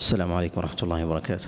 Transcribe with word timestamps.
السلام 0.00 0.32
عليكم 0.32 0.60
ورحمة 0.60 0.82
الله 0.82 1.04
وبركاته. 1.04 1.46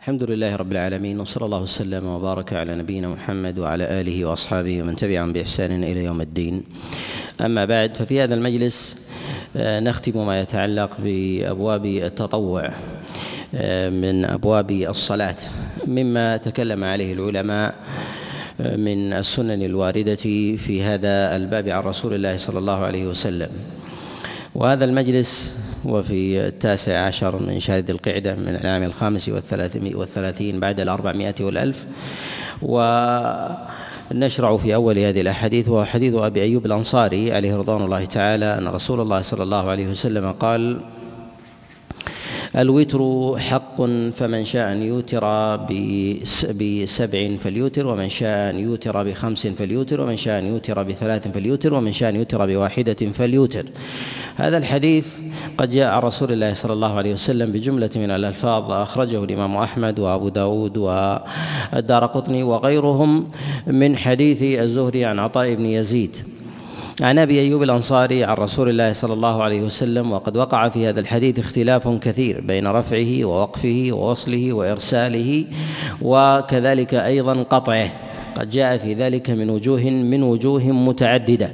الحمد 0.00 0.22
لله 0.22 0.56
رب 0.56 0.72
العالمين 0.72 1.20
وصلى 1.20 1.44
الله 1.44 1.62
وسلم 1.62 2.06
وبارك 2.06 2.52
على 2.52 2.76
نبينا 2.76 3.08
محمد 3.08 3.58
وعلى 3.58 4.00
آله 4.00 4.24
وأصحابه 4.24 4.82
ومن 4.82 4.96
تبعهم 4.96 5.32
بإحسان 5.32 5.82
إلى 5.82 6.04
يوم 6.04 6.20
الدين. 6.20 6.62
أما 7.40 7.64
بعد 7.64 7.96
ففي 7.96 8.22
هذا 8.22 8.34
المجلس 8.34 8.96
آه، 9.56 9.80
نختم 9.80 10.26
ما 10.26 10.40
يتعلق 10.40 10.90
بأبواب 11.00 11.86
التطوع 11.86 12.70
آه، 13.54 13.90
من 13.90 14.24
أبواب 14.24 14.70
الصلاة. 14.70 15.36
مما 15.86 16.36
تكلم 16.36 16.84
عليه 16.84 17.12
العلماء 17.12 17.74
من 18.60 19.12
السنن 19.12 19.62
الواردة 19.62 20.14
في 20.56 20.82
هذا 20.82 21.36
الباب 21.36 21.68
عن 21.68 21.82
رسول 21.82 22.14
الله 22.14 22.36
صلى 22.36 22.58
الله 22.58 22.78
عليه 22.84 23.06
وسلم. 23.06 23.48
وهذا 24.54 24.84
المجلس 24.84 25.56
وفي 25.84 26.46
التاسع 26.46 26.98
عشر 27.06 27.42
من 27.42 27.60
شهر 27.60 27.78
ذي 27.78 27.92
القعدة 27.92 28.34
من 28.34 28.48
العام 28.48 28.82
الخامس 28.82 29.28
والثلاثين 29.94 30.60
بعد 30.60 30.80
الأربعمائة 30.80 31.34
والألف. 31.40 31.84
ونشرع 32.62 34.56
في 34.56 34.74
أول 34.74 34.98
هذه 34.98 35.20
الأحاديث 35.20 35.68
وهو 35.68 35.84
حديث 35.84 36.14
أبي 36.14 36.42
أيوب 36.42 36.66
الأنصاري 36.66 37.32
عليه 37.32 37.56
رضوان 37.56 37.82
الله 37.82 38.04
تعالى 38.04 38.58
أن 38.58 38.68
رسول 38.68 39.00
الله 39.00 39.22
صلى 39.22 39.42
الله 39.42 39.70
عليه 39.70 39.86
وسلم 39.86 40.32
قال 40.32 40.80
الوتر 42.56 43.34
حق 43.38 43.82
فمن 44.12 44.44
شاء 44.44 44.72
أن 44.72 44.82
يوتر 44.82 45.56
بسبع 46.52 47.36
فليوتر 47.36 47.86
ومن 47.86 48.08
شاء 48.08 48.50
أن 48.50 48.58
يوتر 48.58 49.02
بخمس 49.02 49.46
فليوتر 49.46 50.00
ومن 50.00 50.16
شاء 50.16 50.38
أن 50.38 50.46
يوتر 50.46 50.82
بثلاث 50.82 51.28
فليوتر 51.28 51.74
ومن 51.74 51.92
شاء 51.92 52.10
أن 52.10 52.16
يوتر 52.16 52.46
بواحدة 52.46 52.94
فليوتر. 53.12 53.66
هذا 54.36 54.58
الحديث 54.58 55.06
قد 55.58 55.70
جاء 55.70 56.04
رسول 56.04 56.32
الله 56.32 56.54
صلى 56.54 56.72
الله 56.72 56.94
عليه 56.94 57.12
وسلم 57.14 57.52
بجملة 57.52 57.90
من 57.96 58.10
الألفاظ 58.10 58.70
أخرجه 58.70 59.24
الإمام 59.24 59.56
أحمد 59.56 59.98
وأبو 59.98 60.28
داود 60.28 60.76
والدار 60.76 62.06
قطني 62.06 62.42
وغيرهم 62.42 63.30
من 63.66 63.96
حديث 63.96 64.42
الزهري 64.42 65.04
عن 65.04 65.18
عطاء 65.18 65.54
بن 65.54 65.64
يزيد. 65.64 66.16
عن 67.02 67.18
أبي 67.18 67.40
أيوب 67.40 67.62
الأنصاري 67.62 68.24
عن 68.24 68.36
رسول 68.36 68.68
الله 68.68 68.92
صلى 68.92 69.12
الله 69.12 69.42
عليه 69.42 69.62
وسلم 69.62 70.12
وقد 70.12 70.36
وقع 70.36 70.68
في 70.68 70.88
هذا 70.88 71.00
الحديث 71.00 71.38
اختلاف 71.38 71.88
كثير 71.88 72.40
بين 72.40 72.66
رفعه 72.66 73.24
ووقفه 73.24 73.88
ووصله 73.92 74.52
وإرساله 74.52 75.44
وكذلك 76.02 76.94
أيضا 76.94 77.42
قطعه. 77.42 77.92
قد 78.34 78.50
جاء 78.50 78.78
في 78.78 78.94
ذلك 78.94 79.30
من 79.30 79.50
وجوه 79.50 79.80
من 79.90 80.22
وجوه 80.22 80.64
متعددة. 80.64 81.52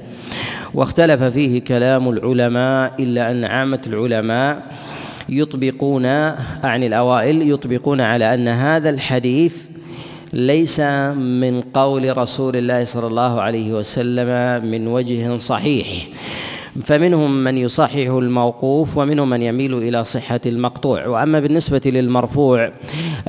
واختلف 0.75 1.23
فيه 1.23 1.61
كلام 1.61 2.09
العلماء 2.09 2.93
إلا 3.01 3.31
أن 3.31 3.45
عامة 3.45 3.81
العلماء 3.87 4.63
يطبقون 5.29 6.07
عن 6.65 6.85
الأوائل 6.85 7.51
يطبقون 7.51 8.01
على 8.01 8.35
أن 8.35 8.49
هذا 8.49 8.91
الحديث 8.91 9.67
ليس 10.33 10.81
من 11.15 11.61
قول 11.75 12.19
رسول 12.19 12.57
الله 12.57 12.85
صلى 12.85 13.07
الله 13.07 13.41
عليه 13.41 13.73
وسلم 13.73 14.65
من 14.65 14.89
وجه 14.89 15.39
صحيح. 15.39 16.09
فمنهم 16.85 17.45
من 17.45 17.59
يصحح 17.59 17.97
الموقوف 17.97 18.97
ومنهم 18.97 19.31
من 19.31 19.43
يميل 19.43 19.75
إلى 19.79 20.05
صحة 20.05 20.41
المقطوع. 20.47 21.07
وأما 21.07 21.41
بالنسبة 21.41 21.81
للمرفوع 21.85 22.73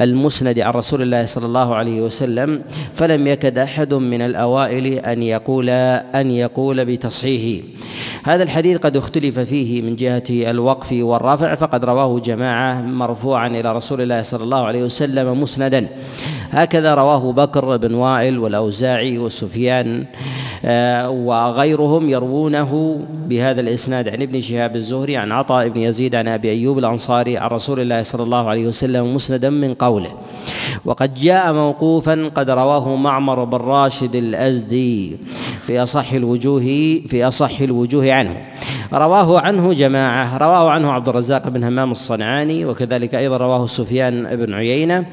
المسند 0.02 0.59
عن 0.59 0.73
رسول 0.73 1.02
الله 1.02 1.26
صلى 1.26 1.45
الله 1.45 1.76
عليه 1.76 2.02
وسلم 2.02 2.62
فلم 2.94 3.28
يكد 3.28 3.58
أحد 3.58 3.94
من 3.94 4.22
الأوائل 4.22 4.86
أن 4.86 5.23
يقول 5.23 5.70
أن 5.70 6.32
يقول 6.32 6.86
بتصحيحه. 6.86 7.67
هذا 8.23 8.44
الحديث 8.44 8.78
قد 8.78 8.98
اختلف 8.98 9.39
فيه 9.39 9.82
من 9.82 9.95
جهة 9.95 10.23
الوقف 10.30 10.92
والرفع 10.92 11.56
فقد 11.56 11.86
رواه 11.86 12.20
جماعة 12.20 12.82
مرفوعا 12.82 13.48
إلى 13.48 13.76
رسول 13.76 14.02
الله 14.02 14.22
صلى 14.22 14.44
الله 14.44 14.66
عليه 14.66 14.84
وسلم 14.84 15.42
مسندا. 15.42 15.88
هكذا 16.52 16.95
رواه 16.95 17.31
بكر 17.31 17.77
بن 17.77 17.93
وائل 17.93 18.39
والأوزاعي 18.39 19.17
وسفيان 19.17 20.05
آه، 20.65 21.09
وغيرهم 21.09 22.09
يروونه 22.09 23.02
بهذا 23.27 23.61
الإسناد 23.61 24.08
عن 24.09 24.21
ابن 24.21 24.41
شهاب 24.41 24.75
الزهري 24.75 25.17
عن 25.17 25.31
عطاء 25.31 25.69
بن 25.69 25.80
يزيد 25.80 26.15
عن 26.15 26.27
أبي 26.27 26.49
أيوب 26.49 26.80
الأنصاري 26.80 27.37
عن 27.37 27.49
رسول 27.49 27.80
الله 27.80 28.03
صلى 28.03 28.23
الله 28.23 28.49
عليه 28.49 28.67
وسلم 28.67 29.15
مسندا 29.15 29.49
من 29.49 29.73
قوله. 29.73 30.11
وقد 30.85 31.13
جاء 31.13 31.53
موقوفا 31.53 32.31
قد 32.35 32.49
رواه 32.49 32.95
معمر 32.95 33.43
بن 33.43 33.58
راشد 33.58 34.15
الأزدي 34.15 35.17
في 35.64 35.83
أصح 35.83 36.14
الوجوه 36.14 36.61
في 37.08 37.27
أصح 37.27 37.61
الوجوه 37.61 38.14
عنه. 38.14 38.57
رواه 38.94 39.39
عنه 39.39 39.73
جماعة 39.73 40.38
رواه 40.38 40.72
عنه 40.72 40.92
عبد 40.92 41.10
الرزاق 41.10 41.50
بن 41.50 41.64
همام 41.64 41.92
الصنعاني 41.92 42.66
وكذلك 42.66 43.16
أيضا 43.16 43.38
رواه 43.38 43.67
سفيان 43.67 44.36
بن 44.36 44.54
عيينة 44.54 45.05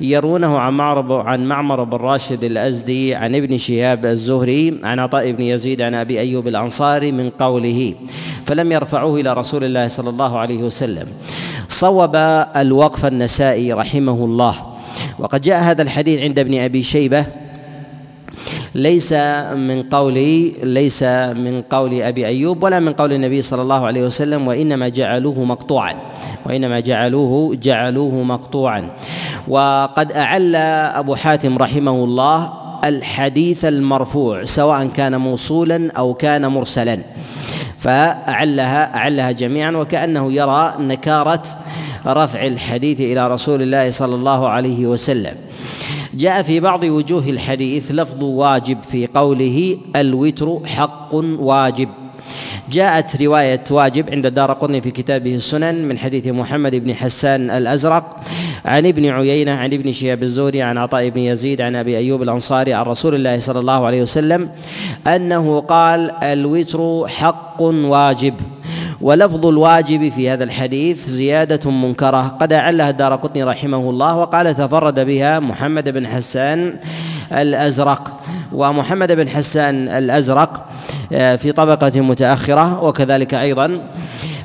يرونه 0.00 0.58
عن 0.58 0.72
معمر 0.72 1.20
عن 1.20 1.44
معمر 1.44 1.84
بن 1.84 1.96
راشد 1.96 2.44
الأزدي 2.44 3.14
عن 3.14 3.34
ابن 3.34 3.58
شهاب 3.58 4.06
الزهري 4.06 4.80
عن 4.84 4.98
عطاء 4.98 5.32
بن 5.32 5.42
يزيد 5.42 5.82
عن 5.82 5.94
أبي 5.94 6.20
أيوب 6.20 6.48
الأنصاري 6.48 7.12
من 7.12 7.30
قوله 7.30 7.94
فلم 8.46 8.72
يرفعوه 8.72 9.20
إلى 9.20 9.32
رسول 9.32 9.64
الله 9.64 9.88
صلى 9.88 10.10
الله 10.10 10.38
عليه 10.38 10.58
وسلم 10.58 11.06
صوب 11.68 12.16
الوقف 12.56 13.06
النسائي 13.06 13.72
رحمه 13.72 14.24
الله. 14.24 14.54
وقد 15.18 15.40
جاء 15.40 15.62
هذا 15.62 15.82
الحديث 15.82 16.22
عند 16.22 16.38
ابن 16.38 16.58
أبي 16.58 16.82
شيبة 16.82 17.41
ليس 18.74 19.12
من 19.52 19.82
قول 19.82 20.14
ليس 20.62 21.02
من 21.36 21.62
قول 21.70 22.02
أبي 22.02 22.26
أيوب 22.26 22.62
ولا 22.62 22.80
من 22.80 22.92
قول 22.92 23.12
النبي 23.12 23.42
صلى 23.42 23.62
الله 23.62 23.86
عليه 23.86 24.02
وسلم 24.02 24.48
وإنما 24.48 24.88
جعلوه 24.88 25.44
مقطوعا 25.44 25.94
وإنما 26.46 26.80
جعلوه 26.80 27.54
جعلوه 27.54 28.14
مقطوعا. 28.22 28.88
وقد 29.48 30.12
أعل 30.12 30.56
أبو 30.96 31.14
حاتم 31.14 31.58
رحمه 31.58 32.04
الله 32.04 32.52
الحديث 32.84 33.64
المرفوع 33.64 34.44
سواء 34.44 34.86
كان 34.86 35.20
موصولا 35.20 35.92
أو 35.96 36.14
كان 36.14 36.46
مرسلا. 36.46 36.98
فأعلها 37.78 38.96
أعلها 38.96 39.30
جميعا 39.32 39.70
وكأنه 39.70 40.32
يرى 40.32 40.74
نكارة 40.80 41.42
رفع 42.06 42.46
الحديث 42.46 43.00
إلى 43.00 43.28
رسول 43.28 43.62
الله 43.62 43.90
صلى 43.90 44.14
الله 44.14 44.48
عليه 44.48 44.86
وسلم. 44.86 45.34
جاء 46.14 46.42
في 46.42 46.60
بعض 46.60 46.84
وجوه 46.84 47.28
الحديث 47.28 47.90
لفظ 47.90 48.24
واجب 48.24 48.78
في 48.82 49.06
قوله 49.06 49.78
الوتر 49.96 50.60
حق 50.66 51.14
واجب. 51.38 51.88
جاءت 52.70 53.22
رواية 53.22 53.64
واجب 53.70 54.10
عند 54.10 54.26
الدار 54.26 54.52
قطني 54.52 54.80
في 54.80 54.90
كتابه 54.90 55.34
السنن 55.34 55.88
من 55.88 55.98
حديث 55.98 56.26
محمد 56.26 56.74
بن 56.74 56.94
حسان 56.94 57.50
الأزرق 57.50 58.20
عن 58.64 58.86
ابن 58.86 59.08
عيينة 59.08 59.52
عن 59.52 59.72
ابن 59.72 59.92
شهاب 59.92 60.22
الزهري 60.22 60.62
عن 60.62 60.78
عطاء 60.78 61.08
بن 61.08 61.20
يزيد 61.20 61.60
عن 61.60 61.76
أبي 61.76 61.96
أيوب 61.96 62.22
الأنصاري 62.22 62.74
عن 62.74 62.84
رسول 62.84 63.14
الله 63.14 63.38
صلى 63.38 63.60
الله 63.60 63.86
عليه 63.86 64.02
وسلم 64.02 64.50
أنه 65.06 65.60
قال 65.60 66.10
الوتر 66.10 67.08
حق 67.08 67.60
واجب. 67.62 68.34
ولفظ 69.02 69.46
الواجب 69.46 70.08
في 70.08 70.30
هذا 70.30 70.44
الحديث 70.44 71.06
زيادة 71.06 71.70
منكرة. 71.70 72.28
قد 72.28 72.52
أعلها 72.52 72.90
الدار 72.90 73.14
قطني 73.14 73.44
رحمه 73.44 73.90
الله 73.90 74.16
وقال 74.16 74.54
تفرد 74.54 75.00
بها 75.00 75.40
محمد 75.40 75.88
بن 75.88 76.06
حسان 76.06 76.74
الأزرق. 77.32 78.20
ومحمد 78.52 79.12
بن 79.12 79.28
حسان 79.28 79.88
الأزرق 79.88 80.66
آه، 81.12 81.36
في 81.36 81.52
طبقة 81.52 82.00
متأخرة 82.00 82.84
وكذلك 82.84 83.34
أيضا 83.34 83.80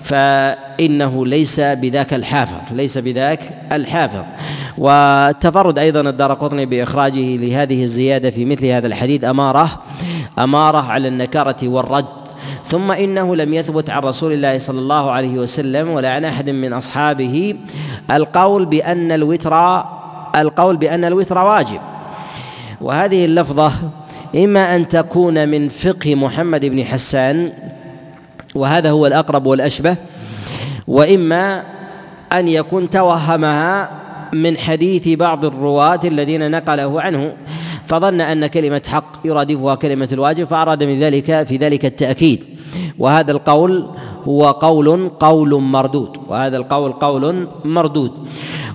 فإنه 0.04 1.26
ليس 1.26 1.60
بذاك 1.60 2.14
الحافظ 2.14 2.74
ليس 2.74 2.98
بذاك 2.98 3.40
الحافظ. 3.72 4.24
والتفرد 4.78 5.80
أيضا 5.80 6.02
الدار 6.02 6.34
قطني 6.34 6.66
بإخراجه 6.66 7.38
لهذه 7.38 7.84
الزيادة 7.84 8.30
في 8.30 8.46
مثل 8.46 8.66
هذا 8.66 8.88
الحديث 8.88 9.24
أمارة 9.24 9.82
أمارة 10.40 10.78
على 10.78 11.08
النكارة 11.08 11.68
والرد. 11.68 12.27
ثم 12.68 12.92
إنه 12.92 13.36
لم 13.36 13.54
يثبت 13.54 13.90
عن 13.90 14.02
رسول 14.02 14.34
الله 14.34 14.58
صلى 14.58 14.80
الله 14.80 15.12
عليه 15.12 15.40
وسلم 15.40 15.90
ولا 15.90 16.14
عن 16.14 16.26
أحد 16.26 16.50
من 16.50 16.74
أصحابه 16.74 17.54
القول 18.12 18.66
بأن 18.66 19.12
الوتر 19.12 19.84
القول 20.36 20.78
بأن 20.78 21.06
الوتر 21.06 21.38
واجب. 21.38 21.80
وهذه 22.82 23.26
اللفظة 23.26 23.72
إما 24.36 24.76
أن 24.76 24.88
تكون 24.88 25.50
من 25.50 25.70
فقه 25.70 26.16
محمد 26.16 26.66
بن 26.66 26.84
حسان 26.84 27.52
وهذا 28.56 28.90
هو 28.92 29.08
الأقرب 29.08 29.46
والأشبه 29.46 29.96
وإما 30.88 31.64
أن 32.34 32.48
يكون 32.48 32.90
توهمها 32.90 33.92
من 34.34 34.58
حديث 34.58 35.08
بعض 35.08 35.46
الرواة 35.46 36.00
الذين 36.04 36.52
نقله 36.52 37.02
عنه. 37.02 37.34
فظن 37.88 38.22
أن 38.22 38.48
كلمة 38.48 38.82
حق 38.88 39.12
يرادفها 39.26 39.76
كلمة 39.76 40.10
الواجب 40.12 40.44
فأراد 40.44 40.84
من 40.84 41.00
ذلك 41.00 41.48
في 41.48 41.58
ذلك 41.58 41.86
التأكيد. 41.86 42.57
وهذا 43.00 43.32
القول 43.32 43.86
هو 44.28 44.52
قول 44.52 45.10
قول 45.20 45.62
مردود 45.62 46.18
وهذا 46.28 46.58
القول 46.58 46.92
قول 46.92 47.48
مردود. 47.66 48.12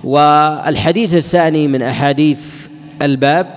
والحديث 0.03 1.13
الثاني 1.13 1.67
من 1.67 1.81
أحاديث 1.81 2.67
الباب 3.01 3.47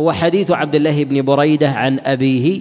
هو 0.00 0.12
حديث 0.12 0.50
عبد 0.50 0.74
الله 0.74 1.04
بن 1.04 1.22
بريدة 1.22 1.68
عن 1.68 1.98
أبيه 2.04 2.60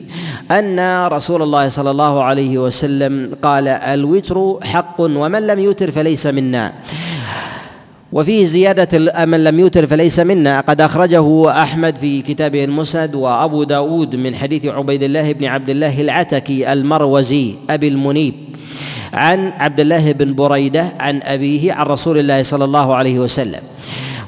أن 0.52 1.06
رسول 1.08 1.42
الله 1.42 1.70
صلى 1.70 1.92
الله 1.92 2.24
عليه 2.24 2.58
وسلم 2.58 3.36
قال 3.42 3.68
الوتر 3.68 4.60
حق 4.64 5.02
ومن 5.02 5.48
لم 5.48 5.60
يوتر 5.60 5.92
فليس 5.92 6.28
منا. 6.28 6.74
وفيه 8.12 8.46
زيادة 8.46 9.26
من 9.26 9.44
لم 9.44 9.60
يوتر 9.60 9.88
فليس 9.88 10.20
منا. 10.20 10.60
قد 10.60 10.82
أخرجه 10.82 11.52
أحمد 11.64 11.96
في 11.96 12.22
كتابه 12.22 12.64
المسند 12.64 13.16
وأبو 13.16 13.64
داود 13.64 14.16
من 14.16 14.36
حديث 14.36 14.66
عبيد 14.66 15.04
الله 15.04 15.32
بن 15.34 15.46
عبد 15.46 15.70
الله 15.70 16.02
العتكي 16.02 16.74
المروزي 16.74 17.56
أبي 17.70 17.88
المنيب 17.88 18.34
عن 19.14 19.54
عبد 19.58 19.80
الله 19.80 20.12
بن 20.12 20.34
بريدة 20.34 20.86
عن 21.00 21.20
أبيه 21.24 21.74
عن 21.74 21.86
رسول 21.86 22.18
الله 22.18 22.44
صلى 22.44 22.66
الله 22.66 22.96
عليه 22.96 23.20
وسلم. 23.20 23.62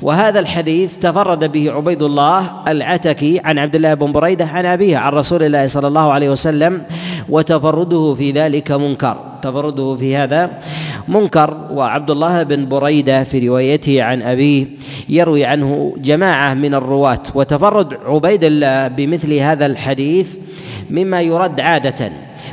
وهذا 0.02 0.40
الحديث 0.40 0.96
تفرد 0.98 1.52
به 1.52 1.72
عبيد 1.72 2.04
الله 2.04 2.52
العتكي 2.68 3.42
عن 3.46 3.60
عبد 3.60 3.76
الله 3.76 3.94
بن 3.94 4.12
بريدة 4.12 4.46
عن 4.46 4.66
أبيه 4.66 4.98
عن 4.98 5.14
رسول 5.14 5.44
الله 5.44 5.68
صلى 5.68 5.88
الله 5.88 6.12
عليه 6.12 6.30
وسلم 6.30 6.82
وتفرده 7.30 8.16
في 8.18 8.32
ذلك 8.32 8.72
منكر. 8.72 9.18
تفرده 9.42 9.96
في 9.96 10.16
هذا 10.16 10.50
منكر. 11.08 11.58
وعبد 11.72 12.12
الله 12.12 12.44
بن 12.44 12.70
بريدة 12.70 13.24
في 13.24 13.48
روايته 13.48 14.04
عن 14.04 14.22
أبيه 14.22 14.66
يروي 15.10 15.46
عنه 15.46 15.96
جماعة 15.98 16.54
من 16.54 16.74
الرواة. 16.74 17.24
وتفرد 17.36 17.98
عبيد 18.06 18.44
الله 18.44 18.88
بمثل 18.88 19.34
هذا 19.34 19.66
الحديث 19.66 20.36
مما 20.90 21.22
يرد 21.22 21.60
عادة 21.60 22.12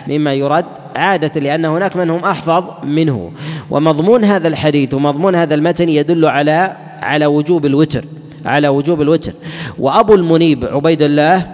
مما 0.08 0.34
يرد 0.34 0.64
عادة 0.96 1.40
لأن 1.40 1.64
هناك 1.64 1.96
من 1.96 2.10
هم 2.10 2.24
أحفظ 2.24 2.64
منه. 2.84 3.30
ومضمون 3.70 4.24
هذا 4.24 4.48
الحديث 4.48 4.94
ومضمون 4.94 5.34
هذا 5.34 5.54
المتن 5.54 5.88
يدل 5.88 6.26
على 6.26 6.87
على 7.02 7.26
وجوب 7.26 7.66
الوتر 7.66 8.04
على 8.46 8.68
وجوب 8.68 9.02
الوتر. 9.02 9.32
وأبو 9.78 10.14
المنيب 10.14 10.64
عبيد 10.64 11.02
الله 11.02 11.46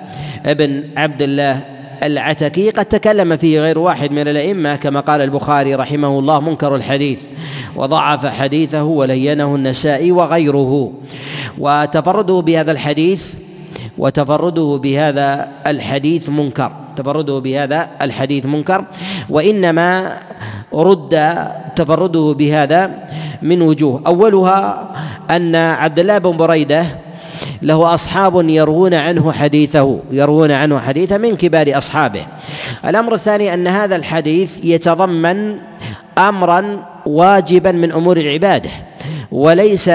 ابن 0.46 0.85
عبد 0.96 1.23
الله 1.23 1.61
العتكي 2.02 2.70
قد 2.70 2.85
تكلم 2.85 3.37
فيه 3.37 3.61
غير 3.61 3.79
واحد 3.79 4.12
من 4.12 4.29
الأئمة 4.29 4.76
كما 4.76 5.00
قال 5.00 5.20
البخاري 5.20 5.75
رحمه 5.75 6.19
الله 6.19 6.41
منكر 6.41 6.76
الحديث. 6.76 7.20
وضعف 7.76 8.26
حديثه 8.26 8.82
ولينه 8.82 9.55
النسائي 9.55 10.12
وغيره. 10.12 10.93
وتفرده 11.58 12.41
بهذا 12.41 12.73
الحديث 12.73 13.35
وتفرده 13.99 14.81
بهذا 14.82 15.49
الحديث 15.67 16.29
منكر. 16.29 16.73
تفرده 16.96 17.38
بهذا 17.38 17.88
الحديث 18.02 18.46
منكر. 18.46 18.85
وإنما 19.31 20.19
رد 20.75 21.35
تفرده 21.76 22.35
بهذا 22.38 22.91
من 23.43 23.62
وجوه. 23.62 24.02
أولها 24.06 24.94
أن 25.31 25.56
عبد 25.56 25.99
الله 25.99 26.19
بن 26.19 26.37
بريدة 26.37 26.87
له 27.62 27.94
أصحاب 27.94 28.49
يروون 28.49 28.94
عنه 28.94 29.32
حديثه 29.32 30.00
يروون 30.11 30.50
عنه 30.50 30.79
حديثه 30.79 31.19
من 31.19 31.37
كبار 31.37 31.79
أصحابه. 31.79 32.26
الأمر 32.85 33.15
الثاني 33.15 33.55
أن 33.55 33.67
هذا 33.67 33.97
الحديث 33.97 34.65
يتضمن 34.65 35.56
أمرا 36.19 36.85
واجبا 37.06 37.73
من 37.73 37.93
أمور 37.93 38.17
العبادة 38.17 38.71
وليس 39.32 39.88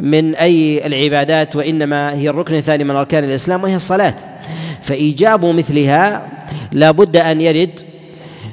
من 0.00 0.34
أي 0.34 0.86
العبادات 0.86 1.56
وإنما 1.56 2.12
هي 2.12 2.30
الركن 2.30 2.54
الثاني 2.54 2.84
من 2.84 2.96
أركان 2.96 3.24
الإسلام 3.24 3.62
وهي 3.62 3.76
الصلاة. 3.76 4.14
فإيجاب 4.82 5.44
مثلها 5.44 6.26
لا 6.72 6.90
بد 6.90 7.16
أن 7.16 7.40
يرد 7.40 7.80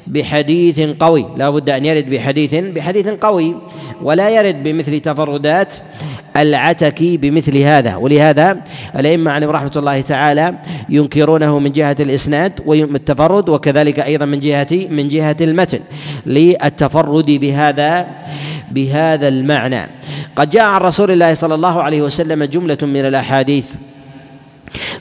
بحديث 0.08 0.80
قوي. 0.80 1.26
لا 1.38 1.50
بد 1.50 1.70
أن 1.70 1.86
يرد 1.86 2.10
بحديث 2.10 2.56
بحديث 2.56 3.08
قوي. 3.08 3.56
ولا 4.02 4.30
يرد 4.30 4.64
بمثل 4.64 5.00
تفردات 5.00 5.74
العتكي 6.38 7.18
بمثل 7.18 7.58
هذا. 7.58 7.96
ولهذا 7.96 8.58
الأئمة 8.96 9.32
عليهم 9.32 9.50
رحمة 9.50 9.72
الله 9.76 10.02
تعالى 10.02 10.54
ينكرونه 10.90 11.60
من 11.60 11.72
جهة 11.72 11.96
الإسناد 12.00 12.54
والتفرد 12.66 13.50
وكذلك 13.50 14.00
أيضا 14.00 14.26
من 14.26 14.40
جهة 14.40 14.68
من 14.72 15.10
جهة 15.10 15.38
المتن 15.42 15.80
للتفرد 16.26 17.26
بهذا 17.26 18.08
بهذا 18.72 19.28
المعنى. 19.28 19.90
قد 20.36 20.50
جاء 20.50 20.64
عن 20.64 20.82
رسول 20.82 21.12
الله 21.12 21.34
صلى 21.34 21.56
الله 21.56 21.82
عليه 21.82 22.02
وسلم 22.02 22.44
جملة 22.44 22.78
من 22.82 23.06
الأحاديث. 23.06 23.91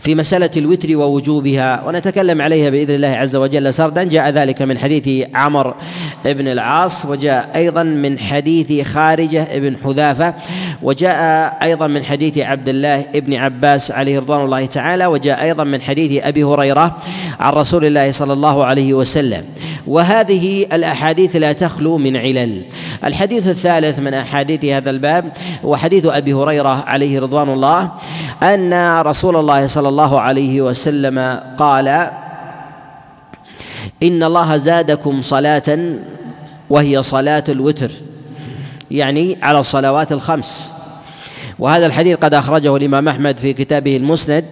في 0.00 0.14
مسألة 0.14 0.50
الوتر 0.56 0.96
ووجوبها 0.96 1.82
ونتكلم 1.86 2.42
عليها 2.42 2.70
بإذن 2.70 2.94
الله 2.94 3.08
عز 3.08 3.36
وجل. 3.36 3.74
سردا 3.74 4.02
جاء 4.04 4.30
ذلك 4.30 4.62
من 4.62 4.78
حديث 4.78 5.28
عمر 5.34 5.74
بن 6.24 6.48
العاص 6.48 7.06
وجاء 7.06 7.50
أيضا 7.56 7.82
من 7.82 8.18
حديث 8.18 8.88
خارجة 8.88 9.58
بن 9.58 9.76
حذافة 9.84 10.34
وجاء 10.82 11.58
أيضا 11.62 11.86
من 11.86 12.04
حديث 12.04 12.38
عبد 12.38 12.68
الله 12.68 13.04
بن 13.14 13.34
عباس 13.34 13.90
عليه 13.90 14.18
رضوان 14.18 14.44
الله 14.44 14.66
تعالى 14.66 15.06
وجاء 15.06 15.42
أيضا 15.42 15.64
من 15.64 15.80
حديث 15.80 16.24
أبي 16.24 16.44
هريرة 16.44 16.96
عن 17.40 17.52
رسول 17.52 17.84
الله 17.84 18.12
صلى 18.12 18.32
الله 18.32 18.64
عليه 18.64 18.94
وسلم. 18.94 19.44
وهذه 19.86 20.66
الأحاديث 20.72 21.36
لا 21.36 21.52
تخلو 21.52 21.98
من 21.98 22.16
علل. 22.16 22.62
الحديث 23.04 23.48
الثالث 23.48 23.98
من 23.98 24.14
أحاديث 24.14 24.64
هذا 24.64 24.90
الباب 24.90 25.32
هو 25.64 25.76
حديث 25.76 26.06
أبي 26.06 26.32
هريرة 26.32 26.84
عليه 26.86 27.20
رضوان 27.20 27.48
الله 27.48 27.90
أن 28.42 29.00
رسول 29.00 29.36
الله 29.36 29.59
صلى 29.66 29.88
الله 29.88 30.20
عليه 30.20 30.62
وسلم 30.62 31.40
قال 31.58 31.88
إن 34.02 34.22
الله 34.22 34.56
زادكم 34.56 35.22
صلاة 35.22 35.78
وهي 36.70 37.02
صلاة 37.02 37.44
الوتر 37.48 37.90
يعني 38.90 39.38
على 39.42 39.60
الصلوات 39.60 40.12
الخمس. 40.12 40.70
وهذا 41.58 41.86
الحديث 41.86 42.16
قد 42.16 42.34
أخرجه 42.34 42.76
الإمام 42.76 43.08
أحمد 43.08 43.38
في 43.38 43.52
كتابه 43.52 43.96
المسند 43.96 44.44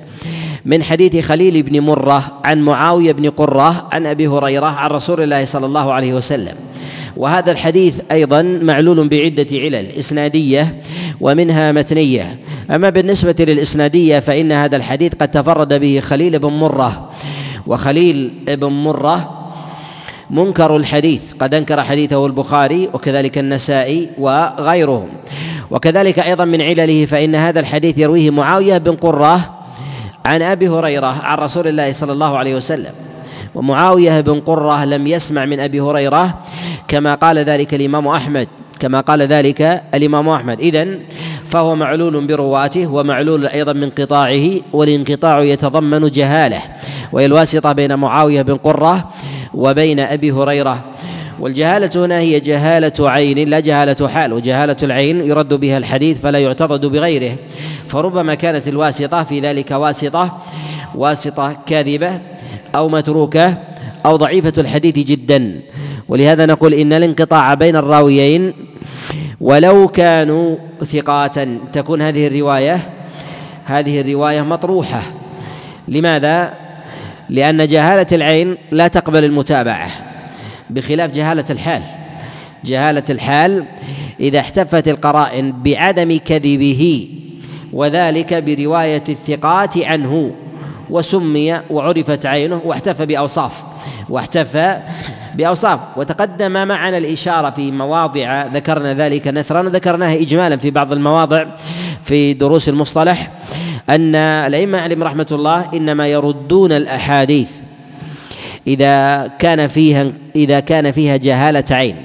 من 0.65 0.83
حديث 0.83 1.27
خليل 1.27 1.63
بن 1.63 1.81
مرة 1.81 2.41
عن 2.45 2.61
معاوية 2.63 3.13
بن 3.13 3.31
قرة 3.31 3.89
عن 3.93 4.07
أبي 4.07 4.29
هريرة 4.29 4.67
عن 4.67 4.91
رسول 4.91 5.23
الله 5.23 5.45
صلى 5.45 5.67
الله 5.67 5.93
عليه 5.93 6.13
وسلم. 6.13 6.55
وهذا 7.17 7.53
الحديث 7.53 8.01
أيضا 8.13 8.43
معلول 8.43 9.09
بعدة 9.09 9.47
علل 9.53 9.87
إسنادية 9.99 10.75
ومنها 11.21 11.73
متنية. 11.73 12.39
أما 12.71 12.91
بالنسبة 12.91 13.35
للإسنادية 13.39 14.19
فإن 14.19 14.53
هذا 14.53 14.77
الحديث 14.77 15.13
قد 15.21 15.29
تفرد 15.29 15.75
به 15.75 16.01
خليل 16.01 16.39
بن 16.39 16.49
مرة. 16.49 17.11
وخليل 17.67 18.33
بن 18.49 18.67
مرة 18.67 19.35
منكر 20.31 20.77
الحديث 20.77 21.23
قد 21.41 21.55
أنكر 21.55 21.83
حديثه 21.83 22.27
البخاري 22.27 22.89
وكذلك 22.95 23.39
النسائي 23.39 24.11
وغيرهم. 24.19 25.09
وكذلك 25.71 26.19
أيضا 26.19 26.45
من 26.45 26.63
علله 26.63 27.07
فإن 27.07 27.35
هذا 27.35 27.61
الحديث 27.61 27.99
يرويه 27.99 28.31
معاوية 28.31 28.79
بن 28.79 28.97
قرة 28.97 29.55
عن 30.25 30.43
أبي 30.43 30.69
هريرة 30.69 31.17
عن 31.23 31.39
رسول 31.39 31.69
الله 31.69 31.93
صلى 31.93 32.13
الله 32.13 32.39
عليه 32.39 32.55
وسلم. 32.55 32.93
ومعاوية 33.55 34.21
بن 34.21 34.41
قرة 34.41 34.85
لم 34.85 35.07
يسمع 35.07 35.45
من 35.45 35.61
أبي 35.61 35.81
هريرة 35.81 36.39
كما 36.89 37.15
قال 37.15 37.39
ذلك 37.39 37.75
الإمام 37.75 38.09
أحمد. 38.09 38.49
كما 38.81 39.01
قال 39.01 39.23
ذلك 39.23 39.83
الإمام 39.95 40.29
أحمد. 40.29 40.61
اذا 40.61 40.89
فهو 41.47 41.77
معلول 41.77 42.27
برواته 42.27 42.87
ومعلول 42.87 43.47
أيضا 43.47 43.73
من 43.73 43.91
قطاعه 43.91 44.51
والانقطاع 44.73 45.43
يتضمن 45.43 46.11
جهاله. 46.11 46.63
وهي 47.13 47.27
الواسطه 47.27 47.73
بين 47.73 47.95
معاوية 47.95 48.43
بن 48.43 48.57
قرة 48.57 49.09
وبين 49.55 50.01
أبي 50.01 50.33
هريرة. 50.33 50.85
والجهالة 51.41 51.91
هنا 52.05 52.19
هي 52.19 52.41
جهالة 52.41 53.11
عين 53.11 53.49
لا 53.49 53.61
جهالة 53.61 54.09
حال. 54.09 54.33
وجهالة 54.33 54.77
العين 54.83 55.29
يرد 55.29 55.55
بها 55.55 55.79
الحديث 55.79 56.21
فلا 56.21 56.39
يعتضد 56.39 56.87
بغيره. 56.87 57.37
فربما 57.87 58.35
كانت 58.35 58.69
الواسطة 58.69 59.25
في 59.25 59.41
ذلك 59.41 59.71
واسطة 59.71 60.39
واسطة 60.95 61.57
كاذبة 61.67 62.21
أو 62.75 62.89
متروكة 62.89 63.57
أو 64.07 64.17
ضعيفة 64.17 64.53
الحديث 64.59 64.95
جدا. 64.95 65.61
ولهذا 66.09 66.47
نقول 66.47 66.75
إن 66.75 66.93
الانقطاع 66.93 67.55
بين 67.55 67.77
الراويين 67.77 68.53
ولو 69.41 69.89
كانوا 69.89 70.57
ثقات 70.85 71.39
تكون 71.73 72.03
هذه 72.03 72.27
الرواية 72.27 72.81
هذه 73.65 74.01
الرواية 74.01 74.43
مطروحة. 74.43 75.03
لماذا؟ 75.89 76.55
لأن 77.31 77.67
جهالة 77.67 78.07
العين 78.13 78.57
لا 78.71 78.89
تقبل 78.89 79.25
المتابعة 79.25 79.91
بخلاف 80.71 81.11
جهالة 81.11 81.45
الحال. 81.51 81.83
جهالة 82.65 83.05
الحال 83.11 83.65
إذا 84.21 84.39
احتفت 84.39 84.89
القرائن 84.89 85.53
بعدم 85.63 86.19
كذبه 86.25 87.09
وذلك 87.73 88.35
برواية 88.35 89.05
الثقات 89.09 89.79
عنه 89.79 90.33
وسمي 90.91 91.61
وعرفت 91.71 92.27
عينه 92.27 92.61
واحتفى 92.65 93.07
بأوصاف 93.07 93.53
واحتفى 94.09 94.79
بأوصاف. 95.39 95.81
وتقدم 95.97 96.69
معنا 96.69 96.99
الإشارة 96.99 97.51
في 97.51 97.71
مواضع. 97.71 98.47
ذكرنا 98.47 98.95
ذلك 98.95 99.29
نثرا 99.29 99.63
ذكرناها 99.63 100.15
إجمالا 100.15 100.57
في 100.57 100.71
بعض 100.71 100.93
المواضع 100.93 101.45
في 102.03 102.35
دروس 102.35 102.69
المصطلح. 102.69 103.31
أن 103.91 104.15
الأئمة 104.15 104.81
عليهم 104.81 105.03
رحمة 105.03 105.27
الله 105.33 105.69
إنما 105.75 106.07
يردون 106.07 106.73
الأحاديث 106.73 107.51
إذا 108.67 109.27
كان 109.39 109.69
فيها 109.69 110.13
إذا 110.37 110.61
كان 110.61 110.91
فيها 110.91 111.17
جهالة 111.17 111.65
عين. 111.71 111.97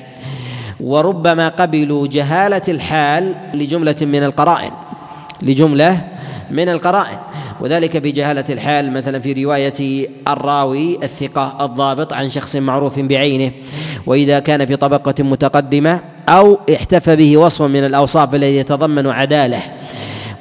وربما 0.79 1.47
قبلوا 1.49 2.07
جهالة 2.07 2.61
الحال 2.67 3.35
لجملة 3.53 3.95
من 4.01 4.23
القرائن 4.23 4.71
لجملة 5.41 6.01
من 6.51 6.69
القرائن. 6.69 7.17
وذلك 7.63 7.97
بجهالة 7.97 8.43
الحال 8.49 8.91
مثلا 8.91 9.19
في 9.19 9.43
رواية 9.43 10.07
الراوي 10.27 10.99
الثقة 11.03 11.65
الضابط 11.65 12.13
عن 12.13 12.29
شخص 12.29 12.55
معروف 12.55 12.99
بعينه 12.99 13.51
وإذا 14.05 14.39
كان 14.39 14.65
في 14.65 14.75
طبقة 14.75 15.23
متقدمة 15.23 15.99
أو 16.29 16.59
احتفى 16.73 17.15
به 17.15 17.37
وصف 17.37 17.61
من 17.61 17.85
الأوصاف 17.85 18.35
الذي 18.35 18.57
يتضمن 18.57 19.07
عدالة. 19.07 19.59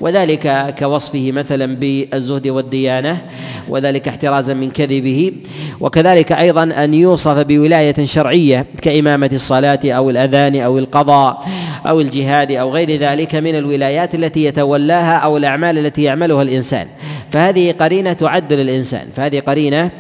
وذلك 0.01 0.75
كوصفه 0.79 1.33
مثلا 1.33 1.77
بالزهد 1.77 2.49
والديانة 2.49 3.23
وذلك 3.69 4.09
احترازا 4.09 4.55
من 4.55 4.71
كذبه 4.71 5.33
وكذلك 5.81 6.33
أيضا 6.33 6.63
أن 6.63 6.95
يوصف 6.95 7.39
بولاية 7.39 8.05
شرعية 8.05 8.67
كإمامة 8.83 9.31
الصلاة 9.33 9.81
أو 9.85 10.11
الأذان 10.11 10.57
أو 10.57 10.79
القضاء 10.79 11.49
أو 11.87 12.01
الجهاد 12.01 12.53
أو 12.53 12.71
غير 12.71 12.91
ذلك 12.97 13.35
من 13.35 13.55
الولايات 13.55 14.15
التي 14.15 14.45
يتولاها 14.45 15.17
أو 15.17 15.37
الأعمال 15.37 15.79
التي 15.79 16.03
يعملها 16.03 16.43
الإنسان. 16.43 16.87
فهذه 17.33 17.73
قرينة 17.73 18.13
تعدل 18.13 18.61
الإنسان 18.61 19.07
فهذه 19.17 19.41
قرينة 19.41 19.91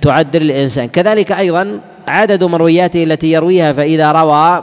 تعدل 0.00 0.42
الإنسان. 0.42 0.88
كذلك 0.88 1.32
أيضا 1.32 1.80
عدد 2.08 2.44
مروياته 2.44 3.04
التي 3.04 3.32
يرويها 3.32 3.72
فإذا 3.72 4.12
روى 4.12 4.62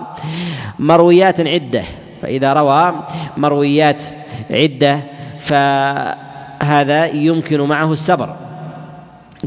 مرويات 0.79 1.47
عدة 1.47 1.83
فإذا 2.21 2.53
روى 2.53 2.93
مرويات 3.37 4.03
عدة 4.51 4.99
فهذا 5.39 7.05
يمكن 7.05 7.61
معه 7.61 7.93
السبر 7.93 8.35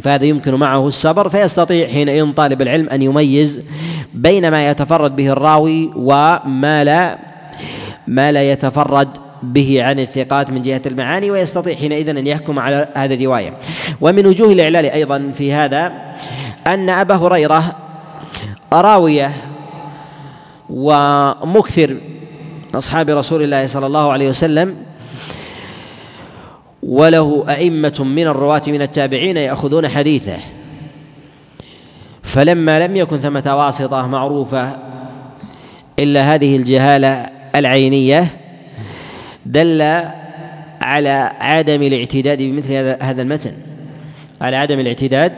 فهذا 0.02 0.24
يمكن 0.24 0.54
معه 0.54 0.88
السبر 0.88 1.28
فيستطيع 1.28 1.88
حينئذ 1.88 2.32
طالب 2.32 2.62
العلم 2.62 2.88
أن 2.88 3.02
يميز 3.02 3.62
بين 4.14 4.50
ما 4.50 4.68
يتفرد 4.68 5.16
به 5.16 5.28
الراوي 5.28 5.90
وما 5.96 6.84
لا 6.84 7.18
ما 8.06 8.32
لا 8.32 8.52
يتفرد 8.52 9.08
به 9.52 9.82
عن 9.82 10.00
الثقات 10.00 10.50
من 10.50 10.62
جهة 10.62 10.82
المعاني 10.86 11.30
ويستطيع 11.30 11.74
حينئذ 11.74 12.08
أن 12.08 12.26
يحكم 12.26 12.58
على 12.58 12.88
هذه 12.94 13.14
الرواية. 13.14 13.52
ومن 14.00 14.26
وجوه 14.26 14.52
الإعلال 14.52 14.86
أيضا 14.86 15.32
في 15.34 15.52
هذا 15.52 15.92
أن 16.66 16.90
أبا 16.90 17.14
هريرة 17.14 17.76
راوية 18.72 19.32
ومكثر 20.70 21.96
أصحاب 22.74 23.10
رسول 23.10 23.42
الله 23.42 23.66
صلى 23.66 23.86
الله 23.86 24.12
عليه 24.12 24.28
وسلم 24.28 24.76
وله 26.82 27.44
أئمة 27.48 28.04
من 28.04 28.26
الرواة 28.26 28.62
من 28.66 28.82
التابعين 28.82 29.36
يأخذون 29.36 29.88
حديثه. 29.88 30.38
فلما 32.22 32.86
لم 32.86 32.96
يكن 32.96 33.18
ثمة 33.18 33.56
واسطة 33.56 34.06
معروفة 34.06 34.76
إلا 35.98 36.34
هذه 36.34 36.56
الجهالة 36.56 37.30
العينية 37.54 38.26
دل 39.46 40.00
على 40.82 41.32
عدم 41.40 41.82
الاعتداد 41.82 42.38
بمثل 42.42 42.72
هذا 43.00 43.22
المتن. 43.22 43.52
على 44.40 44.56
عدم 44.56 44.80
الاعتداد 44.80 45.32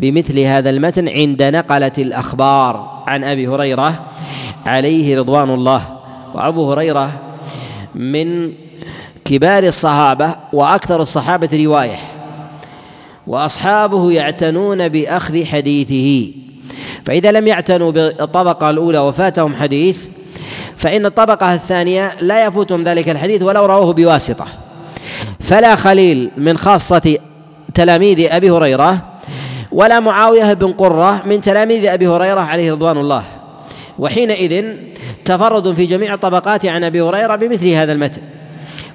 بمثل 0.00 0.38
هذا 0.38 0.70
المتن 0.70 1.08
عند 1.08 1.42
نقلة 1.42 1.92
الأخبار 1.98 3.04
عن 3.06 3.24
أبي 3.24 3.48
هريرة 3.48 4.04
عليه 4.66 5.18
رضوان 5.18 5.50
الله. 5.50 5.82
وأبو 6.34 6.72
هريرة 6.72 7.10
من 7.94 8.52
كبار 9.24 9.64
الصحابة 9.64 10.36
وأكثر 10.52 11.02
الصحابة 11.02 11.64
رواية. 11.64 11.98
وأصحابه 13.26 14.12
يعتنون 14.12 14.88
بأخذ 14.88 15.44
حديثه. 15.44 16.32
فإذا 17.04 17.32
لم 17.32 17.46
يعتنوا 17.46 17.90
بالطبقة 17.90 18.70
الأولى 18.70 18.98
وفاتهم 18.98 19.54
حديث 19.54 20.06
فإن 20.76 21.06
الطبقة 21.06 21.54
الثانية 21.54 22.12
لا 22.20 22.46
يفوتهم 22.46 22.82
ذلك 22.82 23.08
الحديث 23.08 23.42
ولو 23.42 23.66
رواه 23.66 23.92
بواسطة. 23.92 24.46
فلا 25.40 25.74
خليل 25.74 26.30
من 26.36 26.58
خاصة 26.58 27.18
تلاميذ 27.74 28.32
أبي 28.32 28.50
هريرة 28.50 28.98
ولا 29.72 30.00
معاوية 30.00 30.52
بن 30.52 30.72
قرة 30.72 31.22
من 31.26 31.40
تلاميذ 31.40 31.86
أبي 31.86 32.08
هريرة 32.08 32.40
عليه 32.40 32.72
رضوان 32.72 32.96
الله. 32.96 33.22
وحينئذ 33.98 34.64
تفرد 35.24 35.72
في 35.72 35.86
جميع 35.86 36.14
الطبقات 36.14 36.66
عن 36.66 36.84
أبي 36.84 37.00
هريرة 37.00 37.36
بمثل 37.36 37.68
هذا 37.68 37.92
المتن. 37.92 38.22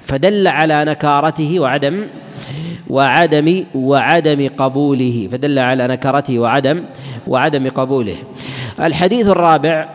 فدل 0.02 0.48
على 0.48 0.84
نكارته 0.84 1.60
وعدم 1.60 2.06
وعدم 2.90 3.64
وعدم 3.74 4.50
قبوله. 4.58 5.28
فدل 5.32 5.58
على 5.58 5.86
نكارته 5.86 6.38
وعدم 6.38 6.82
وعدم 7.26 7.68
قبوله. 7.68 8.16
الحديث 8.80 9.26
الرابع 9.28 9.88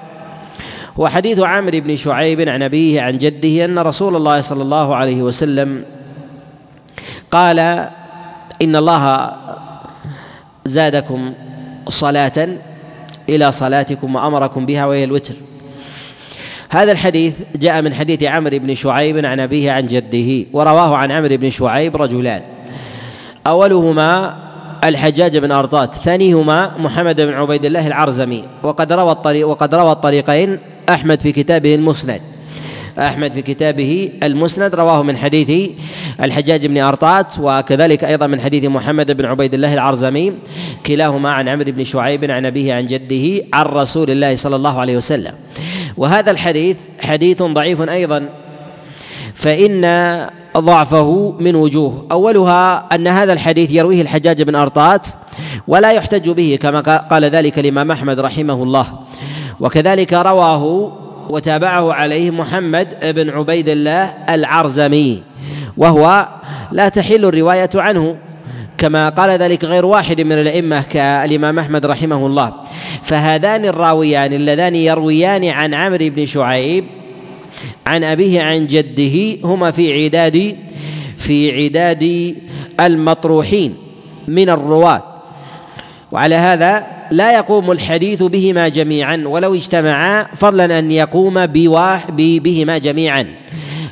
هو 1.00 1.08
حديث 1.08 1.40
عامر 1.40 1.80
بن 1.80 1.96
شعيب 1.96 2.50
عن 2.50 2.64
أبيه 2.64 3.02
عن 3.02 3.18
جده 3.18 3.66
أن 3.66 3.80
رسول 3.80 4.16
الله 4.16 4.42
صلى 4.42 4.64
الله 4.64 4.96
عليه 4.96 5.22
وسلم 5.22 5.84
قال 7.32 7.60
إن 8.62 8.76
الله 8.76 9.32
زادكم 10.66 11.34
صلاة 11.90 12.48
إلى 13.30 13.52
صلاتكم 13.52 14.16
وأمركم 14.16 14.66
بها 14.66 14.86
وهي 14.86 15.04
الوتر. 15.04 15.34
هذا 16.70 16.92
الحديث 16.92 17.42
جاء 17.56 17.82
من 17.82 17.94
حديث 17.94 18.24
عمرو 18.24 18.60
بن 18.60 18.76
شعيب 18.76 19.26
عن 19.26 19.40
أبيه 19.40 19.72
عن 19.72 19.88
جده 19.88 20.46
ورواه 20.54 20.96
عن 20.96 21.12
عمرو 21.12 21.38
بن 21.38 21.50
شعيب 21.50 21.96
رجلان. 21.96 22.42
أولهما 23.48 24.36
الحجاج 24.84 25.38
بن 25.38 25.52
أرطات 25.52 25.96
ثانيهما 25.96 26.72
محمد 26.78 27.22
بن 27.22 27.34
عبيد 27.34 27.66
الله 27.66 27.88
العرزمي 27.88 28.44
وقد 28.64 28.94
روى 28.94 29.12
الطريق 29.12 29.48
وقد 29.48 29.76
روى 29.76 29.92
الطريقين 29.92 30.60
أحمد 30.90 31.22
في 31.22 31.32
كتابه 31.32 31.76
المسند. 31.76 32.22
أحمد 33.00 33.32
في 33.32 33.42
كتابه 33.42 34.10
المسند 34.24 34.76
رواه 34.76 35.04
من 35.04 35.18
حديث 35.18 35.70
الحجاج 36.24 36.66
بن 36.66 36.78
أرطات 36.78 37.34
وكذلك 37.40 38.04
أيضا 38.04 38.28
من 38.28 38.42
حديث 38.42 38.66
محمد 38.66 39.12
بن 39.12 39.26
عبيد 39.26 39.54
الله 39.54 39.74
العرزمي 39.74 40.34
كلاهما 40.86 41.32
عن 41.32 41.50
عمرو 41.50 41.72
بن 41.72 41.84
شعيب 41.84 42.32
عن 42.32 42.46
أبيه 42.46 42.74
عن 42.74 42.88
جده 42.88 43.46
عن 43.54 43.66
رسول 43.66 44.12
الله 44.12 44.36
صلى 44.36 44.56
الله 44.56 44.80
عليه 44.80 44.98
وسلم. 44.98 45.34
وهذا 45.98 46.32
الحديث 46.32 46.78
حديث 47.02 47.44
ضعيف 47.44 47.82
أيضا 47.82 48.30
فإن 49.34 49.82
ضعفه 50.58 51.36
من 51.40 51.56
وجوه. 51.56 52.06
أولها 52.12 52.96
أن 52.96 53.08
هذا 53.08 53.34
الحديث 53.34 53.72
يرويه 53.72 54.02
الحجاج 54.02 54.42
بن 54.42 54.56
أرطات 54.56 55.08
ولا 55.68 55.92
يحتج 55.92 56.30
به 56.30 56.60
كما 56.62 56.80
قال 56.98 57.26
ذلك 57.26 57.60
الإمام 57.60 57.92
أحمد 57.92 58.20
رحمه 58.20 58.64
الله. 58.64 58.86
وكذلك 59.60 60.14
رواه 60.14 60.92
وتابعه 61.30 61.94
عليه 61.94 62.32
محمد 62.32 62.88
بن 63.16 63.30
عبيد 63.30 63.70
الله 63.70 64.04
العرزمي 64.30 65.24
وهو 65.78 66.28
لا 66.72 66.90
تحل 66.90 67.26
الرواية 67.26 67.70
عنه 67.76 68.18
كما 68.78 69.10
قال 69.10 69.30
ذلك 69.30 69.64
غير 69.64 69.86
واحد 69.86 70.22
من 70.22 70.32
الأئمة 70.32 70.82
كالإمام 70.82 71.60
أحمد 71.60 71.86
رحمه 71.86 72.26
الله. 72.26 72.54
فهذان 73.04 73.66
الراويان 73.66 74.34
اللذان 74.34 74.76
يرويان 74.76 75.46
عن 75.46 75.74
عمرو 75.74 76.10
بن 76.10 76.26
شعيب 76.26 76.86
عن 77.88 78.04
أبيه 78.04 78.42
عن 78.42 78.68
جده 78.68 79.48
هما 79.48 79.72
في 79.72 80.04
عداد 80.04 80.58
في 81.18 81.64
عداد 81.64 82.36
المطروحين 82.80 83.76
من 84.28 84.50
الرواة. 84.50 85.04
وعلى 86.12 86.36
هذا 86.36 86.95
لا 87.12 87.34
يقوم 87.36 87.72
الحديث 87.72 88.24
بهما 88.24 88.68
جميعا 88.68 89.24
ولو 89.26 89.56
اجتمعا 89.56 90.24
فضلا 90.36 90.80
أن 90.80 90.92
يقوم 90.92 91.46
بهما 91.46 92.78
جميعا. 92.78 93.26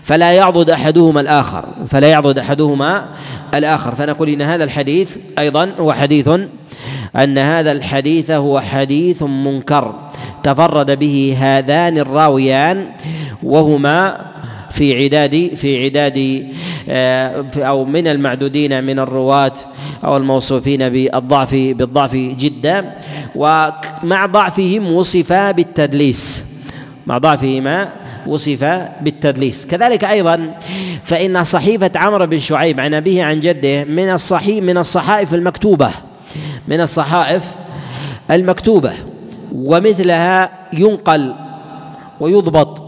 فلا 0.03 0.31
يعضد 0.31 0.69
أحدهما 0.69 1.21
الآخر 1.21 1.65
فلا 1.87 2.07
يعضد 2.07 2.39
أحدهما 2.39 3.05
الآخر. 3.53 3.95
فنقول 3.95 4.29
إن 4.29 4.41
هذا 4.41 4.63
الحديث 4.63 5.17
أيضا 5.39 5.71
هو 5.79 5.93
حديث 5.93 6.29
أن 7.15 7.37
هذا 7.37 7.71
الحديث 7.71 8.31
هو 8.31 8.59
حديث 8.59 9.23
منكر. 9.23 9.95
تفرد 10.43 10.99
به 10.99 11.37
هذان 11.39 11.97
الراويان 11.97 12.87
وهما 13.43 14.32
في 14.73 15.03
عداد 15.03 15.51
في 15.55 15.85
عداد 15.85 16.47
آه، 16.89 17.45
أو 17.57 17.85
من 17.85 18.07
المعدودين 18.07 18.83
من 18.83 18.99
الرواة 18.99 19.53
أو 20.03 20.17
الموصوفين 20.17 20.89
بالضعف 20.89 21.53
بالضعف 21.53 22.15
جدا. 22.15 22.93
ومع 23.35 24.25
ضعفهم 24.25 24.91
وصفا 24.91 25.51
بالتدليس 25.51 26.43
مع 27.07 27.17
ضعفهما 27.17 27.89
وصف 28.27 28.63
بالتدليس. 29.01 29.65
كذلك 29.65 30.03
أيضا 30.03 30.57
فإن 31.03 31.43
صحيفة 31.43 31.91
عمرو 31.95 32.25
بن 32.25 32.39
شعيب 32.39 32.79
عن 32.79 32.93
أبيه 32.93 33.23
عن 33.23 33.39
جده 33.39 33.83
من 33.83 34.09
الصحيح 34.09 34.63
من 34.63 34.77
الصحائف 34.77 35.33
المكتوبة 35.33 35.89
من 36.67 36.81
الصحائف 36.81 37.43
المكتوبة. 38.31 38.93
ومثلها 39.55 40.49
ينقل 40.73 41.33
ويضبط 42.19 42.83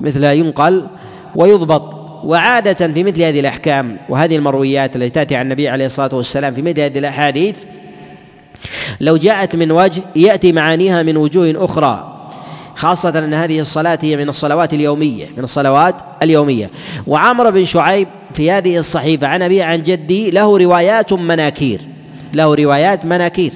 مثلها 0.00 0.32
ينقل 0.32 0.86
ويضبط 1.36 2.02
وعادة 2.24 2.92
في 2.92 3.04
مثل 3.04 3.22
هذه 3.22 3.40
الأحكام 3.40 3.96
وهذه 4.08 4.36
المرويات 4.36 4.96
التي 4.96 5.10
تأتي 5.10 5.36
عن 5.36 5.46
النبي 5.46 5.68
عليه 5.68 5.86
الصلاة 5.86 6.14
والسلام 6.14 6.54
في 6.54 6.62
مثل 6.62 6.80
هذه 6.80 6.98
الأحاديث 6.98 7.56
لو 9.00 9.16
جاءت 9.16 9.56
من 9.56 9.72
وجه 9.72 10.02
يأتي 10.16 10.52
معانيها 10.52 11.02
من 11.02 11.16
وجوه 11.16 11.54
أخرى 11.56 12.12
خاصة 12.74 13.18
أن 13.18 13.34
هذه 13.34 13.60
الصلاة 13.60 13.98
هي 14.02 14.16
من 14.16 14.28
الصلوات 14.28 14.72
اليومية 14.74 15.26
من 15.36 15.44
الصلوات 15.44 15.94
اليومية. 16.22 16.70
وعمر 17.06 17.50
بن 17.50 17.64
شعيب 17.64 18.08
في 18.34 18.50
هذه 18.50 18.78
الصحيفة 18.78 19.26
عن 19.26 19.42
أبي 19.42 19.62
عن 19.62 19.82
جدي 19.82 20.30
له 20.30 20.58
روايات 20.58 21.12
مناكير 21.12 21.80
له 22.34 22.54
روايات 22.54 23.04
مناكير. 23.04 23.52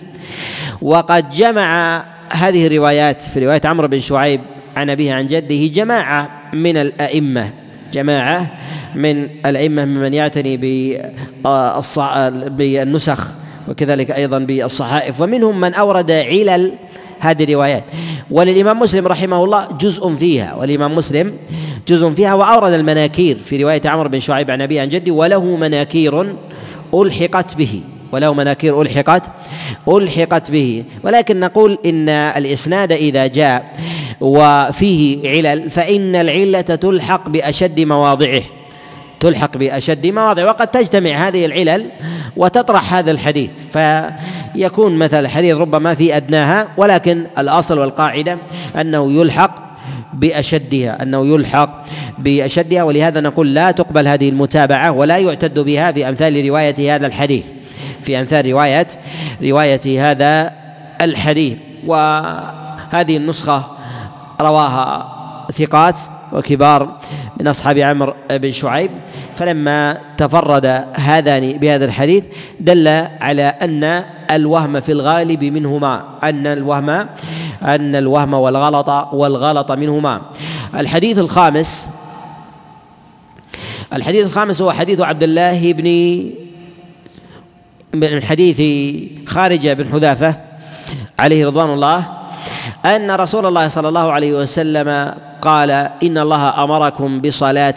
وقد 0.83 1.30
جمع 1.30 2.04
هذه 2.33 2.66
الروايات 2.66 3.23
في 3.23 3.45
رواية 3.45 3.61
عمرو 3.64 3.88
بن 3.88 4.00
شعيب 4.00 4.40
عن 4.76 4.90
أبيه 4.90 5.14
عن 5.14 5.26
جده 5.26 5.66
جماعة 5.66 6.30
من 6.52 6.76
الأئمة. 6.76 7.50
جماعة 7.97 8.50
من 8.95 9.29
الأئمة 9.47 9.85
ممن 9.85 10.15
يعتني 10.15 10.57
بالنسخ 12.49 13.21
وكذلك 13.69 14.11
أيضا 14.11 14.38
بالصحائف 14.38 15.21
ومنهم 15.21 15.61
من 15.61 15.75
أورد 15.75 16.11
علل 16.11 16.73
هذه 17.21 17.45
الروايات. 17.45 17.85
وللإمام 18.31 18.81
مسلم 18.81 19.07
رحمه 19.07 19.45
الله 19.45 19.69
جزء 19.81 20.15
فيها 20.17 20.55
والإمام 20.55 20.95
مسلم 20.95 21.33
جزء 21.88 22.11
فيها 22.11 22.35
وأورد 22.35 22.73
المناكير 22.73 23.38
في 23.38 23.62
رواية 23.62 23.81
عمرو 23.85 24.09
بن 24.09 24.21
شعيب 24.21 24.50
عن 24.50 24.62
أبي 24.62 24.81
عن 24.81 24.88
جدي 24.88 25.11
وله 25.11 25.57
مناكير 25.57 26.26
ألحقت 26.95 27.57
به 27.57 27.81
وله 28.12 28.35
مناكير 28.35 28.83
ألحقت 28.83 29.23
ألحقت 29.88 30.50
به. 30.50 30.85
ولكن 31.05 31.41
نقول 31.41 31.79
إن 31.87 32.09
الإسناد 32.09 32.93
إذا 32.93 33.26
جاء 33.26 33.73
وفيه 34.21 35.31
علل 35.31 35.71
فإن 35.71 36.17
العلة 36.17 36.61
تلحق 36.61 37.29
بأشد 37.29 37.81
مواضعه. 37.81 38.43
تلحق 39.21 39.57
بأشد 39.57 40.07
مواضع. 40.07 40.45
وقد 40.45 40.67
تجتمع 40.67 41.11
هذه 41.11 41.47
العلل 41.47 41.87
وتطرح 42.37 42.95
هذا 42.95 43.11
الحديث. 43.11 43.51
فيكون 43.73 44.99
مثل 44.99 45.21
الحديث 45.21 45.57
ربما 45.57 45.95
في 45.95 46.17
أدناها 46.17 46.69
ولكن 46.77 47.27
الأصل 47.39 47.79
والقاعدة 47.79 48.39
أنه 48.81 49.13
يلحق 49.13 49.55
بأشدها 50.15 51.03
أنه 51.03 51.27
يلحق 51.27 51.85
بأشدها. 52.19 52.83
ولهذا 52.83 53.21
نقول 53.21 53.55
لا 53.55 53.71
تقبل 53.71 54.09
هذه 54.09 54.29
المتابعة 54.29 54.93
ولا 54.93 55.19
يعتد 55.19 55.59
بها 55.59 55.93
في 55.93 56.09
أمثال 56.09 56.49
رواية 56.49 56.95
هذا 56.95 57.07
الحديث. 57.07 57.45
في 58.03 58.21
أمثال 58.21 58.51
رواية 58.51 58.89
رواية 59.43 60.11
هذا 60.11 60.53
الحديث. 61.03 61.59
وهذه 61.87 63.17
النسخة 63.17 63.75
رواها 64.40 65.16
ثقات 65.52 65.97
وكبار 66.33 66.99
من 67.40 67.49
أصحاب 67.49 67.78
عمرو 67.78 68.14
بن 68.31 68.52
شعيب 68.52 68.90
فلما 69.37 69.99
تفرد 70.16 70.85
هذان 70.95 71.52
بهذا 71.52 71.85
الحديث 71.85 72.25
دل 72.61 72.88
على 73.21 73.43
أن 73.43 74.05
الوهم 74.31 74.81
في 74.81 74.93
الغالب 74.93 75.45
منهما 75.45 76.05
أن 76.23 76.47
الوهم 76.47 76.90
أن 77.62 77.97
الوهم 77.97 78.35
والغلط 78.35 78.88
والغلط 79.12 79.73
منهما. 79.73 80.23
الحديث 80.75 81.19
الخامس 81.19 81.90
الحديث 83.93 84.26
الخامس 84.26 84.62
هو 84.62 84.73
حديث 84.73 85.00
عبد 85.00 85.23
الله 85.23 85.73
بن 85.73 85.87
من 87.95 88.23
حديث 88.23 88.61
خارجة 89.28 89.73
بن 89.73 89.88
حذافة 89.93 90.37
عليه 91.19 91.47
رضوان 91.47 91.71
الله 91.71 92.25
أن 92.85 93.11
رسول 93.11 93.47
الله 93.47 93.69
صلى 93.69 93.89
الله 93.89 94.13
عليه 94.13 94.33
وسلم 94.33 95.15
قال 95.43 95.71
إن 96.03 96.19
الله 96.19 96.65
أمركم 96.65 97.21
بصلاة 97.21 97.75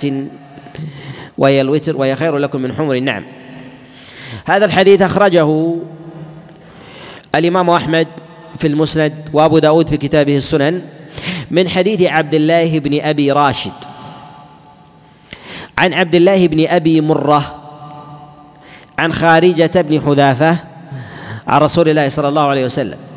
وهي 1.38 1.62
الوتر 1.62 1.98
وهي 1.98 2.16
خير 2.16 2.38
لكم 2.38 2.62
من 2.62 2.74
حمر 2.74 2.94
النعم. 2.94 3.26
هذا 4.46 4.66
الحديث 4.66 5.02
أخرجه 5.02 5.76
الإمام 7.36 7.70
أحمد 7.70 8.08
في 8.58 8.68
المسند 8.68 9.14
وأبو 9.34 9.60
داود 9.60 9.90
في 9.90 9.98
كتابه 9.98 10.38
السنن 10.38 10.82
من 11.52 11.70
حديث 11.70 12.02
عبد 12.02 12.34
الله 12.34 12.80
بن 12.80 13.02
أبي 13.02 13.32
راشد. 13.32 13.74
عن 15.78 15.94
عبد 15.94 16.16
الله 16.16 16.48
بن 16.48 16.68
أبي 16.68 17.02
مرة 17.02 17.56
عن 19.00 19.14
خارجة 19.14 19.72
بن 19.76 20.02
حذافة 20.02 20.58
عن 21.48 21.62
رسول 21.62 21.90
الله 21.90 22.10
صلى 22.10 22.28
الله 22.28 22.48
عليه 22.48 22.66
وسلم. 22.66 23.09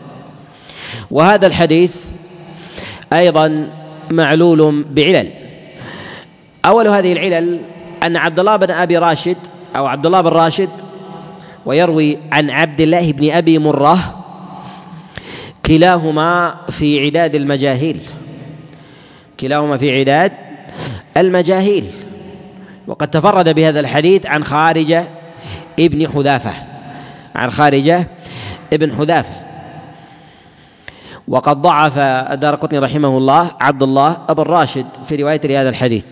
وهذا 1.11 1.47
الحديث 1.47 1.97
أيضا 3.13 3.69
معلول 4.11 4.85
بعلل. 4.91 5.31
أول 6.65 6.89
هذه 6.89 7.13
العلل 7.13 7.61
أن 8.03 8.17
عبد 8.17 8.41
الله 8.41 8.57
بن 8.57 8.71
أبي 8.71 8.99
راشد 8.99 9.37
أو 9.77 9.87
عبد 9.87 10.07
الله 10.07 10.21
بن 10.21 10.29
راشد 10.29 10.71
ويروي 11.67 12.19
عن 12.33 12.51
عبد 12.51 12.81
الله 12.81 13.13
بن 13.13 13.31
أبي 13.31 13.59
مرة 13.59 14.19
كلاهما 15.67 16.55
في 16.71 17.05
عداد 17.05 17.35
المجاهيل. 17.35 18.01
كلاهما 19.41 19.77
في 19.77 20.01
عداد 20.01 20.33
المجاهيل. 21.17 21.85
وقد 22.87 23.11
تفرد 23.11 23.49
بهذا 23.49 23.81
الحديث 23.81 24.27
عن 24.27 24.45
خارجة 24.45 25.05
ابن 25.81 26.09
حذافة. 26.09 26.53
عن 27.35 27.51
خارجة 27.51 28.07
ابن 28.73 28.93
حذافة. 28.97 29.42
وقد 31.29 31.63
ضعف 31.63 31.99
الدار 31.99 32.55
قطني 32.55 32.79
رحمه 32.79 33.19
الله 33.19 33.51
عبد 33.61 33.83
الله 33.83 34.17
أبو 34.29 34.43
الراشد 34.43 34.87
في 35.09 35.17
رواية 35.17 35.41
لهذا 35.45 35.69
الحديث. 35.69 36.05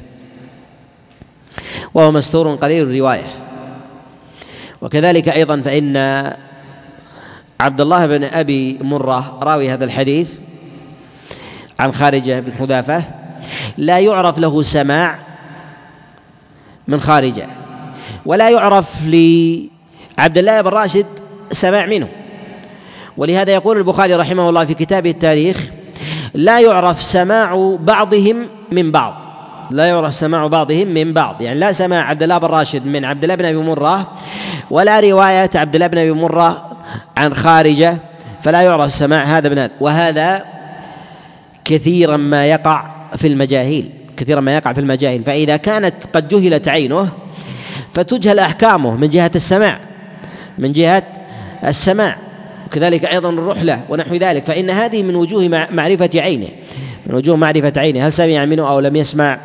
وهو 1.94 2.12
مستور 2.12 2.55
قليل 2.55 2.83
الرواية. 2.83 3.27
وكذلك 4.83 5.29
أيضا 5.29 5.61
فإن 5.61 5.96
عبد 7.61 7.81
الله 7.81 8.07
بن 8.07 8.25
أبي 8.25 8.79
مرة 8.81 9.38
راوي 9.42 9.70
هذا 9.70 9.85
الحديث 9.85 10.38
عن 11.79 11.92
خارجة 11.92 12.40
بن 12.40 12.53
حذافة 12.53 13.05
لا 13.77 13.99
يعرف 13.99 14.38
له 14.38 14.62
سماع 14.62 15.18
من 16.88 17.01
خارجة 17.01 17.46
ولا 18.27 18.51
يعرف 18.51 19.05
لعبد 19.05 20.38
الله 20.38 20.61
بن 20.61 20.68
راشد 20.68 21.07
سماع 21.53 21.87
منه. 21.87 22.09
ولهذا 23.16 23.53
يقول 23.53 23.79
البخاري 23.79 24.14
رحمه 24.14 24.49
الله 24.49 24.64
في 24.64 24.75
كتابه 24.75 25.11
التاريخ 25.11 25.70
لا 26.35 26.61
يعرف 26.61 27.03
سماع 27.03 27.77
بعضهم 27.81 28.46
من 28.73 28.90
بعض. 28.92 29.14
لا 29.70 29.87
يعرف 29.87 30.14
سماع 30.14 30.46
بعضهم 30.46 30.88
من 30.88 31.12
بعض. 31.12 31.42
يعني 31.42 31.61
لا 31.61 31.73
سماع 31.73 32.09
عبد 32.09 32.23
الله 32.23 32.38
بن 32.38 32.46
راشد 32.46 32.87
من 32.87 33.05
عبد 33.05 33.23
الله 33.23 33.35
بن 33.35 33.44
أبي 33.44 33.57
مرة 33.57 34.12
ولا 34.70 35.01
رواية 35.01 35.51
عبد 35.55 35.75
الله 35.75 35.87
بن 35.87 35.99
أبي 35.99 36.12
مرة 36.12 36.77
عن 37.16 37.35
خارجة 37.35 37.99
فلا 38.40 38.62
يعرف 38.62 38.92
سماع 38.92 39.25
هذا 39.25 39.49
من 39.49 39.59
هذا 39.59 39.70
وهذا 39.81 40.44
كثيرا 41.64 42.16
ما 42.16 42.46
يقع 42.46 42.85
في 43.16 43.27
المجاهيل 43.27 43.90
كثيرا 44.16 44.40
ما 44.40 44.57
يقع 44.57 44.73
في 44.73 44.81
المجاهيل. 44.81 45.25
فإذا 45.25 45.57
كانت 45.57 45.94
قد 46.12 46.29
جهلت 46.29 46.68
عينه 46.68 47.09
فتجهل 47.94 48.38
أحكامه 48.38 48.96
من 48.96 49.09
جهة 49.09 49.31
السماع 49.35 49.79
من 50.59 50.73
جهة 50.73 51.03
السماع. 51.64 52.30
وكذلك 52.70 53.04
أيضا 53.04 53.30
الرحلة 53.30 53.80
ونحو 53.88 54.14
ذلك. 54.14 54.44
فإن 54.44 54.70
هذه 54.70 55.02
من 55.02 55.16
وجوه 55.16 55.66
معرفة 55.70 56.11
عينه 56.14 56.48
من 57.06 57.14
وجوه 57.14 57.37
معرفة 57.37 57.72
عينه. 57.76 58.06
هل 58.06 58.12
سمع 58.12 58.44
منه 58.44 58.70
أو 58.70 58.80
لم 58.80 58.96
يسمع؟ 58.96 59.38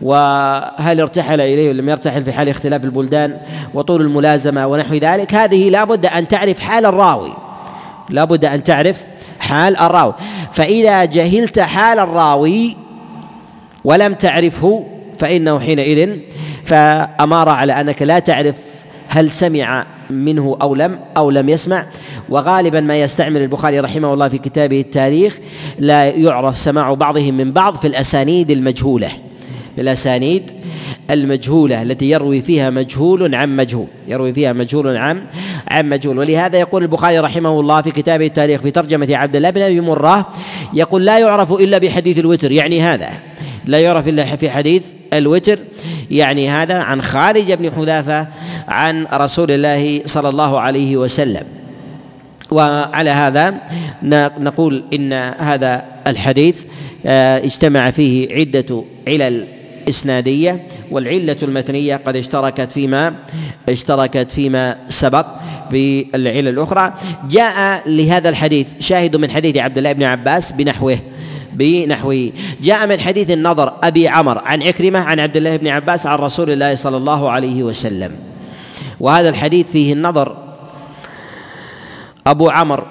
وهل 0.00 1.00
ارتحل 1.00 1.40
إليه 1.40 1.68
ولم 1.68 1.88
يرتحل 1.88 2.24
في 2.24 2.32
حال 2.32 2.48
اختلاف 2.48 2.84
البلدان 2.84 3.36
وطول 3.74 4.00
الملازمة 4.00 4.66
ونحو 4.66 4.94
ذلك؟ 4.94 5.34
هذه 5.34 5.70
لا 5.70 5.84
بد 5.84 6.06
أن 6.06 6.28
تعرف 6.28 6.60
حال 6.60 6.86
الراوي. 6.86 7.32
لا 8.10 8.24
بد 8.24 8.44
أن 8.44 8.62
تعرف 8.62 9.04
حال 9.40 9.76
الراوي. 9.76 10.14
فإذا 10.52 11.04
جهلت 11.04 11.60
حال 11.60 11.98
الراوي 11.98 12.76
ولم 13.84 14.14
تعرفه 14.14 14.86
فإنه 15.18 15.60
حينئذ 15.60 16.16
فأمار 16.64 17.48
على 17.48 17.80
أنك 17.80 18.02
لا 18.02 18.18
تعرف 18.18 18.56
هل 19.08 19.30
سمع 19.30 19.86
منه 20.12 20.56
أو 20.62 20.74
لم 20.74 20.98
أو 21.16 21.30
لم 21.30 21.48
يسمع. 21.48 21.86
وغالبا 22.28 22.80
ما 22.80 23.00
يستعمل 23.00 23.42
البخاري 23.42 23.80
رحمه 23.80 24.14
الله 24.14 24.28
في 24.28 24.38
كتابه 24.38 24.80
التاريخ 24.80 25.38
لا 25.78 26.08
يعرف 26.08 26.58
سماع 26.58 26.94
بعضهم 26.94 27.34
من 27.34 27.52
بعض 27.52 27.76
في 27.76 27.86
الأسانيد 27.86 28.50
المجهولة. 28.50 29.08
في 29.74 29.80
الأسانيد 29.80 30.50
المجهولة 31.10 31.82
التي 31.82 32.10
يروي 32.10 32.40
فيها 32.40 32.70
مجهول 32.70 33.34
عن 33.34 33.56
مجهول. 33.56 33.86
يروي 34.08 34.32
فيها 34.32 34.52
مجهول 34.52 34.96
عن 34.96 35.22
عن 35.68 35.88
مجهول. 35.88 36.18
ولهذا 36.18 36.58
يقول 36.58 36.82
البخاري 36.82 37.18
رحمه 37.18 37.60
الله 37.60 37.82
في 37.82 37.90
كتابه 37.90 38.26
التاريخ 38.26 38.60
في 38.60 38.70
ترجمة 38.70 39.16
عبد 39.16 39.36
الله 39.36 39.50
بن 39.50 39.62
أبي 39.62 39.80
مرة 39.80 40.28
يقول 40.74 41.04
لا 41.04 41.18
يعرف 41.18 41.52
إلا 41.52 41.78
بحديث 41.78 42.18
الوتر. 42.18 42.52
يعني 42.52 42.82
هذا. 42.82 43.29
لا 43.70 43.78
يعرف 43.78 44.08
إلا 44.08 44.24
في 44.24 44.50
حديث 44.50 44.86
الوتر. 45.12 45.58
يعني 46.10 46.48
هذا 46.50 46.74
عن 46.74 47.02
خارج 47.02 47.52
بن 47.52 47.70
حذافة 47.72 48.28
عن 48.68 49.06
رسول 49.12 49.50
الله 49.50 50.02
صلى 50.06 50.28
الله 50.28 50.60
عليه 50.60 50.96
وسلم. 50.96 51.44
وعلى 52.50 53.10
هذا 53.10 53.54
نقول 54.38 54.82
إن 54.94 55.12
هذا 55.38 55.84
الحديث 56.06 56.64
آه، 57.06 57.38
اجتمع 57.38 57.90
فيه 57.90 58.34
عدة 58.34 58.84
علل 59.08 59.46
إسنادية 59.88 60.66
والعلة 60.90 61.36
المتنية 61.42 61.96
قد 61.96 62.16
اشتركت 62.16 62.72
فيما 62.72 63.14
اشتركت 63.68 64.32
فيما 64.32 64.76
سبق 64.88 65.26
بالعلل 65.70 66.48
الأخرى. 66.48 66.94
جاء 67.28 67.82
لهذا 67.86 68.28
الحديث 68.28 68.68
شاهد 68.80 69.16
من 69.16 69.30
حديث 69.30 69.56
عبد 69.56 69.78
الله 69.78 69.92
بن 69.92 70.02
عباس 70.02 70.52
بنحوه. 70.52 70.98
بنحوه 71.52 72.32
جاء 72.60 72.86
من 72.86 73.00
حديث 73.00 73.30
النضر 73.30 73.72
أبي 73.82 74.08
عمر 74.08 74.38
عن 74.38 74.62
عكرمة 74.62 74.98
عن 74.98 75.20
عبد 75.20 75.36
الله 75.36 75.56
بن 75.56 75.68
عباس 75.68 76.06
عن 76.06 76.18
رسول 76.18 76.50
الله 76.50 76.74
صلى 76.74 76.96
الله 76.96 77.30
عليه 77.30 77.62
وسلم. 77.62 78.16
وهذا 79.00 79.28
الحديث 79.28 79.70
فيه 79.70 79.92
النظر 79.92 80.36
أبو 82.26 82.50
عمر 82.50 82.86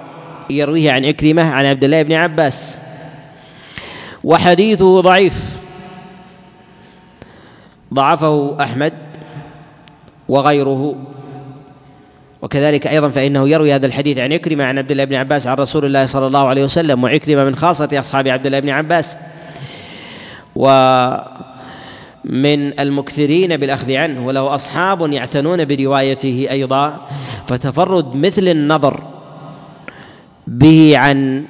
يرويه 0.50 0.92
عن 0.92 1.06
عكرمة 1.06 1.44
عن 1.44 1.66
عبد 1.66 1.84
الله 1.84 2.02
بن 2.02 2.14
عباس. 2.14 2.80
وحديثه 4.24 5.02
ضعيف. 5.02 5.58
ضعفه 7.94 8.58
أحمد 8.64 8.94
وغيره. 10.30 10.96
وكذلك 12.42 12.88
أيضا 12.88 13.10
فإنه 13.10 13.50
يروي 13.50 13.74
هذا 13.76 13.86
الحديث 13.86 14.18
عن 14.18 14.34
عكرمة 14.34 14.64
عن 14.64 14.78
عبد 14.78 14.92
الله 14.92 15.04
بن 15.04 15.16
عباس 15.16 15.48
عن 15.48 15.58
رسول 15.58 15.86
الله 15.86 16.06
صلى 16.06 16.28
الله 16.28 16.48
عليه 16.48 16.64
وسلم 16.64 17.04
وعكرمة 17.04 17.46
من 17.46 17.56
خاصة 17.56 17.90
أصحاب 17.94 18.28
عبد 18.28 18.46
الله 18.46 18.60
بن 18.60 18.70
عباس. 18.70 19.18
ومن 20.56 21.20
المكثرين 22.80 23.58
بالأخذ 23.58 23.92
عنه 23.92 24.28
وله 24.28 24.56
أصحاب 24.56 25.14
يعتنون 25.14 25.66
بروايته 25.66 26.48
أيضا 26.52 27.08
فتفرد 27.48 28.16
مثل 28.16 28.48
النظر 28.48 29.04
به 30.48 30.98
عن 30.98 31.44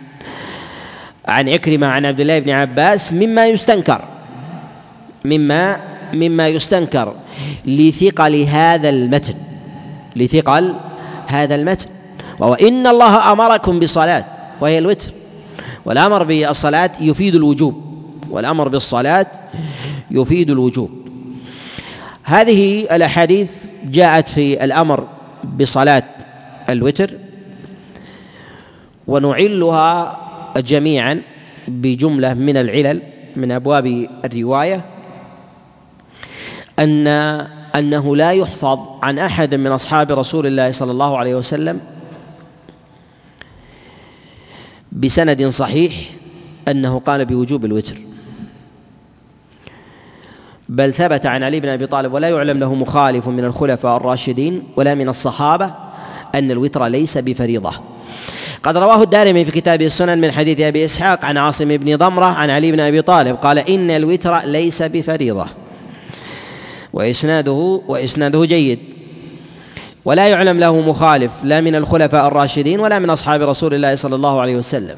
عن 1.26 1.50
عكرمة 1.50 1.88
عن 1.88 2.06
عبد 2.06 2.20
الله 2.20 2.40
بن 2.40 2.50
عباس 2.50 3.14
مما 3.14 3.48
يستنكر 3.48 4.02
مما 5.26 5.80
مما 6.14 6.48
يستنكر 6.48 7.14
لثقل 7.66 8.44
هذا 8.44 8.90
المتن. 8.90 9.49
لثقل 10.20 10.76
هذا 11.28 11.56
المتن 11.56 11.90
وهو 12.40 12.54
إن 12.54 12.88
الله 12.88 13.32
أمركم 13.32 13.80
بصلاة 13.80 14.26
وهي 14.62 14.78
الوتر 14.78 15.12
والأمر 15.86 16.24
بالصلاة 16.24 16.92
يفيد 17.02 17.36
الوجوب 17.36 17.84
والأمر 18.30 18.68
بالصلاة 18.68 19.26
يفيد 20.12 20.50
الوجوب. 20.50 20.90
هذه 22.24 22.82
الأحاديث 22.96 23.52
جاءت 23.86 24.30
في 24.30 24.64
الأمر 24.64 25.08
بصلاة 25.60 26.04
الوتر 26.70 27.12
ونعلها 29.08 30.20
جميعا 30.58 31.22
بجملة 31.68 32.34
من 32.34 32.58
العلل 32.58 33.02
من 33.36 33.52
أبواب 33.52 34.08
الرواية 34.26 34.82
أن 36.80 37.08
أنه 37.76 38.16
لا 38.16 38.32
يحفظ 38.32 38.80
عن 39.04 39.20
أحد 39.20 39.56
من 39.56 39.68
أصحاب 39.68 40.12
رسول 40.12 40.48
الله 40.48 40.72
صلى 40.72 40.92
الله 40.92 41.18
عليه 41.18 41.36
وسلم 41.36 41.80
بسند 44.92 45.48
صحيح 45.48 45.94
أنه 46.68 47.00
قال 47.00 47.26
بوجوب 47.26 47.66
الوتر. 47.66 47.98
بل 50.70 50.94
ثبت 50.94 51.26
عن 51.26 51.44
علي 51.44 51.60
بن 51.60 51.70
أبي 51.70 51.88
طالب 51.88 52.14
ولا 52.14 52.30
يعلم 52.30 52.60
له 52.60 52.76
مخالف 52.76 53.28
من 53.28 53.46
الخلفاء 53.46 53.98
الراشدين 53.98 54.64
ولا 54.76 54.96
من 54.96 55.10
الصحابة 55.10 55.74
أن 56.36 56.52
الوتر 56.52 56.86
ليس 56.86 57.18
بفريضة. 57.18 57.72
قد 58.64 58.78
رواه 58.78 59.04
الدارمي 59.04 59.46
في 59.46 59.52
كتابه 59.52 59.86
السنن 59.86 60.22
من 60.22 60.32
حديث 60.32 60.60
أبي 60.60 60.86
إسحاق 60.86 61.26
عن 61.26 61.38
عاصم 61.38 61.78
بن 61.78 61.96
ضمرة 61.96 62.26
عن 62.26 62.50
علي 62.50 62.72
بن 62.72 62.80
أبي 62.80 63.02
طالب 63.02 63.36
قال 63.36 63.58
إن 63.58 63.92
الوتر 63.92 64.40
ليس 64.40 64.82
بفريضة. 64.82 65.46
وإسناده 66.94 67.82
وإسناده 67.88 68.46
جيد. 68.46 68.80
ولا 70.06 70.28
يعلم 70.28 70.60
له 70.60 70.82
مخالف 70.82 71.44
لا 71.44 71.62
من 71.62 71.76
الخلفاء 71.76 72.28
الراشدين 72.28 72.80
ولا 72.80 73.00
من 73.00 73.10
أصحاب 73.10 73.42
رسول 73.42 73.74
الله 73.74 73.96
صلى 73.96 74.16
الله 74.16 74.42
عليه 74.42 74.56
وسلم. 74.56 74.98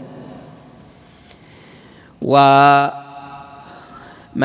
وما 2.21 2.91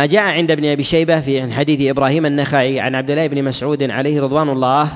جاء 0.07 0.23
عند 0.23 0.51
ابن 0.51 0.65
أبي 0.65 0.85
شيبة 0.85 1.21
في 1.21 1.53
حديث 1.53 1.91
إبراهيم 1.91 2.27
النخعي 2.27 2.81
عن 2.81 2.95
عبد 2.95 3.11
الله 3.11 3.27
بن 3.27 3.45
مسعود 3.45 3.83
عليه 3.83 4.23
رضوان 4.23 4.49
الله 4.49 4.89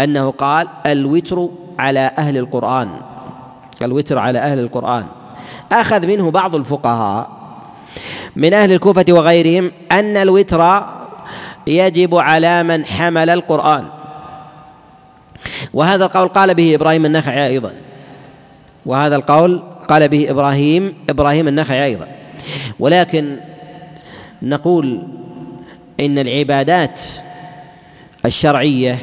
أنه 0.00 0.30
قال 0.30 0.68
الوتر 0.86 1.48
على 1.78 2.10
أهل 2.18 2.36
القرآن. 2.36 2.88
الوتر 3.82 4.18
على 4.18 4.38
أهل 4.38 4.58
القرآن. 4.58 5.06
أخذ 5.72 6.06
منه 6.06 6.30
بعض 6.30 6.54
الفقهاء 6.54 7.30
من 8.36 8.54
أهل 8.54 8.72
الكوفة 8.72 9.04
وغيرهم 9.08 9.72
أن 9.92 10.16
الوتر 10.16 10.84
يجب 11.68 12.14
على 12.14 12.62
من 12.62 12.84
حمل 12.84 13.30
القرآن. 13.30 13.84
وهذا 15.74 16.04
القول 16.04 16.28
قال 16.28 16.54
به 16.54 16.74
إبراهيم 16.74 17.06
النخعي 17.06 17.46
أيضا. 17.46 17.72
وهذا 18.86 19.16
القول 19.16 19.62
قال 19.88 20.08
به 20.08 20.30
إبراهيم 20.30 20.94
إبراهيم 21.10 21.48
النخعي 21.48 21.84
أيضا. 21.84 22.08
ولكن 22.78 23.36
نقول 24.42 25.02
إن 26.00 26.18
العبادات 26.18 27.00
الشرعية 28.24 28.98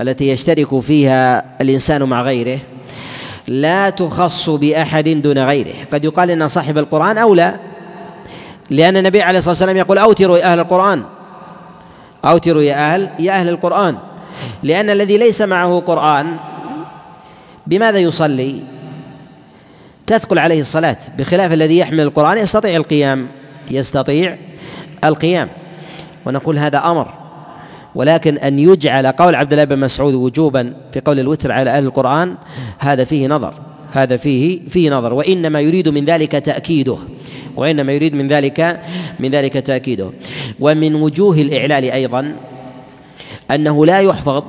التي 0.00 0.28
يشترك 0.28 0.80
فيها 0.80 1.44
الإنسان 1.60 2.02
مع 2.02 2.22
غيره 2.22 2.58
لا 3.48 3.90
تخص 3.90 4.50
بأحد 4.50 5.08
دون 5.08 5.38
غيره. 5.38 5.74
قد 5.92 6.04
يقال 6.04 6.30
إن 6.30 6.48
صاحب 6.48 6.78
القرآن 6.78 7.18
أولى 7.18 7.54
لأن 8.70 8.96
النبي 8.96 9.22
عليه 9.22 9.38
الصلاة 9.38 9.52
والسلام 9.52 9.76
يقول 9.76 9.98
أوتروا 9.98 10.52
أهل 10.52 10.58
القرآن. 10.58 11.02
أوتروا 12.24 12.62
يا 12.62 12.74
أهل 12.74 13.10
يا 13.18 13.32
أهل 13.32 13.48
القرآن. 13.48 13.96
لأن 14.62 14.90
الذي 14.90 15.18
ليس 15.18 15.42
معه 15.42 15.80
قرآن 15.80 16.26
بماذا 17.66 17.98
يصلي؟ 17.98 18.62
تثقل 20.06 20.38
عليه 20.38 20.60
الصلاة. 20.60 20.96
بخلاف 21.18 21.52
الذي 21.52 21.78
يحمل 21.78 22.00
القرآن 22.00 22.38
يستطيع 22.38 22.76
القيام 22.76 23.28
يستطيع 23.70 24.36
القيام. 25.04 25.48
ونقول 26.26 26.58
هذا 26.58 26.78
أمر. 26.78 27.08
ولكن 27.94 28.38
أن 28.38 28.58
يجعل 28.58 29.06
قول 29.06 29.34
عبد 29.34 29.52
الله 29.52 29.64
بن 29.64 29.78
مسعود 29.78 30.14
وجوبا 30.14 30.74
في 30.92 31.00
قول 31.00 31.20
الوتر 31.20 31.52
على 31.52 31.70
أهل 31.70 31.84
القرآن 31.84 32.34
هذا 32.78 33.04
فيه 33.04 33.28
نظر. 33.28 33.54
هذا 33.92 34.16
فيه 34.16 34.68
فيه 34.68 34.90
نظر. 34.90 35.14
وإنما 35.14 35.60
يريد 35.60 35.88
من 35.88 36.04
ذلك 36.04 36.32
تأكيده. 36.32 36.98
وإنما 37.56 37.92
يريد 37.92 38.14
من 38.14 38.28
ذلك 38.28 38.80
من 39.20 39.30
ذلك 39.30 39.52
تأكيده. 39.52 40.10
ومن 40.60 40.94
وجوه 40.94 41.36
الإعلال 41.36 41.84
أيضا 41.84 42.36
أنه 43.50 43.86
لا 43.86 44.00
يحفظ 44.00 44.44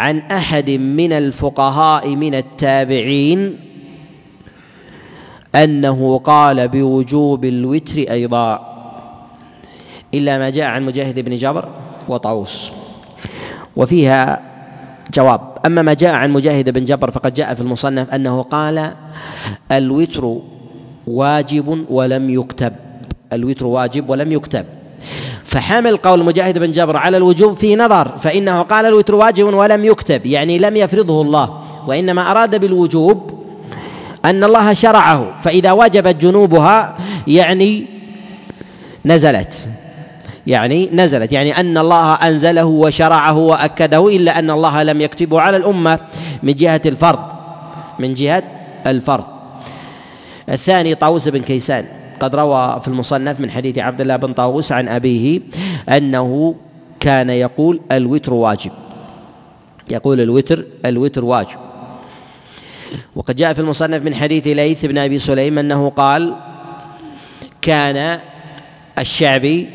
عن 0.00 0.18
أحد 0.18 0.70
من 0.70 1.12
الفقهاء 1.12 2.08
من 2.16 2.34
التابعين 2.34 3.56
أنه 5.54 6.18
قال 6.24 6.68
بوجوب 6.68 7.44
الوتر 7.44 7.98
أيضا 7.98 8.70
إلا 10.14 10.38
ما 10.38 10.50
جاء 10.50 10.66
عن 10.66 10.82
مجاهد 10.82 11.20
بن 11.20 11.36
جبر 11.36 11.68
وطاووس. 12.08 12.70
وفيها 13.76 14.42
جواب. 15.14 15.40
أما 15.66 15.82
ما 15.82 15.94
جاء 15.94 16.14
عن 16.14 16.30
مجاهد 16.30 16.70
بن 16.70 16.84
جبر 16.84 17.10
فقد 17.10 17.34
جاء 17.34 17.54
في 17.54 17.60
المصنف 17.60 18.10
أنه 18.10 18.42
قال 18.42 18.92
الوتر 19.72 20.40
واجب 21.10 21.84
ولم 21.90 22.30
يكتب. 22.30 22.72
الوتر 23.32 23.66
واجب 23.66 24.10
ولم 24.10 24.32
يكتب. 24.32 24.64
فحمل 25.44 25.96
قول 25.96 26.24
مجاهد 26.24 26.58
بن 26.58 26.72
جبر 26.72 26.96
على 26.96 27.16
الوجوب 27.16 27.56
فيه 27.56 27.76
نظر 27.76 28.08
فإنه 28.08 28.62
قال 28.62 28.86
الوتر 28.86 29.14
واجب 29.14 29.44
ولم 29.44 29.84
يكتب 29.84 30.26
يعني 30.26 30.58
لم 30.58 30.76
يفرضه 30.76 31.22
الله 31.22 31.58
وإنما 31.86 32.30
أراد 32.30 32.60
بالوجوب 32.60 33.40
أن 34.24 34.44
الله 34.44 34.72
شرعه 34.72 35.36
فإذا 35.42 35.72
وجبت 35.72 36.16
جنوبها 36.16 36.96
يعني 37.26 37.86
نزلت. 39.04 39.68
يعني 40.46 40.90
نزلت 40.92 41.32
يعني 41.32 41.60
أن 41.60 41.78
الله 41.78 42.14
أنزله 42.14 42.64
وشرعه 42.64 43.38
وأكده 43.38 44.08
إلا 44.08 44.38
أن 44.38 44.50
الله 44.50 44.82
لم 44.82 45.00
يكتبه 45.00 45.40
على 45.40 45.56
الأمة 45.56 45.98
من 46.42 46.54
جهة 46.54 46.80
الفرض. 46.86 47.20
من 47.98 48.14
جهة 48.14 48.42
الفرض. 48.86 49.39
الثاني 50.50 50.94
طاووس 50.94 51.28
بن 51.28 51.42
كيسان. 51.42 51.86
قد 52.20 52.34
روى 52.34 52.80
في 52.80 52.88
المصنف 52.88 53.40
من 53.40 53.50
حديث 53.50 53.78
عبد 53.78 54.00
الله 54.00 54.16
بن 54.16 54.32
طاووس 54.32 54.72
عن 54.72 54.88
أبيه 54.88 55.40
أنه 55.88 56.54
كان 57.00 57.30
يقول 57.30 57.80
الوتر 57.92 58.32
واجب. 58.32 58.70
يقول 59.92 60.20
الوتر 60.20 60.64
الوتر 60.84 61.24
واجب. 61.24 61.58
وقد 63.16 63.36
جاء 63.36 63.52
في 63.52 63.60
المصنف 63.60 64.02
من 64.02 64.14
حديث 64.14 64.46
ليث 64.46 64.84
بن 64.84 64.98
أبي 64.98 65.18
سليم 65.18 65.58
أنه 65.58 65.90
قال 65.90 66.34
كان 67.62 68.20
الشعبي 68.98 69.68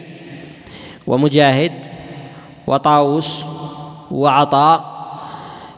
ومجاهد 1.07 1.71
وطاووس 2.67 3.43
وعطاء 4.11 4.95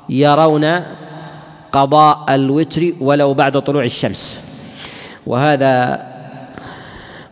يرون 0.09 0.81
قضاء 1.71 2.25
الوتر 2.29 2.93
ولو 2.99 3.33
بعد 3.33 3.61
طلوع 3.61 3.83
الشمس. 3.83 4.46
وهذا 5.27 6.03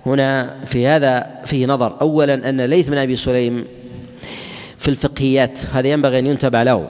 هنا 0.05 0.55
في 0.65 0.87
هذا 0.87 1.27
فيه 1.45 1.65
نظر. 1.65 1.93
اولا 2.01 2.49
أن 2.49 2.61
ليث 2.61 2.87
بن 2.87 2.97
أبي 2.97 3.15
سليم 3.15 3.65
في 4.77 4.87
الفقهيات 4.87 5.59
هذا 5.73 5.87
ينبغي 5.87 6.19
أن 6.19 6.27
ينتبه 6.27 6.63
له. 6.63 6.87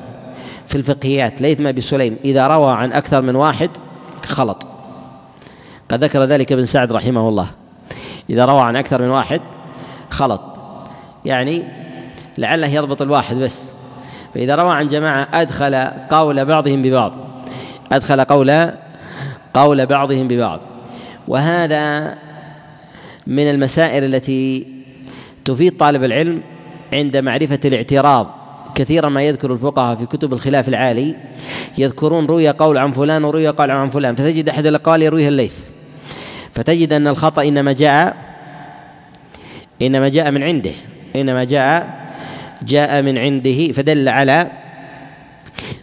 في 0.67 0.75
الفقهيات 0.75 1.41
ليث 1.41 1.57
بن 1.57 1.67
أبي 1.67 1.81
سليم 1.81 2.17
إذا 2.25 2.47
روى 2.47 2.71
عن 2.71 2.93
أكثر 2.93 3.21
من 3.21 3.35
واحد 3.35 3.69
خلط. 4.25 4.65
قد 5.89 6.03
ذكر 6.03 6.23
ذلك 6.23 6.51
ابن 6.51 6.65
سعد 6.65 6.91
رحمه 6.91 7.29
الله. 7.29 7.47
إذا 8.29 8.45
روى 8.45 8.61
عن 8.61 8.75
أكثر 8.75 9.01
من 9.01 9.09
واحد 9.09 9.41
خلط. 10.09 10.41
يعني 11.25 11.63
لعله 12.37 12.67
يضبط 12.67 13.01
الواحد 13.01 13.35
بس. 13.35 13.65
فإذا 14.33 14.55
روى 14.55 14.73
عن 14.75 14.87
جماعة 14.87 15.27
أدخل 15.33 15.75
قول 16.09 16.45
بعضهم 16.45 16.81
ببعض. 16.81 17.13
أدخل 17.91 18.21
قول 18.21 18.69
قول 19.53 19.85
بعضهم 19.85 20.27
ببعض. 20.27 20.59
وهذا 21.27 22.15
من 23.27 23.49
المسائل 23.49 24.03
التي 24.03 24.67
تفيد 25.45 25.77
طالب 25.77 26.03
العلم 26.03 26.41
عند 26.93 27.17
معرفة 27.17 27.59
الاعتراض. 27.65 28.35
كثيرا 28.75 29.09
ما 29.09 29.23
يذكر 29.23 29.53
الفقهاء 29.53 29.95
في 29.95 30.05
كتب 30.05 30.33
الخلاف 30.33 30.67
العالي 30.69 31.15
يذكرون 31.77 32.25
روي 32.25 32.49
قول 32.49 32.77
عن 32.77 32.91
فلان 32.91 33.23
وروي 33.23 33.47
قول 33.47 33.71
عن 33.71 33.89
فلان 33.89 34.15
فتجد 34.15 34.49
أحد 34.49 34.65
الأقوال 34.65 35.01
يرويها 35.01 35.27
الليث. 35.27 35.59
فتجد 36.53 36.93
أن 36.93 37.07
الخطأ 37.07 37.43
إنما 37.43 37.73
جاء 37.73 38.17
إنما 39.81 40.09
جاء 40.09 40.31
من 40.31 40.43
عنده 40.43 40.71
إنما 41.15 41.43
جاء 41.43 42.05
جاء 42.63 43.01
من 43.01 43.17
عنده 43.17 43.67
فدل 43.71 44.09
على 44.09 44.47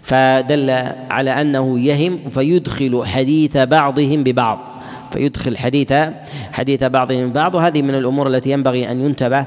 فدل 0.02 0.70
على 1.11 1.40
أنه 1.40 1.81
يهم 1.81 2.18
فيدخل 2.31 3.02
حديث 3.07 3.57
بعضهم 3.57 4.24
ببعض. 4.24 4.72
فيدخل 5.12 5.57
حديث 5.57 5.94
حديث 6.53 6.85
بعضهم 6.85 7.31
ببعض 7.31 7.55
وهذه 7.55 7.83
من 7.83 7.94
الأمور 7.94 8.27
التي 8.29 8.51
ينبغي 8.51 8.90
أن 8.90 9.01
ينتبه 9.01 9.44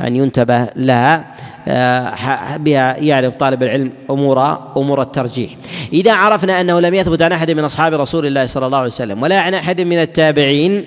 أن 0.00 0.16
ينتبه 0.16 0.66
لها 0.76 1.24
آه، 1.68 2.56
بها 2.56 2.96
يعرف 2.96 3.34
طالب 3.34 3.62
العلم 3.62 3.92
أمور 4.10 4.58
أمور 4.76 5.02
الترجيح. 5.02 5.50
إذا 5.92 6.12
عرفنا 6.12 6.60
أنه 6.60 6.80
لم 6.80 6.94
يثبت 6.94 7.22
عن 7.22 7.32
أحد 7.32 7.50
من 7.50 7.64
أصحاب 7.64 7.94
رسول 7.94 8.26
الله 8.26 8.46
صلى 8.46 8.66
الله 8.66 8.78
عليه 8.78 8.86
وسلم 8.88 9.22
ولا 9.22 9.40
عن 9.40 9.54
أحد 9.54 9.80
من 9.80 9.96
التابعين 9.98 10.86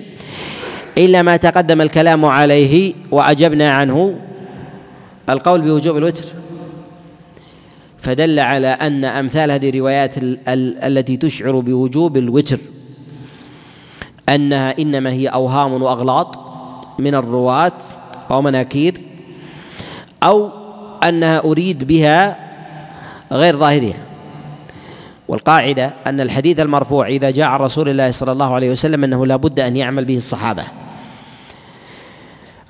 إلا 0.98 1.22
ما 1.22 1.36
تقدم 1.36 1.80
الكلام 1.80 2.24
عليه 2.24 2.94
وأجبنا 3.10 3.70
عنه 3.70 4.14
القول 5.28 5.60
بوجوب 5.60 5.96
الوتر. 5.96 6.24
فدل 8.02 8.40
على 8.40 8.66
أن 8.66 9.04
أمثال 9.04 9.50
هذه 9.50 9.68
الروايات 9.68 10.18
ال- 10.18 10.38
ال- 10.48 10.78
التي 10.98 11.16
تشعر 11.16 11.60
بوجوب 11.60 12.16
الوتر. 12.16 12.58
أنها 14.28 14.78
إنما 14.78 15.10
هي 15.10 15.28
أوهام 15.28 15.82
وأغلاط 15.82 16.38
من 16.98 17.14
الرواة 17.14 17.72
أو 18.30 18.42
مناكير 18.42 19.00
أو 20.22 20.50
أنها 21.02 21.38
أريد 21.38 21.84
بها 21.84 22.36
غير 23.32 23.56
ظاهرها. 23.56 23.94
والقاعدة 25.28 25.94
أن 26.06 26.20
الحديث 26.20 26.60
المرفوع 26.60 27.06
إذا 27.06 27.30
جاء 27.30 27.46
عن 27.46 27.60
رسول 27.60 27.88
الله 27.88 28.10
صلى 28.10 28.32
الله 28.32 28.54
عليه 28.54 28.70
وسلم 28.70 29.04
أنه 29.04 29.26
لا 29.26 29.36
بد 29.36 29.60
أن 29.60 29.76
يعمل 29.76 30.04
به 30.04 30.16
الصحابة. 30.16 30.62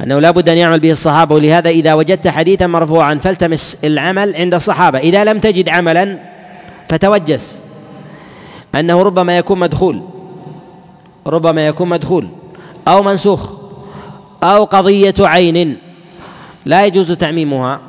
أنه 0.00 0.18
لا 0.18 0.30
بد 0.30 0.48
أن 0.48 0.56
يعمل 0.56 0.80
به 0.80 0.90
الصحابة 0.90 1.34
ولهذا 1.34 1.70
إذا 1.70 1.94
وجدت 1.94 2.28
حديثا 2.28 2.66
مرفوعا 2.66 3.14
فالتمس 3.14 3.78
العمل 3.84 4.36
عند 4.36 4.54
الصحابة. 4.54 4.98
إذا 4.98 5.24
لم 5.24 5.38
تجد 5.38 5.68
عملا 5.68 6.18
فتوجس 6.88 7.62
أنه 8.74 9.02
ربما 9.02 9.38
يكون 9.38 9.58
مدخول. 9.58 10.13
ربما 11.26 11.66
يكون 11.66 11.88
مدخول 11.88 12.28
أو 12.88 13.02
منسوخ 13.02 13.52
أو 14.42 14.64
قضية 14.64 15.14
عين. 15.20 15.78
لا 16.64 16.86
يجوز 16.86 17.12
تعميمها. 17.12 17.80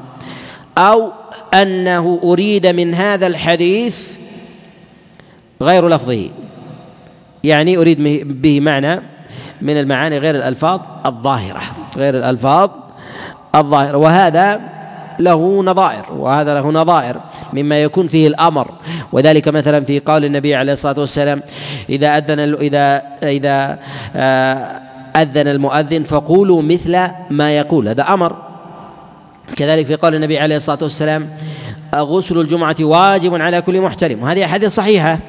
أو 0.78 1.12
أنه 1.54 2.20
أريد 2.24 2.68
من 2.68 2.94
هذا 2.94 3.28
الحديث 3.28 4.18
غير 5.62 5.88
لفظه. 5.88 6.30
يعني 7.44 7.78
أريد 7.78 7.98
به 8.42 8.60
معنى 8.60 9.02
من 9.62 9.78
المعاني 9.78 10.18
غير 10.18 10.36
الألفاظ 10.36 10.80
الظاهرة. 11.06 11.62
غير 11.98 12.18
الألفاظ 12.18 12.70
الظاهرة. 13.56 13.98
وهذا 13.98 14.75
له 15.20 15.64
نظائر 15.64 16.06
وهذا 16.18 16.54
له 16.54 16.72
نظائر 16.72 17.22
مما 17.54 17.84
يكون 17.84 18.08
فيه 18.08 18.28
الأمر. 18.28 18.72
وذلك 19.12 19.48
مثلا 19.48 19.84
في 19.84 20.00
قول 20.00 20.26
النبي 20.26 20.56
عليه 20.56 20.74
الصلاة 20.74 21.00
والسلام 21.00 21.42
إذا 21.90 22.18
أذن 22.18 22.40
إذا 22.40 23.02
إذا 23.24 23.80
آه، 24.16 24.82
أذن 25.16 25.48
المؤذن 25.48 26.04
فقولوا 26.04 26.62
مثل 26.62 27.08
ما 27.30 27.58
يقول. 27.58 27.88
هذا 27.88 28.04
أمر. 28.04 28.36
كذلك 29.56 29.86
في 29.86 29.96
قول 29.96 30.16
النبي 30.16 30.40
عليه 30.40 30.56
الصلاة 30.56 30.80
والسلام 30.82 31.30
غسل 31.96 32.38
الجمعة 32.38 32.76
واجب 32.80 33.42
على 33.42 33.62
كل 33.62 33.82
محترم. 33.82 34.24
وهذه 34.24 34.46
أحاديث 34.46 34.76
صحيحة. 34.76 35.20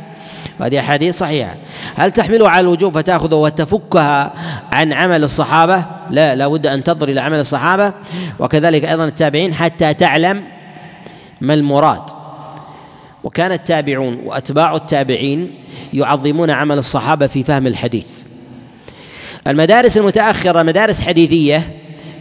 وهذه 0.60 0.80
أحاديث 0.80 1.18
صحيحة. 1.18 1.56
هل 1.96 2.10
تحملها 2.10 2.48
على 2.48 2.60
الوجوب 2.60 2.94
فتأخذ 2.94 3.34
وتفكها 3.34 4.32
عن 4.72 4.92
عمل 4.92 5.24
الصحابة؟ 5.24 5.84
لا 6.10 6.34
لا 6.34 6.48
بد 6.48 6.66
أن 6.66 6.84
تنظر 6.84 7.08
إلى 7.08 7.20
عمل 7.20 7.40
الصحابة. 7.40 7.92
وكذلك 8.38 8.84
أيضا 8.84 9.04
التابعين 9.04 9.54
حتى 9.54 9.94
تعلم 9.94 10.44
ما 11.40 11.54
المراد. 11.54 12.02
وكان 13.24 13.52
التابعون 13.52 14.18
وأتباع 14.24 14.76
التابعين 14.76 15.54
يعظمون 15.92 16.50
عمل 16.50 16.78
الصحابة 16.78 17.26
في 17.26 17.42
فهم 17.42 17.66
الحديث. 17.66 18.06
المدارس 19.46 19.96
المتأخرة 19.96 20.62
مدارس 20.62 21.02
حديثية 21.02 21.70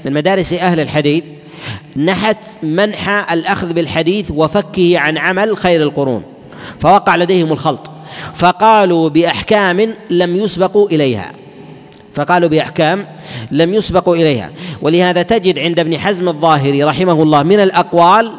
من 0.06 0.14
مدارس 0.14 0.54
أهل 0.54 0.80
الحديث 0.80 1.24
نحت 1.96 2.38
منح 2.64 3.32
الأخذ 3.32 3.74
بالحديث 3.74 4.32
وفكه 4.32 5.00
عن 5.00 5.18
عمل 5.18 5.58
خير 5.58 5.84
القرون 5.84 6.24
فوقع 6.80 7.16
لديهم 7.16 7.52
الخلط. 7.52 7.92
فقالوا 8.34 9.10
بأحكام 9.10 9.96
لم 10.10 10.36
يسبقوا 10.36 10.90
إليها. 10.90 11.32
فقالوا 12.14 12.50
بأحكام 12.50 13.08
لم 13.52 13.74
يسبقوا 13.74 14.16
إليها. 14.16 14.50
ولهذا 14.82 15.22
تجد 15.22 15.60
عند 15.60 15.80
ابن 15.80 15.98
حزم 15.98 16.30
الظاهري 16.30 16.84
رحمه 16.84 17.24
الله 17.24 17.44
من 17.44 17.60
الأقوال 17.60 18.32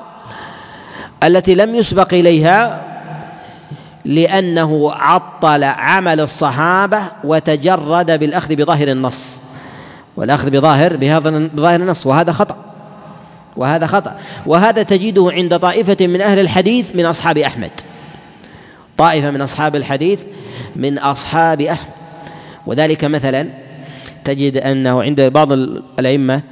التي 1.22 1.54
لم 1.54 1.74
يسبق 1.74 2.14
إليها 2.14 2.82
لأنه 4.04 4.92
عطل 4.92 5.64
عمل 5.64 6.20
الصحابة 6.20 7.00
وتجرد 7.24 8.18
بالأخذ 8.18 8.54
بظاهر 8.56 8.88
النص. 8.88 9.40
والأخذ 10.16 10.50
بظاهر 10.50 10.96
بهذا 10.96 11.30
بظاهر 11.30 11.80
النص. 11.80 12.06
وهذا 12.06 12.32
خطأ. 12.32 12.56
وهذا 13.56 13.86
خطأ. 13.86 14.16
وهذا 14.46 14.82
تجده 14.82 15.30
عند 15.32 15.58
طائفة 15.58 16.06
من 16.06 16.20
أهل 16.20 16.38
الحديث 16.38 16.94
من 16.94 17.06
أصحاب 17.06 17.38
أحمد. 17.38 17.70
طائفة 18.96 19.30
من 19.30 19.40
أصحاب 19.40 19.76
الحديث 19.76 20.24
من 20.76 20.98
أصحاب 20.98 21.61
أحمد 21.61 21.92
وذلك 22.66 23.04
مثلا 23.04 23.48
تجد 24.24 24.56
أنه 24.56 25.02
عند 25.02 25.20
بعض 25.20 25.52
الأئمة 25.98 26.42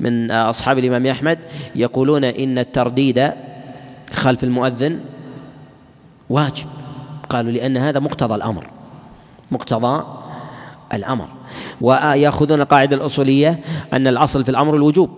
من 0.00 0.30
أصحاب 0.30 0.78
الإمام 0.78 1.06
أحمد 1.06 1.38
يقولون 1.74 2.24
إن 2.24 2.58
الترديد 2.58 3.30
خلف 4.12 4.44
المؤذن 4.44 5.00
واجب. 6.30 6.66
قالوا 7.28 7.52
لأن 7.52 7.76
هذا 7.76 8.00
مقتضى 8.00 8.34
الأمر. 8.34 8.66
مقتضى 9.50 10.04
الأمر. 10.92 11.28
ويأخذون 11.80 12.60
القاعدة 12.60 12.96
الأصولية 12.96 13.60
أن 13.92 14.06
الأصل 14.06 14.44
في 14.44 14.50
الأمر 14.50 14.76
الوجوب. 14.76 15.10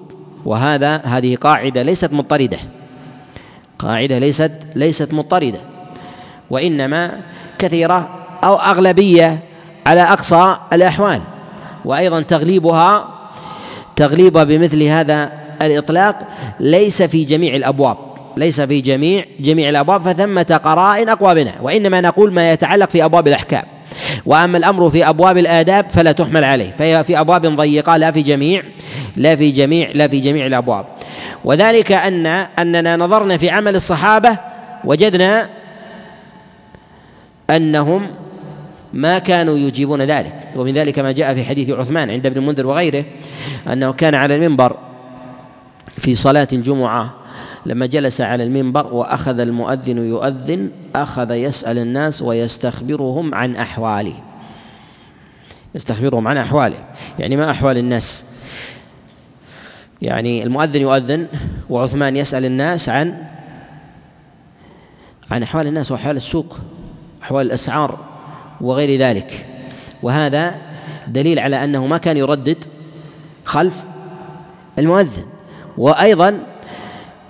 وهذا 0.45 0.97
هذه 0.97 1.37
قاعدة 1.37 1.83
ليست 1.83 2.12
مضطردة. 2.12 2.59
قاعدة 3.79 4.18
ليست 4.18 4.53
ليست 4.75 5.12
مضطردة. 5.12 5.72
وإنما 6.53 7.21
كثيرة 7.59 8.09
أو 8.45 8.55
أغلبية 8.55 9.38
على 9.87 10.03
أقصى 10.03 10.57
الأحوال. 10.73 11.21
وأيضا 11.85 12.21
تغليبها 12.21 13.09
تغليبها 13.97 14.45
بمثل 14.45 14.83
هذا 14.83 15.33
الإطلاق 15.62 16.19
ليس 16.61 17.03
في 17.03 17.25
جميع 17.25 17.55
الأبواب 17.55 17.97
ليس 18.37 18.61
في 18.61 18.81
جميع 18.81 19.25
جميع 19.41 19.69
الأبواب 19.69 20.03
فثمة 20.03 20.61
قرائن 20.65 21.09
أقوى 21.09 21.35
منها 21.35 21.55
وإنما 21.62 22.01
نقول 22.01 22.33
ما 22.33 22.53
يتعلق 22.53 22.91
في 22.91 23.05
أبواب 23.05 23.29
الأحكام. 23.29 23.62
وأما 24.27 24.59
الأمر 24.59 24.91
في 24.91 25.09
أبواب 25.09 25.38
الآداب 25.38 25.87
فلا 25.91 26.12
تحمل 26.12 26.45
عليه 26.45 26.71
فهي 26.79 27.05
في 27.05 27.21
أبواب 27.21 27.47
ضيقة 27.47 27.97
لا 27.97 28.11
في 28.11 28.23
جميع 28.23 28.62
لا 29.17 29.37
في 29.37 29.51
جميع 29.51 29.91
لا 29.95 30.09
في 30.09 30.21
جميع 30.21 30.47
الأبواب. 30.47 30.87
وذلك 31.45 31.93
أن 31.93 32.27
أننا 32.59 32.97
نظرنا 32.97 33.37
في 33.37 33.51
عمل 33.51 33.77
الصحابة 33.77 34.38
وجدنا 34.85 35.49
أنهم 37.57 38.07
ما 38.93 39.19
كانوا 39.19 39.59
يجيبون 39.59 40.03
ذلك. 40.03 40.53
ومن 40.57 40.73
ذلك 40.73 40.99
ما 40.99 41.12
جاء 41.12 41.35
في 41.35 41.45
حديث 41.45 41.71
عثمان 41.71 42.11
عند 42.11 42.27
ابن 42.27 42.38
المنذر 42.38 42.67
وغيره 42.67 43.05
أنه 43.73 43.93
كان 43.93 44.15
على 44.15 44.37
المنبر 44.37 44.77
في 45.97 46.15
صلاة 46.15 46.49
الجمعة 46.53 47.15
لما 47.67 47.87
جلس 47.87 48.21
على 48.21 48.45
المنبر 48.45 48.95
وأخذ 48.95 49.41
المؤذن 49.41 49.99
يؤذن 49.99 50.71
أخذ 50.95 51.31
يسأل 51.31 51.79
الناس 51.79 52.23
ويستخبرهم 52.23 53.35
عن 53.35 53.57
أحواله. 53.57 54.15
يستخبرهم 55.75 56.29
عن 56.29 56.37
أحواله. 56.37 56.85
يعني 57.19 57.37
ما 57.37 57.51
أحوال 57.51 57.79
الناس؟ 57.79 58.25
يعني 60.03 60.43
المؤذن 60.43 60.81
يؤذن 60.81 61.27
وعثمان 61.71 62.17
يسأل 62.17 62.45
الناس 62.45 62.88
عن 62.88 63.15
عن 65.31 65.43
أحوال 65.43 65.67
الناس 65.67 65.93
وأحوال 65.93 66.17
السوق. 66.17 66.59
أحوال 67.23 67.47
الأسعار 67.47 67.99
وغير 68.61 69.01
ذلك 69.01 69.47
وهذا 70.03 70.55
دليل 71.09 71.39
على 71.39 71.65
أنه 71.65 71.87
ما 71.87 71.99
كان 71.99 72.17
يردد 72.17 72.65
خلف 73.45 73.75
المؤذن 74.79 75.25
وأيضا 75.79 76.39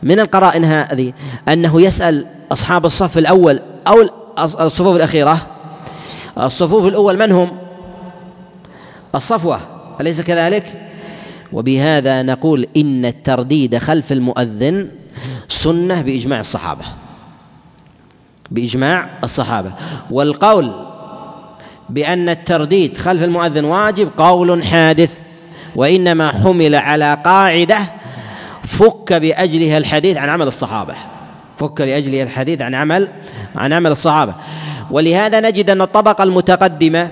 من 0.02 0.20
القرائن 0.20 0.64
هذه 0.64 1.12
أنه 1.48 1.80
يسأل 1.82 2.26
أصحاب 2.52 2.86
الصف 2.86 3.18
الأول 3.18 3.60
أو 3.86 4.08
الصفوف 4.38 4.96
الأخيرة 4.96 5.46
الصفوف 6.38 6.86
الأول 6.86 7.18
من 7.18 7.32
هم؟ 7.32 7.50
الصفوة 9.14 9.60
أليس 10.00 10.20
كذلك؟ 10.20 10.82
وبهذا 11.52 12.22
نقول 12.22 12.66
إن 12.76 13.04
الترديد 13.04 13.78
خلف 13.78 14.12
المؤذن 14.12 14.88
سنة 15.48 16.02
بإجماع 16.02 16.40
الصحابة 16.40 16.84
بإجماع 18.52 19.08
الصحابة. 19.24 19.72
والقول 20.10 20.72
بأن 21.88 22.28
الترديد 22.28 22.98
خلف 22.98 23.22
المؤذن 23.22 23.64
واجب 23.64 24.10
قول 24.18 24.64
حادث 24.64 25.20
وإنما 25.76 26.28
حمل 26.28 26.74
على 26.74 27.18
قاعدة 27.24 27.78
فك 28.64 29.12
بأجلها 29.12 29.78
الحديث 29.78 30.16
عن 30.16 30.28
عمل 30.28 30.46
الصحابة. 30.46 30.94
فك 31.58 31.80
لأجلها 31.80 32.22
الحديث 32.22 32.62
عن 32.62 32.74
عمل 32.74 33.08
عن 33.56 33.72
عمل 33.72 33.90
الصحابة. 33.90 34.34
ولهذا 34.90 35.40
نجد 35.40 35.70
أن 35.70 35.82
الطبقة 35.82 36.24
المتقدمة 36.24 37.10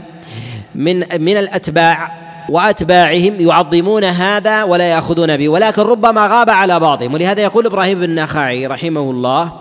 من 0.75 0.99
من 0.99 1.37
الأتباع 1.37 2.21
وأتباعهم 2.49 3.35
يعظمون 3.41 4.05
هذا 4.05 4.63
ولا 4.63 4.85
يأخذون 4.85 5.37
به 5.37 5.49
ولكن 5.49 5.83
ربما 5.83 6.27
غاب 6.27 6.51
على 6.51 6.81
بعضهم. 6.81 7.15
ولهذا 7.15 7.43
يقول 7.43 7.67
إبراهيم 7.67 8.01
بن 8.01 8.15
نخعي 8.15 8.67
رحمه 8.67 9.01
الله 9.01 9.53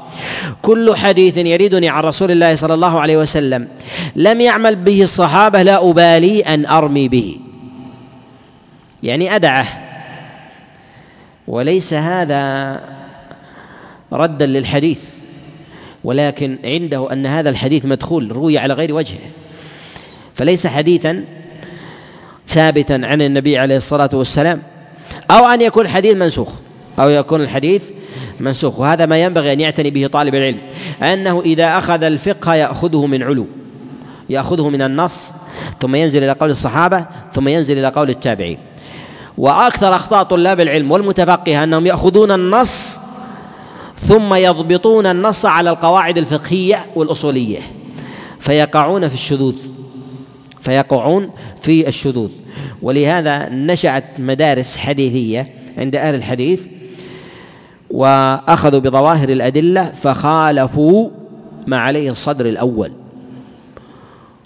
كل 0.61 0.95
حديث 0.95 1.37
يريدني 1.37 1.89
عن 1.89 2.03
رسول 2.03 2.31
الله 2.31 2.55
صلى 2.55 2.73
الله 2.73 2.99
عليه 2.99 3.17
وسلم. 3.17 3.67
لم 4.15 4.41
يعمل 4.41 4.75
به 4.75 5.03
الصحابة 5.03 5.61
لا 5.61 5.89
أبالي 5.89 6.41
أن 6.41 6.65
أرمي 6.65 7.07
به. 7.07 7.39
يعني 9.03 9.35
أدعه. 9.35 9.65
وليس 11.47 11.93
هذا 11.93 12.81
ردا 14.13 14.45
للحديث. 14.45 15.01
ولكن 16.03 16.57
عنده 16.65 17.13
أن 17.13 17.25
هذا 17.25 17.49
الحديث 17.49 17.85
مدخول 17.85 18.31
روي 18.31 18.57
على 18.57 18.73
غير 18.73 18.93
وجهه. 18.93 19.29
فليس 20.35 20.67
حديثا 20.67 21.23
ثابتا 22.47 22.93
عن 23.03 23.21
النبي 23.21 23.57
عليه 23.57 23.77
الصلاة 23.77 24.09
والسلام 24.13 24.61
أو 25.31 25.45
أن 25.45 25.61
يكون 25.61 25.85
الحديث 25.85 26.15
منسوخ. 26.15 26.68
أو 26.99 27.09
يكون 27.09 27.41
الحديث 27.41 27.89
منسوخ. 28.39 28.79
وهذا 28.79 29.05
ما 29.05 29.23
ينبغي 29.23 29.53
أن 29.53 29.59
يعتني 29.59 29.89
به 29.89 30.07
طالب 30.07 30.35
العلم 30.35 30.59
أنه 31.01 31.41
إذا 31.45 31.77
أخذ 31.77 32.03
الفقه 32.03 32.55
يأخذه 32.55 33.05
من 33.05 33.23
علو 33.23 33.45
يأخذه 34.29 34.69
من 34.69 34.81
النص 34.81 35.31
ثم 35.81 35.95
ينزل 35.95 36.23
إلى 36.23 36.31
قول 36.31 36.51
الصحابة 36.51 37.05
ثم 37.33 37.47
ينزل 37.47 37.77
إلى 37.77 37.87
قول 37.87 38.09
التابعين. 38.09 38.57
وأكثر 39.37 39.95
أخطاء 39.95 40.23
طلاب 40.23 40.59
العلم 40.59 40.91
والمتفقهة 40.91 41.63
أنهم 41.63 41.85
يأخذون 41.85 42.31
النص 42.31 42.99
ثم 43.95 44.33
يضبطون 44.33 45.05
النص 45.05 45.45
على 45.45 45.69
القواعد 45.69 46.17
الفقهية 46.17 46.85
والأصولية 46.95 47.59
فيقعون 48.39 49.07
في 49.07 49.13
الشذوذ 49.13 49.55
فيقعون 50.61 51.29
في 51.61 51.87
الشذوذ. 51.87 52.29
ولهذا 52.81 53.49
نشأت 53.49 54.03
مدارس 54.19 54.77
حديثية 54.77 55.53
عند 55.77 55.95
أهل 55.95 56.15
الحديث 56.15 56.65
وأخذوا 57.91 58.79
بظواهر 58.79 59.29
الأدلة 59.29 59.83
فخالفوا 59.83 61.09
ما 61.67 61.79
عليه 61.79 62.11
الصدر 62.11 62.45
الأول. 62.45 62.91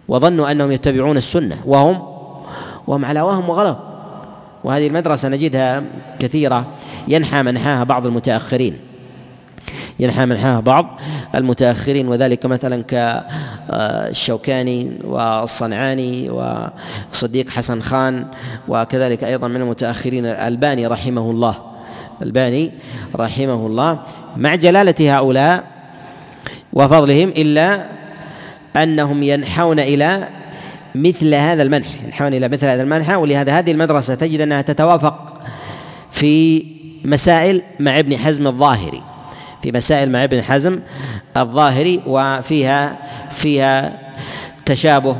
وظنوا 0.07 0.51
أنهم 0.51 0.71
يتبعون 0.71 1.17
السنة. 1.17 1.57
وهم؟ 1.65 2.01
وهم 2.87 3.05
على 3.05 3.21
وهم 3.21 3.49
وغلط. 3.49 3.77
وهذه 4.63 4.87
المدرسة 4.87 5.29
نجدها 5.29 5.83
كثيرة. 6.19 6.65
ينحى 7.07 7.43
منحاها 7.43 7.83
بعض 7.83 8.05
المتأخرين. 8.05 8.77
ينحى 9.99 10.25
منحاها 10.25 10.59
بعض 10.59 10.99
المتأخرين 11.35 12.07
وذلك 12.07 12.45
مثلا 12.45 12.83
كالشوكاني 12.83 14.91
والصنعاني 15.03 16.29
وصديق 16.29 17.49
حسن 17.49 17.81
خان 17.81 18.25
وكذلك 18.67 19.23
أيضا 19.23 19.47
من 19.47 19.61
المتأخرين 19.61 20.25
الألباني 20.25 20.87
رحمه 20.87 21.31
الله. 21.31 21.72
الباني 22.21 22.71
رحمه 23.15 23.67
الله 23.67 23.99
مع 24.37 24.55
جلالة 24.55 25.17
هؤلاء 25.17 25.63
وفضلهم 26.73 27.29
إلا 27.29 27.85
أنهم 28.75 29.23
ينحون 29.23 29.79
إلى 29.79 30.27
مثل 30.95 31.33
هذا 31.33 31.63
المنح 31.63 31.87
ينحون 32.05 32.33
إلى 32.33 32.49
مثل 32.49 32.65
هذا 32.65 32.83
المنح. 32.83 33.17
ولهذا 33.17 33.59
هذه 33.59 33.71
المدرسة 33.71 34.15
تجد 34.15 34.41
أنها 34.41 34.61
تتوافق 34.61 35.41
في 36.11 36.65
مسائل 37.05 37.61
مع 37.79 37.99
ابن 37.99 38.17
حزم 38.17 38.47
الظاهري 38.47 39.01
في 39.63 39.71
مسائل 39.71 40.11
مع 40.11 40.23
ابن 40.23 40.41
حزم 40.41 40.79
الظاهري 41.37 42.01
وفيها 42.07 42.97
فيها 43.31 43.99
تشابه 44.65 45.15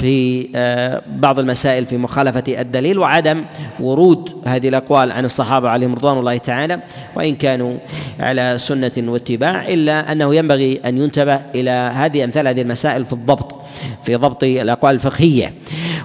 في 0.00 0.48
آه، 0.54 1.02
بعض 1.06 1.38
المسائل 1.38 1.86
في 1.86 1.96
مخالفة 1.96 2.44
الدليل 2.48 2.98
وعدم 2.98 3.44
ورود 3.80 4.32
هذه 4.46 4.68
الأقوال 4.68 5.12
عن 5.12 5.24
الصحابة 5.24 5.68
عليهم 5.68 5.94
رضوان 5.94 6.18
الله 6.18 6.36
تعالى 6.38 6.80
وإن 7.16 7.34
كانوا 7.36 7.74
على 8.20 8.56
سنة 8.58 8.92
واتباع 8.98 9.68
إلا 9.68 10.12
أنه 10.12 10.34
ينبغي 10.34 10.80
أن 10.84 10.98
ينتبه 10.98 11.40
إلى 11.54 11.70
هذه 11.70 12.24
أمثال 12.24 12.48
هذه 12.48 12.62
المسائل 12.62 13.04
في 13.04 13.12
الضبط 13.12 13.54
في 14.02 14.16
ضبط 14.16 14.44
الأقوال 14.44 14.94
الفقهية. 14.94 15.54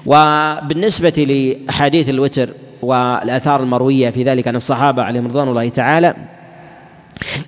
وبالنسبة 0.06 1.10
لأحاديث 1.10 2.10
الوتر 2.10 2.50
والآثار 2.82 3.64
المروية 3.64 4.10
في 4.10 4.24
ذلك 4.24 4.48
عن 4.48 4.56
الصحابة 4.56 5.04
عليهم 5.04 5.28
رضوان 5.28 5.48
الله 5.48 5.70
تعالى 5.70 6.16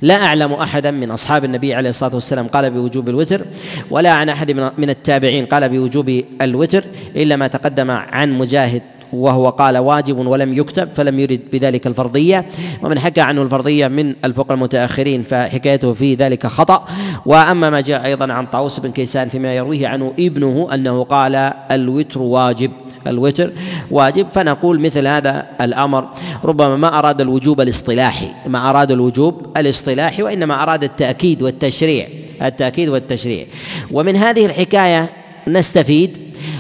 لا 0.02 0.26
أعلم 0.26 0.54
أحدا 0.54 0.92
من 0.92 1.12
أصحاب 1.12 1.46
النبي 1.46 1.74
عليه 1.74 1.90
الصلاة 1.90 2.16
والسلام 2.16 2.48
قال 2.48 2.72
بوجوب 2.72 3.10
الوتر 3.10 3.46
ولا 3.92 4.12
عن 4.12 4.30
أحد 4.30 4.52
من 4.78 4.90
التابعين 4.90 5.46
قال 5.46 5.70
بوجوب 5.70 6.24
الوتر 6.42 6.84
إلا 7.16 7.36
ما 7.36 7.48
تقدم 7.48 7.92
عن 7.92 8.38
مجاهد 8.38 8.82
وهو 9.14 9.50
قال 9.50 9.78
واجب 9.78 10.18
ولم 10.18 10.58
يكتب 10.58 10.90
فلم 10.96 11.20
يرد 11.20 11.40
بذلك 11.54 11.88
الفرضية. 11.88 12.46
ومن 12.84 13.00
حكى 13.00 13.22
عنه 13.22 13.42
الفرضية 13.42 13.88
من 13.88 14.16
الفقهاء 14.26 14.54
المتأخرين 14.54 15.24
فحكايته 15.24 15.94
في 15.94 16.16
ذلك 16.16 16.48
خطأ. 16.48 16.86
وأما 17.26 17.70
ما 17.70 17.82
جاء 17.82 18.06
أيضا 18.06 18.34
عن 18.34 18.46
طاووس 18.46 18.80
بن 18.80 18.92
كيسان 18.92 19.30
فيما 19.30 19.56
يرويه 19.56 19.88
عنه 19.88 20.14
ابنه 20.20 20.68
أنه 20.74 21.04
قال 21.04 21.36
الوتر 21.72 22.22
واجب. 22.22 22.72
الوتر. 23.08 23.52
واجب. 23.92 24.28
فنقول 24.34 24.80
مثل 24.80 25.08
هذا 25.08 25.46
الأمر. 25.62 26.08
ربما 26.44 26.76
ما 26.78 27.00
أراد 27.00 27.22
الوجوب 27.22 27.62
الاصطلاحي. 27.62 28.32
ما 28.48 28.70
أراد 28.70 28.92
الوجوب 28.92 29.58
الاصطلاحي 29.58 30.24
وإنما 30.24 30.64
أراد 30.64 30.84
التأكيد 30.84 31.42
والتشريع. 31.42 32.08
التأكيد 32.42 32.90
والتشريع. 32.90 33.46
ومن 33.92 34.16
هذه 34.16 34.46
الحكاية 34.46 35.10
نستفيد 35.48 36.18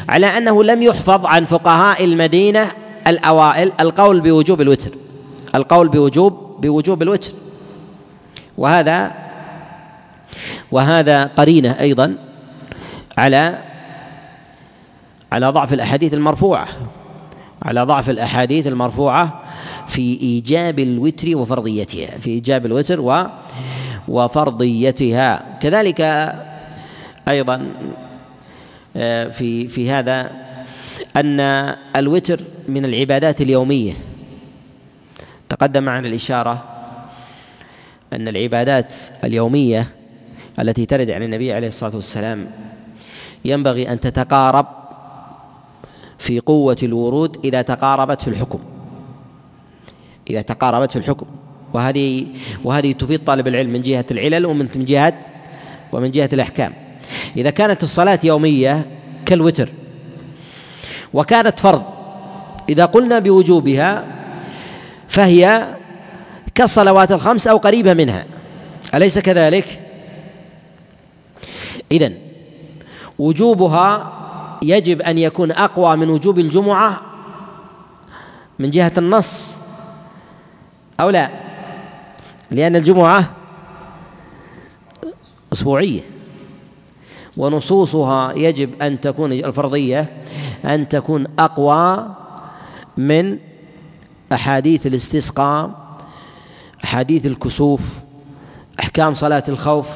على 0.09 0.25
أنه 0.25 0.63
لم 0.63 0.81
يحفظ 0.83 1.25
عن 1.25 1.45
فقهاء 1.45 2.03
المدينة 2.03 2.67
الأوائل 3.07 3.71
القول 3.79 4.21
بوجوب 4.21 4.61
الوتر. 4.61 4.91
القول 5.55 5.87
بوجوب 5.87 6.55
بوجوب 6.61 7.01
الوتر. 7.01 7.31
وهذا 8.57 9.11
وهذا 10.71 11.23
قرينة 11.23 11.75
أيضا 11.79 12.15
على 13.17 13.57
على 15.31 15.49
ضعف 15.49 15.73
الأحاديث 15.73 16.13
المرفوعة. 16.13 16.67
على 17.63 17.83
ضعف 17.83 18.09
الأحاديث 18.09 18.67
المرفوعة 18.67 19.43
في 19.87 20.21
إيجاب 20.21 20.79
الوتر 20.79 21.37
وفرضيتها. 21.37 22.17
في 22.17 22.29
إيجاب 22.29 22.65
الوتر 22.65 23.01
و 23.01 23.27
وفرضيتها. 24.07 25.57
كذلك 25.61 26.01
أيضا 27.27 27.71
آه، 28.95 29.27
في 29.29 29.67
في 29.67 29.91
هذا 29.91 30.31
أن 31.15 31.39
الوتر 31.95 32.41
من 32.67 32.85
العبادات 32.85 33.41
اليومية. 33.41 33.93
تقدم 35.49 35.83
معنا 35.83 36.07
الإشارة 36.07 36.63
أن 38.13 38.27
العبادات 38.27 38.95
اليومية 39.23 39.87
التي 40.59 40.85
ترد 40.85 41.11
عن 41.11 41.23
النبي 41.23 41.53
عليه 41.53 41.67
الصلاة 41.67 41.95
والسلام 41.95 42.51
ينبغي 43.45 43.91
أن 43.91 43.99
تتقارب 43.99 44.65
في 46.27 46.39
قوة 46.39 46.77
الورود 46.83 47.45
إذا 47.45 47.61
تقاربت 47.61 48.21
في 48.21 48.27
الحكم. 48.27 48.59
إذا 50.29 50.41
تقاربت 50.41 50.91
في 50.91 50.99
الحكم. 50.99 51.25
وهذه 51.73 52.27
وهذه 52.63 52.91
تفيد 52.91 53.23
طالب 53.25 53.47
العلم 53.47 53.73
من 53.73 53.81
جهة 53.81 54.05
العلل 54.11 54.45
ومن 54.45 54.67
من 54.75 54.85
جهة 54.85 55.13
ومن 55.91 56.11
جهة 56.11 56.29
الأحكام. 56.33 56.73
إذا 57.37 57.49
كانت 57.49 57.83
الصلاة 57.83 58.19
يومية 58.23 58.85
كالوتر 59.25 59.69
وكانت 61.13 61.59
فرض 61.59 61.83
إذا 62.69 62.85
قلنا 62.85 63.19
بوجوبها 63.19 64.05
فهي 65.07 65.67
كالصلوات 66.55 67.11
الخمس 67.11 67.47
أو 67.47 67.57
قريبة 67.57 67.93
منها. 67.93 68.25
أليس 68.95 69.19
كذلك؟ 69.19 69.81
إذن 71.91 72.13
وجوبها 73.19 74.13
يجب 74.61 75.01
أن 75.01 75.17
يكون 75.17 75.51
أقوى 75.51 75.95
من 75.95 76.09
وجوب 76.09 76.39
الجمعة 76.39 77.01
من 78.59 78.71
جهة 78.71 78.91
النص 78.97 79.57
أو 80.99 81.09
لا؟ 81.09 81.29
لأن 82.51 82.75
الجمعة 82.75 83.31
أسبوعية. 85.53 86.01
ونصوصها 87.37 88.33
يجب 88.33 88.81
أن 88.81 89.01
تكون 89.01 89.31
الفرضية 89.31 90.09
أن 90.65 90.87
تكون 90.87 91.25
أقوى 91.39 92.15
من 92.97 93.37
أحاديث 94.33 94.87
الاستسقاء 94.87 95.71
أحاديث 96.83 97.25
الكسوف 97.25 97.81
أحكام 98.79 99.13
صلاة 99.13 99.43
الخوف 99.49 99.89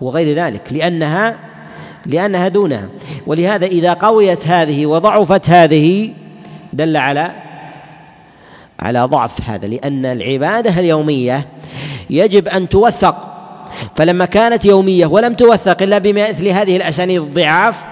وغير 0.00 0.36
ذلك 0.36 0.72
لأنها 0.72 1.38
لانها 2.06 2.48
دونها 2.48 2.88
ولهذا 3.26 3.66
إذا 3.66 3.92
قويت 3.92 4.46
هذه 4.46 4.86
وضعفت 4.86 5.50
هذه 5.50 6.12
دل 6.72 6.96
على 6.96 7.30
على 8.80 9.00
ضعف 9.00 9.50
هذا 9.50 9.66
لأن 9.66 10.06
العبادة 10.06 10.80
اليومية 10.80 11.46
يجب 12.10 12.48
أن 12.48 12.68
توثق. 12.68 13.34
فلما 13.94 14.24
كانت 14.24 14.64
يومية 14.64 15.06
ولم 15.06 15.34
توثق 15.34 15.82
إلا 15.82 15.98
بمثل 15.98 16.48
هذه 16.48 16.76
الأسانيد 16.76 17.22
الضعاف 17.22 17.84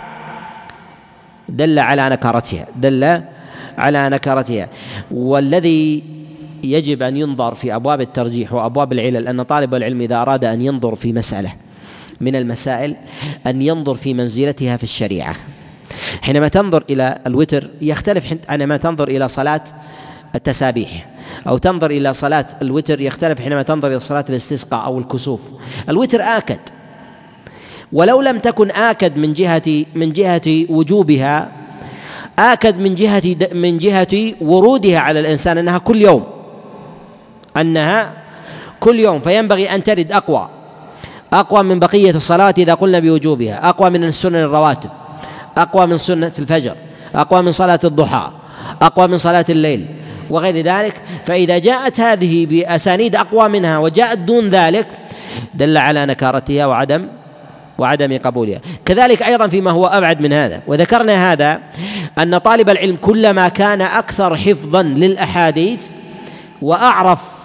دل 1.49 1.79
على 1.79 2.09
نكارتها 2.09 2.67
دل 2.77 3.23
على 3.79 4.09
نكارتها 4.09 4.69
والذي 5.11 6.03
يجب 6.65 7.03
أن 7.03 7.17
ينظر 7.17 7.55
في 7.55 7.75
أبواب 7.75 8.01
الترجيح 8.01 8.53
وأبواب 8.53 8.93
العلل 8.93 9.29
أن 9.29 9.43
طالب 9.43 9.75
العلم 9.75 10.01
إذا 10.01 10.23
أراد 10.23 10.45
أن 10.45 10.63
ينظر 10.63 10.95
في 10.95 11.13
مسألة 11.13 11.53
من 12.21 12.37
المسائل 12.37 12.97
أن 13.47 13.63
ينظر 13.63 13.95
في 13.95 14.15
منزلتها 14.15 14.77
في 14.77 14.85
الشريعة. 14.85 15.35
حينما 16.23 16.49
تنظر 16.49 16.85
إلى 16.91 17.19
الوتر 17.27 17.71
يختلف 17.81 18.35
عندما 18.49 18.77
تنظر 18.77 19.09
إلى 19.09 19.29
صلاة 19.29 19.65
التسابيح 20.35 21.09
أو 21.49 21.59
تنظر 21.59 21.91
إلى 21.91 22.13
صلاة 22.13 22.47
الوتر 22.63 23.01
يختلف 23.01 23.41
حينما 23.41 23.63
تنظر 23.63 23.89
إلى 23.89 24.01
صلاة 24.01 24.25
الاستسقاء 24.29 24.85
أو 24.85 24.99
الكسوف. 24.99 25.41
الوتر 25.89 26.23
آكد. 26.23 26.59
ولو 27.93 28.21
لم 28.23 28.39
تكن 28.39 28.71
آكد 28.71 29.19
من 29.19 29.33
جهة 29.33 29.85
من 29.95 30.13
جهة 30.13 30.67
وجوبها 30.71 31.53
آكد 32.39 32.79
من 32.79 32.95
جهة 32.95 33.37
من 33.53 33.79
جهة 33.79 34.33
ورودها 34.41 34.99
على 34.99 35.21
الإنسان 35.21 35.59
أنها 35.59 35.79
كل 35.79 36.03
يوم. 36.03 36.25
أنها 37.57 38.13
كل 38.81 39.01
يوم. 39.01 39.21
فينبغي 39.21 39.75
أن 39.75 39.83
ترد 39.83 40.13
أقوى. 40.13 40.49
أقوى 41.33 41.63
من 41.63 41.79
بقية 41.79 42.11
الصلاة 42.11 42.55
إذا 42.59 42.75
قلنا 42.75 42.99
بوجوبها 42.99 43.69
أقوى 43.69 43.91
من 43.91 44.05
السنن 44.05 44.37
الرواتب 44.37 44.91
أقوى 45.57 45.87
من 45.87 45.99
سنة 45.99 46.33
الفجر 46.39 46.75
أقوى 47.15 47.43
من 47.43 47.53
صلاة 47.53 47.81
الضحى 47.85 48.31
أقوى 48.83 49.07
من 49.09 49.19
صلاة 49.19 49.45
الليل 49.49 49.87
وغير 50.31 50.57
ذلك. 50.57 51.03
فإذا 51.25 51.59
جاءت 51.59 52.01
هذه 52.01 52.47
بأسانيد 52.47 53.17
أقوى 53.17 53.49
منها 53.49 53.79
وجاءت 53.79 54.19
دون 54.19 54.49
ذلك 54.49 54.87
دل 55.55 55.77
على 55.77 56.07
نكارتها 56.07 56.67
وعدم 56.67 57.07
وعدم 57.79 58.19
قبولها. 58.19 58.61
كذلك 58.85 59.23
أيضا 59.23 59.49
فيما 59.49 59.71
هو 59.71 59.87
أبعد 59.87 60.21
من 60.21 60.33
هذا 60.33 60.63
وذكرنا 60.67 61.33
هذا 61.33 61.61
أن 62.19 62.39
طالب 62.39 62.71
العلم 62.71 62.97
كلما 62.97 63.49
كان 63.49 63.83
أكثر 63.83 64.37
حفظا 64.37 64.83
للأحاديث 64.83 65.81
وأعرف 66.63 67.36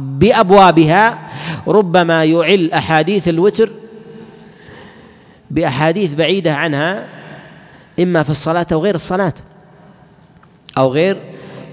بأبوابها 0.00 1.18
ربما 1.68 2.24
يعل 2.24 2.70
أحاديث 2.72 3.28
الوتر 3.28 3.70
بأحاديث 5.50 6.14
بعيدة 6.14 6.54
عنها 6.54 7.06
إما 8.00 8.22
في 8.22 8.30
الصلاة 8.30 8.66
أو 8.72 8.82
غير 8.82 8.94
الصلاة 8.94 9.34
أو 10.78 10.92
غير 10.92 11.16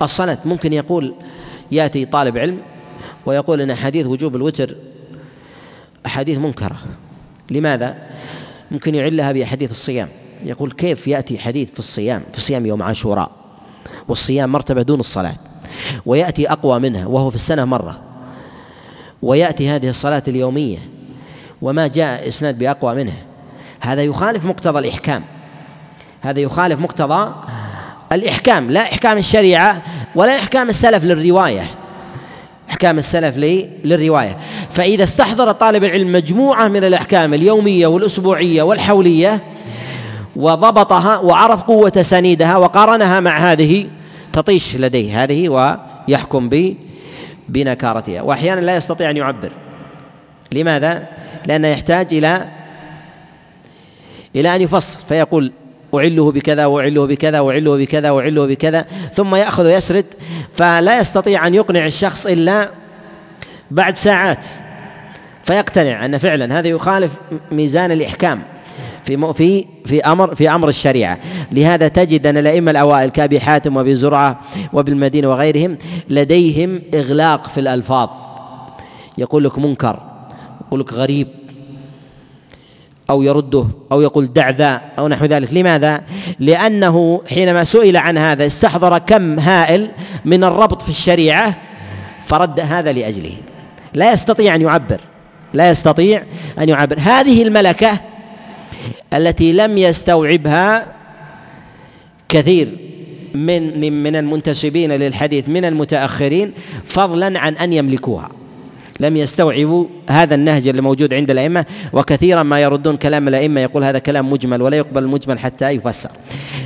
الصلاة. 0.01 0.37
ممكن 0.45 0.73
يقول 0.73 1.13
يأتي 1.71 2.05
طالب 2.05 2.37
علم 2.37 2.57
ويقول 3.25 3.61
أن 3.61 3.71
أحاديث 3.71 4.05
وجوب 4.05 4.35
الوتر 4.35 4.75
أحاديث 6.05 6.37
منكرة. 6.37 6.77
لماذا؟ 7.51 7.97
ممكن 8.71 8.95
يعلها 8.95 9.31
بأحاديث 9.31 9.71
الصيام. 9.71 10.09
يقول 10.43 10.71
كيف 10.71 11.07
يأتي 11.07 11.37
حديث 11.37 11.71
في 11.71 11.79
الصيام؟ 11.79 12.23
في 12.33 12.41
صيام 12.41 12.65
يوم 12.65 12.83
عاشوراء 12.83 13.31
والصيام 14.07 14.51
مرتبة 14.51 14.81
دون 14.81 14.99
الصلاة 14.99 15.35
ويأتي 16.05 16.51
أقوى 16.51 16.79
منها 16.79 17.05
وهو 17.05 17.29
في 17.29 17.35
السنة 17.35 17.65
مرة. 17.65 18.06
ويأتي 19.21 19.69
هذه 19.69 19.89
الصلاة 19.89 20.23
اليومية 20.27 20.77
وما 21.61 21.87
جاء 21.87 22.27
إسناد 22.27 22.57
بأقوى 22.57 22.95
منها 22.95 23.27
هذا 23.79 24.03
يخالف 24.03 24.45
مقتضى 24.45 24.79
الإحكام. 24.79 25.23
هذا 26.21 26.39
يخالف 26.39 26.79
مقتضى 26.79 27.33
الإحكام. 28.11 28.71
لا 28.71 28.81
إحكام 28.81 29.17
الشريعة 29.17 29.81
ولا 30.15 30.35
إحكام 30.35 30.69
السلف 30.69 31.03
للرواية. 31.03 31.65
إحكام 32.69 32.97
السلف 32.97 33.37
للرواية. 33.83 34.37
فإذا 34.69 35.03
استحضر 35.03 35.51
طالب 35.51 35.83
العلم 35.83 36.11
مجموعة 36.11 36.67
من 36.67 36.83
الأحكام 36.83 37.33
اليومية 37.33 37.87
والأسبوعية 37.87 38.63
والحولية 38.63 39.43
وضبطها 40.35 41.17
وعرف 41.17 41.61
قوة 41.61 42.01
سنيدها 42.01 42.57
وقارنها 42.57 43.19
مع 43.19 43.37
هذه 43.37 43.89
تطيش 44.33 44.75
لديه. 44.75 45.23
هذه 45.23 45.49
ويحكم 46.07 46.49
بنكارتها. 47.49 48.21
وأحيانا 48.21 48.59
لا 48.59 48.75
يستطيع 48.75 49.09
أن 49.09 49.17
يعبر. 49.17 49.51
لماذا؟ 50.53 51.07
لأنه 51.45 51.67
يحتاج 51.67 52.13
إلى 52.13 52.45
إلى 54.35 54.55
أن 54.55 54.61
يفصل. 54.61 54.99
فيقول 55.07 55.51
أعله 55.95 56.31
بكذا 56.31 56.65
وأعله 56.65 57.07
بكذا 57.07 57.39
وأعله 57.39 57.77
بكذا 57.77 58.09
وأعله 58.09 58.45
بكذا. 58.45 58.85
ثم 59.13 59.35
يأخذ 59.35 59.65
ويسرد. 59.65 60.05
فلا 60.53 60.99
يستطيع 60.99 61.47
أن 61.47 61.55
يقنع 61.55 61.85
الشخص 61.85 62.25
إلا 62.25 62.69
بعد 63.71 63.97
ساعات. 63.97 64.45
فيقتنع 65.43 66.05
أن 66.05 66.17
فعلا 66.17 66.59
هذا 66.59 66.67
يخالف 66.67 67.11
ميزان 67.51 67.91
الإحكام. 67.91 68.41
في 69.07 69.33
في 69.33 69.65
في 69.85 70.01
أمر 70.01 70.35
في 70.35 70.49
أمر 70.49 70.69
الشريعة. 70.69 71.19
لهذا 71.51 71.87
تجد 71.87 72.27
أن 72.27 72.37
الأئمة 72.37 72.71
الأوائل 72.71 73.09
كأبي 73.09 73.39
حاتم 73.39 73.77
وأبي 73.77 73.95
زرعة 73.95 74.39
وبالمدينه 74.73 75.29
وغيرهم 75.29 75.77
لديهم 76.09 76.81
إغلاق 76.93 77.47
في 77.47 77.59
الألفاظ. 77.59 78.09
يقول 79.17 79.43
لك 79.43 79.59
منكر 79.59 79.99
يقول 80.67 80.79
لك 80.79 80.93
غريب 80.93 81.27
أو 83.09 83.21
يرده 83.21 83.65
أو 83.91 84.01
يقول 84.01 84.33
دع 84.33 84.49
ذا 84.49 84.81
أو 84.99 85.07
نحو 85.07 85.25
ذلك. 85.25 85.53
لماذا؟ 85.53 86.01
لأنه 86.39 87.21
حينما 87.29 87.63
سئل 87.63 87.97
عن 87.97 88.17
هذا 88.17 88.45
استحضر 88.45 88.97
كم 88.97 89.39
هائل 89.39 89.91
من 90.25 90.43
الربط 90.43 90.81
في 90.81 90.89
الشريعة 90.89 91.55
فرد 92.25 92.59
هذا 92.59 92.91
لأجله. 92.91 93.33
لا 93.93 94.11
يستطيع 94.11 94.55
أن 94.55 94.61
يعبر 94.61 95.01
لا 95.53 95.69
يستطيع 95.69 96.23
أن 96.59 96.69
يعبر. 96.69 96.99
هذه 96.99 97.43
الملكة 97.43 97.99
التي 99.13 99.53
لم 99.53 99.77
يستوعبها 99.77 100.87
كثير 102.29 102.77
من 103.33 103.93
من 104.03 104.15
المنتسبين 104.15 104.91
للحديث 104.91 105.49
من 105.49 105.65
المتأخرين 105.65 106.53
فضلا 106.85 107.39
عن 107.39 107.53
أن 107.53 107.73
يملكوها. 107.73 108.29
لم 108.99 109.17
يستوعبوا 109.17 109.85
هذا 110.09 110.35
النهج 110.35 110.67
اللي 110.67 110.81
موجود 110.81 111.13
عند 111.13 111.31
الأئمة 111.31 111.65
وكثيرا 111.93 112.43
ما 112.43 112.59
يردون 112.59 112.97
كلام 112.97 113.27
الأئمة 113.27 113.61
يقول 113.61 113.83
هذا 113.83 113.99
كلام 113.99 114.31
مجمل 114.31 114.61
ولا 114.61 114.77
يقبل 114.77 115.03
المجمل 115.03 115.39
حتى 115.39 115.69
يفسر. 115.69 116.09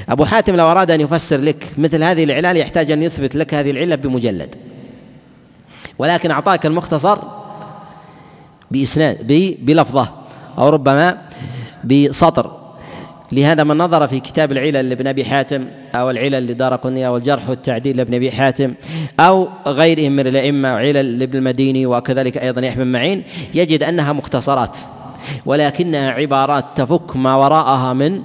أبو 0.10 0.26
حاتم 0.26 0.56
لو 0.56 0.72
أراد 0.72 0.92
أن 0.92 1.02
يفسر 1.02 1.38
لك 1.38 1.66
مثل 1.78 2.04
هذه 2.04 2.24
العلال 2.24 2.58
يحتاج 2.58 2.92
أن 2.92 3.04
يثبت 3.04 3.36
لك 3.36 3.54
هذه 3.54 3.72
العلة 3.72 3.96
بمجلد. 3.96 4.56
ولكن 6.00 6.32
أعطاك 6.32 6.66
المختصر 6.66 7.20
بإسناد 8.72 9.28
بلفظة 9.62 10.10
أو 10.58 10.70
ربما 10.70 11.22
بسطر. 11.84 12.62
لهذا 13.34 13.64
من 13.64 13.78
نظر 13.78 14.08
في 14.08 14.20
كتاب 14.20 14.52
العلل 14.52 14.90
لابن 14.90 15.08
أبي 15.08 15.26
حاتم 15.26 15.66
أو 15.96 16.10
العلل 16.10 16.48
لدار 16.48 16.76
قنية 16.76 17.08
أو 17.08 17.18
الجرح 17.18 17.50
والتعديل 17.50 17.98
لابن 17.98 18.14
أبي 18.14 18.32
حاتم 18.32 18.74
أو 19.20 19.48
غيرهم 19.68 20.12
من 20.12 20.28
الأئمة 20.28 20.70
علل 20.70 21.20
لابن 21.20 21.38
المديني 21.38 21.86
وكذلك 21.86 22.38
أيضا 22.38 22.62
يحيى 22.62 22.84
بن 22.84 22.92
معين 22.92 23.24
يجد 23.54 23.84
أنها 23.84 24.14
مختصرات 24.14 24.78
ولكنها 25.46 26.12
عبارات 26.12 26.66
تفك 26.76 27.16
ما 27.16 27.36
وراءها 27.36 27.94
من 27.94 28.22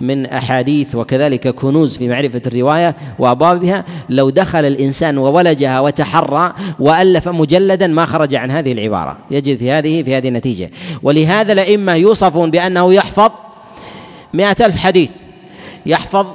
من 0.00 0.26
أحاديث 0.26 0.94
وكذلك 0.94 1.48
كنوز 1.48 1.96
في 1.96 2.08
معرفة 2.08 2.42
الرواية 2.46 2.96
وأبوابها. 3.18 3.84
لو 4.08 4.30
دخل 4.30 4.64
الإنسان 4.64 5.18
وولجها 5.18 5.80
وتحرى 5.80 6.52
وألف 6.78 7.28
مجلدا 7.28 7.86
ما 7.86 8.06
خرج 8.06 8.34
عن 8.34 8.50
هذه 8.50 8.72
العبارة. 8.72 9.18
يجد 9.30 9.58
في 9.58 9.70
هذه 9.70 10.02
في 10.02 10.16
هذه 10.16 10.28
النتيجة. 10.28 10.70
ولهذا 11.02 11.52
الأئمة 11.52 11.94
يوصفون 11.94 12.50
بأنه 12.50 12.94
يحفظ 12.94 13.30
مئة 14.34 14.66
ألف 14.66 14.76
حديث. 14.76 15.10
يحفظ 15.86 16.26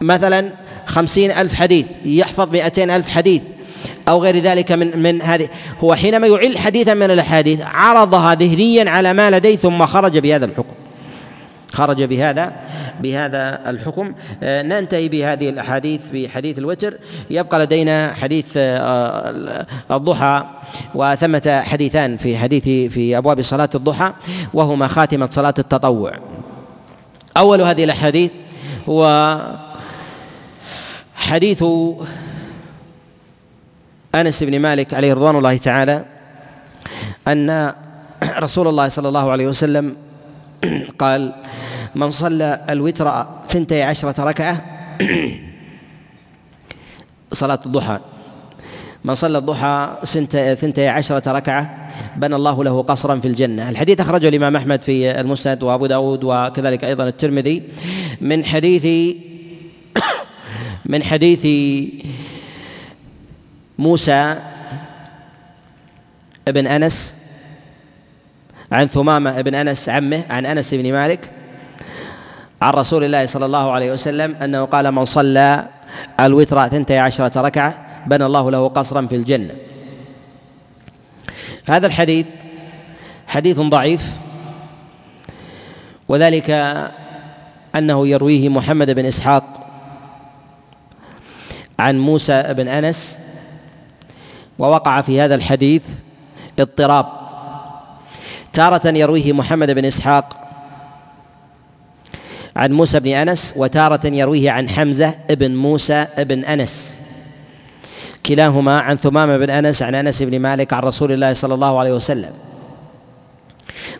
مثلا 0.00 0.50
خمسين 0.86 1.30
ألف 1.30 1.54
حديث 1.54 1.86
يحفظ 2.04 2.50
مئتين 2.52 2.90
ألف 2.90 3.08
حديث 3.08 3.42
أو 4.08 4.22
غير 4.22 4.38
ذلك 4.38 4.72
من 4.72 5.02
من 5.02 5.22
هذه. 5.22 5.48
هو 5.84 5.94
حينما 5.94 6.26
يعل 6.26 6.58
حديثا 6.58 6.94
من 6.94 7.10
الأحاديث 7.10 7.60
عرضها 7.64 8.34
ذهنيا 8.34 8.90
على 8.90 9.12
ما 9.12 9.30
لديه 9.30 9.56
ثم 9.56 9.86
خرج 9.86 10.18
بهذا 10.18 10.44
الحكم. 10.44 10.77
خرج 11.72 12.02
بهذا 12.02 12.52
بهذا 13.00 13.70
الحكم. 13.70 14.14
آه، 14.42 14.62
ننتهي 14.62 15.08
بهذه 15.08 15.48
الأحاديث 15.48 16.08
بحديث 16.12 16.58
الوتر. 16.58 16.98
يبقى 17.30 17.60
لدينا 17.60 18.14
حديث 18.14 18.52
آه، 18.56 19.66
الضحى 19.90 20.44
وثمة 20.94 21.62
حديثان 21.64 22.16
في 22.16 22.38
حديث 22.38 22.92
في 22.92 23.18
أبواب 23.18 23.42
صلاة 23.42 23.70
الضحى 23.74 24.12
وهما 24.54 24.86
خاتمة 24.86 25.28
صلاة 25.30 25.54
التطوع. 25.58 26.12
أول 27.36 27.62
هذه 27.62 27.84
الأحاديث 27.84 28.30
هو 28.88 29.36
حديث 31.14 31.64
أنس 34.14 34.42
بن 34.42 34.58
مالك 34.58 34.94
عليه 34.94 35.14
رضوان 35.14 35.36
الله 35.36 35.56
تعالى 35.56 36.04
أن 37.28 37.72
رسول 38.38 38.68
الله 38.68 38.88
صلى 38.88 39.08
الله 39.08 39.30
عليه 39.30 39.46
وسلم 39.46 39.96
قال 41.02 41.34
من 41.94 42.10
صلى 42.10 42.64
الوتر 42.68 43.26
ثنتي 43.46 43.82
عشرة 43.82 44.24
ركعة 44.24 44.64
صلاة 47.32 47.60
الضحى. 47.66 47.98
من 49.04 49.14
صلى 49.14 49.38
الضحى 49.38 49.96
ثنتي 50.56 50.88
عشرة 50.88 51.32
ركعة 51.32 51.88
بنى 52.16 52.36
الله 52.36 52.64
له 52.64 52.82
قصرا 52.82 53.16
في 53.20 53.28
الجنة. 53.28 53.68
الحديث 53.70 54.00
أخرجه 54.00 54.28
الإمام 54.28 54.56
أحمد 54.56 54.82
في 54.82 55.20
المسند 55.20 55.62
وأبو 55.62 55.86
داود 55.86 56.24
وكذلك 56.24 56.84
أيضا 56.84 57.08
الترمذي. 57.08 57.62
من 58.20 58.44
حديث 58.44 59.16
من 60.92 61.02
حديث 61.02 61.46
موسى 63.78 64.36
ابن 66.48 66.66
أنس 66.66 67.17
عن 68.72 68.86
ثمامة 68.86 69.38
ابن 69.38 69.54
أنس 69.54 69.88
عمه 69.88 70.24
عن 70.30 70.46
أنس 70.46 70.74
بن 70.74 70.92
مالك 70.92 71.30
عن 72.62 72.72
رسول 72.72 73.04
الله 73.04 73.26
صلى 73.26 73.46
الله 73.46 73.72
عليه 73.72 73.92
وسلم 73.92 74.36
أنه 74.42 74.64
قال 74.64 74.92
من 74.92 75.04
صلى 75.04 75.68
الوتر 76.20 76.68
ثنتي 76.68 76.98
عشرة 76.98 77.40
ركعة 77.40 77.86
بنى 78.06 78.26
الله 78.26 78.50
له 78.50 78.68
قصرا 78.68 79.06
في 79.06 79.16
الجنة. 79.16 79.54
هذا 81.68 81.86
الحديث 81.86 82.26
حديث 83.26 83.60
ضعيف 83.60 84.18
وذلك 86.08 86.50
أنه 87.74 88.08
يرويه 88.08 88.48
محمد 88.48 88.90
بن 88.90 89.06
إسحاق 89.06 89.44
عن 91.78 91.98
موسى 91.98 92.42
بن 92.42 92.68
أنس 92.68 93.18
ووقع 94.58 95.00
في 95.00 95.20
هذا 95.20 95.34
الحديث 95.34 95.84
اضطراب. 96.58 97.27
تارة 98.58 98.88
يرويه 98.88 99.32
محمد 99.32 99.70
بن 99.70 99.84
إسحاق 99.84 100.36
عن 102.56 102.72
موسى 102.72 103.00
بن 103.00 103.10
أنس 103.10 103.54
وتارة 103.56 104.06
يرويه 104.06 104.50
عن 104.50 104.68
حمزة 104.68 105.14
بن 105.30 105.56
موسى 105.56 106.06
بن 106.18 106.44
أنس. 106.44 107.00
كلاهما 108.26 108.80
عن 108.80 108.96
ثمامة 108.96 109.36
بن 109.36 109.50
أنس 109.50 109.82
عن 109.82 109.94
أنس 109.94 110.22
بن 110.22 110.38
مالك 110.38 110.72
عن 110.72 110.82
رسول 110.82 111.12
الله 111.12 111.32
صلى 111.32 111.54
الله 111.54 111.78
عليه 111.78 111.92
وسلم. 111.92 112.32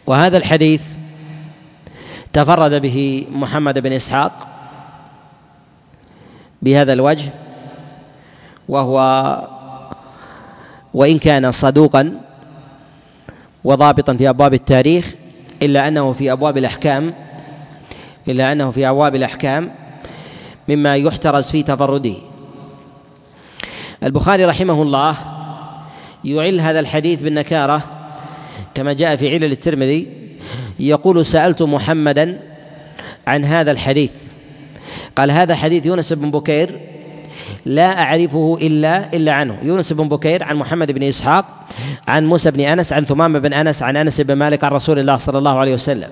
وهذا 0.07 0.37
الحديث 0.37 0.83
تفرد 2.33 2.83
به 2.83 3.27
محمد 3.31 3.79
بن 3.79 3.93
إسحاق 3.93 4.47
بهذا 6.63 6.93
الوجه 6.93 7.31
وهو 8.69 8.99
وإن 10.95 11.19
كان 11.19 11.53
صدوقا 11.53 12.28
وضابطا 13.65 14.15
في 14.15 14.29
أبواب 14.29 14.55
التاريخ 14.55 15.15
إلا 15.63 15.89
أنه 15.89 16.13
في 16.13 16.33
أبواب 16.33 16.59
الأحكام 16.59 17.15
إلا 18.29 18.53
أنه 18.53 18.71
في 18.71 18.89
أبواب 18.89 19.15
الأحكام 19.15 19.71
مما 20.69 20.97
يحترز 20.97 21.45
في 21.51 21.63
تفرده. 21.63 22.15
البخاري 24.03 24.45
رحمه 24.45 24.83
الله 24.83 25.17
يعل 26.25 26.61
هذا 26.61 26.81
الحديث 26.81 27.21
بالنكارة 27.21 27.83
كما 28.75 28.93
جاء 28.93 29.17
في 29.17 29.35
علل 29.35 29.53
الترمذي 29.53 30.07
يقول 30.81 31.27
سألت 31.27 31.63
محمدا 31.63 32.41
عن 33.27 33.45
هذا 33.45 33.71
الحديث. 33.71 34.13
قال 35.17 35.31
هذا 35.31 35.55
حديث 35.55 35.87
يونس 35.87 36.13
بن 36.13 36.31
بكير 36.31 36.81
لا 37.67 38.03
أعرفه 38.03 38.59
إلا 38.61 39.15
إلا 39.15 39.33
عنه. 39.33 39.59
يونس 39.63 39.93
بن 39.93 40.09
بكير 40.09 40.43
عن 40.43 40.57
محمد 40.57 40.93
بن 40.93 41.03
إسحاق 41.03 41.45
عن 42.09 42.27
موسى 42.27 42.51
بن 42.51 42.61
أنس 42.61 42.93
عن 42.93 43.05
ثمامة 43.05 43.39
بن 43.39 43.53
أنس 43.53 43.83
عن 43.83 43.97
أنس 43.97 44.21
بن 44.21 44.35
مالك 44.35 44.65
عن 44.65 44.73
رسول 44.73 44.99
الله 44.99 45.17
صلى 45.17 45.39
الله 45.39 45.59
عليه 45.59 45.75
وسلم. 45.75 46.09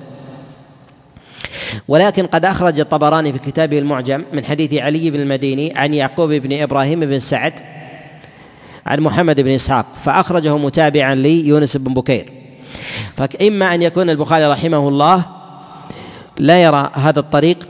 ولكن 1.88 2.26
قد 2.26 2.44
أخرج 2.44 2.80
الطبراني 2.80 3.32
في 3.32 3.38
كتابه 3.38 3.78
المعجم 3.78 4.24
من 4.32 4.44
حديث 4.44 4.74
علي 4.74 5.10
بن 5.10 5.20
المديني 5.20 5.72
عن 5.76 5.94
يعقوب 5.94 6.32
بن 6.32 6.62
إبراهيم 6.62 7.00
بن 7.00 7.18
سعد 7.18 7.52
عن 8.86 9.00
محمد 9.00 9.40
بن 9.40 9.50
إسحاق 9.50 9.86
فأخرجه 10.04 10.56
متابعا 10.56 11.14
ليونس 11.14 11.76
بن 11.76 11.94
بكير. 11.94 12.32
فإما 13.16 13.74
أن 13.74 13.82
يكون 13.82 14.10
البخاري 14.10 14.46
رحمه 14.46 14.88
الله 14.88 15.26
لا 16.38 16.62
يرى 16.62 16.90
هذا 16.94 17.20
الطريق 17.20 17.68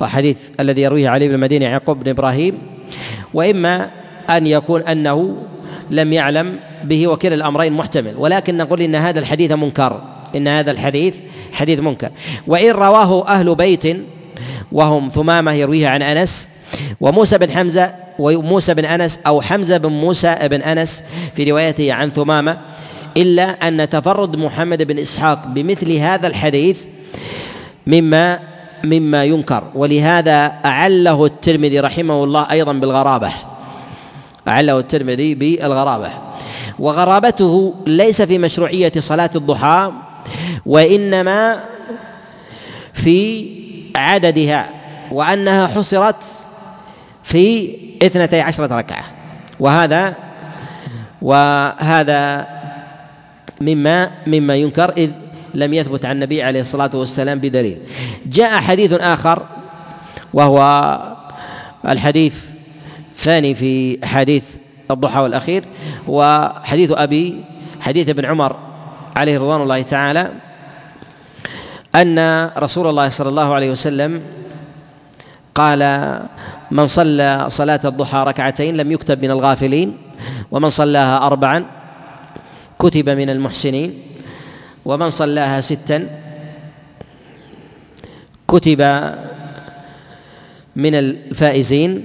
وحديث 0.00 0.38
الذي 0.60 0.82
يرويه 0.82 1.08
علي 1.08 1.28
بن 1.28 1.34
المديني 1.34 1.64
يعقوب 1.64 2.04
بن 2.04 2.10
إبراهيم 2.10 2.58
وإما 3.34 3.90
أن 4.30 4.46
يكون 4.46 4.82
أنه 4.82 5.36
لم 5.90 6.12
يعلم 6.12 6.60
به 6.84 7.06
وكلا 7.06 7.34
الأمرين 7.34 7.72
محتمل 7.72 8.14
ولكن 8.16 8.56
نقول 8.56 8.82
إن 8.82 8.94
هذا 8.94 9.20
الحديث 9.20 9.52
منكر 9.52 10.02
إن 10.36 10.48
هذا 10.48 10.70
الحديث 10.70 11.16
حديث 11.52 11.78
منكر. 11.78 12.10
وإن 12.46 12.70
رواه 12.70 13.28
أهل 13.28 13.54
بيت 13.54 13.96
وهم 14.72 15.08
ثمامة 15.08 15.52
يرويه 15.52 15.88
عن 15.88 16.02
أنس 16.02 16.48
وموسى 17.00 17.38
بن 17.38 17.50
حمزة 17.50 17.94
وموسى 18.18 18.74
بن 18.74 18.84
أنس 18.84 19.18
أو 19.26 19.40
حمزة 19.40 19.76
بن 19.76 19.88
موسى 19.88 20.36
بن 20.42 20.62
أنس 20.62 21.04
في 21.36 21.50
روايته 21.50 21.92
عن 21.92 22.10
ثمامة 22.10 22.58
إلا 23.16 23.68
أن 23.68 23.88
تفرد 23.88 24.36
محمد 24.36 24.82
بن 24.82 24.98
إسحاق 24.98 25.46
بمثل 25.46 25.92
هذا 25.92 26.26
الحديث 26.26 26.84
مما 27.86 28.49
مما 28.84 29.24
ينكر. 29.24 29.64
ولهذا 29.74 30.52
أعله 30.64 31.24
الترمذي 31.26 31.80
رحمه 31.80 32.24
الله 32.24 32.50
أيضا 32.50 32.72
بالغرابة. 32.72 33.32
أعله 34.48 34.78
الترمذي 34.78 35.34
بالغرابة. 35.34 36.10
وغرابته 36.78 37.74
ليس 37.86 38.22
في 38.22 38.38
مشروعية 38.38 38.92
صلاة 38.98 39.30
الضحى 39.36 39.92
وإنما 40.66 41.60
في 42.92 43.46
عددها 43.96 44.68
وأنها 45.10 45.66
حصرت 45.66 46.22
في 47.22 47.76
اثنتي 48.02 48.40
عشرة 48.40 48.78
ركعة. 48.78 49.04
وهذا 49.60 50.14
وهذا 51.22 52.46
مما 53.60 54.10
مما 54.26 54.56
ينكر. 54.56 54.92
إذ 54.96 55.10
لم 55.54 55.74
يثبت 55.74 56.04
عن 56.04 56.12
النبي 56.16 56.42
عليه 56.42 56.60
الصلاة 56.60 56.90
والسلام 56.94 57.38
بدليل. 57.38 57.78
جاء 58.26 58.60
حديث 58.60 58.92
آخر 58.92 59.46
وهو 60.34 60.60
الحديث 61.88 62.44
الثاني 63.12 63.54
في 63.54 63.98
حديث 64.06 64.56
الضحى 64.90 65.20
والأخير 65.20 65.64
وحديث 66.08 66.90
أبي 66.92 67.44
حديث 67.80 68.08
ابن 68.08 68.24
عمر 68.24 68.56
عليه 69.16 69.38
رضوان 69.38 69.62
الله 69.62 69.82
تعالى 69.82 70.30
أن 71.94 72.50
رسول 72.58 72.86
الله 72.86 73.08
صلى 73.08 73.28
الله 73.28 73.54
عليه 73.54 73.70
وسلم 73.70 74.22
قال 75.54 75.80
من 76.70 76.86
صلى 76.86 77.46
صلاة 77.48 77.80
الضحى 77.84 78.24
ركعتين 78.26 78.76
لم 78.76 78.92
يكتب 78.92 79.22
من 79.22 79.30
الغافلين 79.30 79.96
ومن 80.50 80.70
صلاها 80.70 81.26
اربعا 81.26 81.64
كتب 82.78 83.08
من 83.08 83.30
المحسنين 83.30 84.09
ومن 84.84 85.10
صلاها 85.10 85.60
ستا 85.60 86.08
كتب 88.48 88.80
من 90.76 90.94
الفائزين 90.94 92.04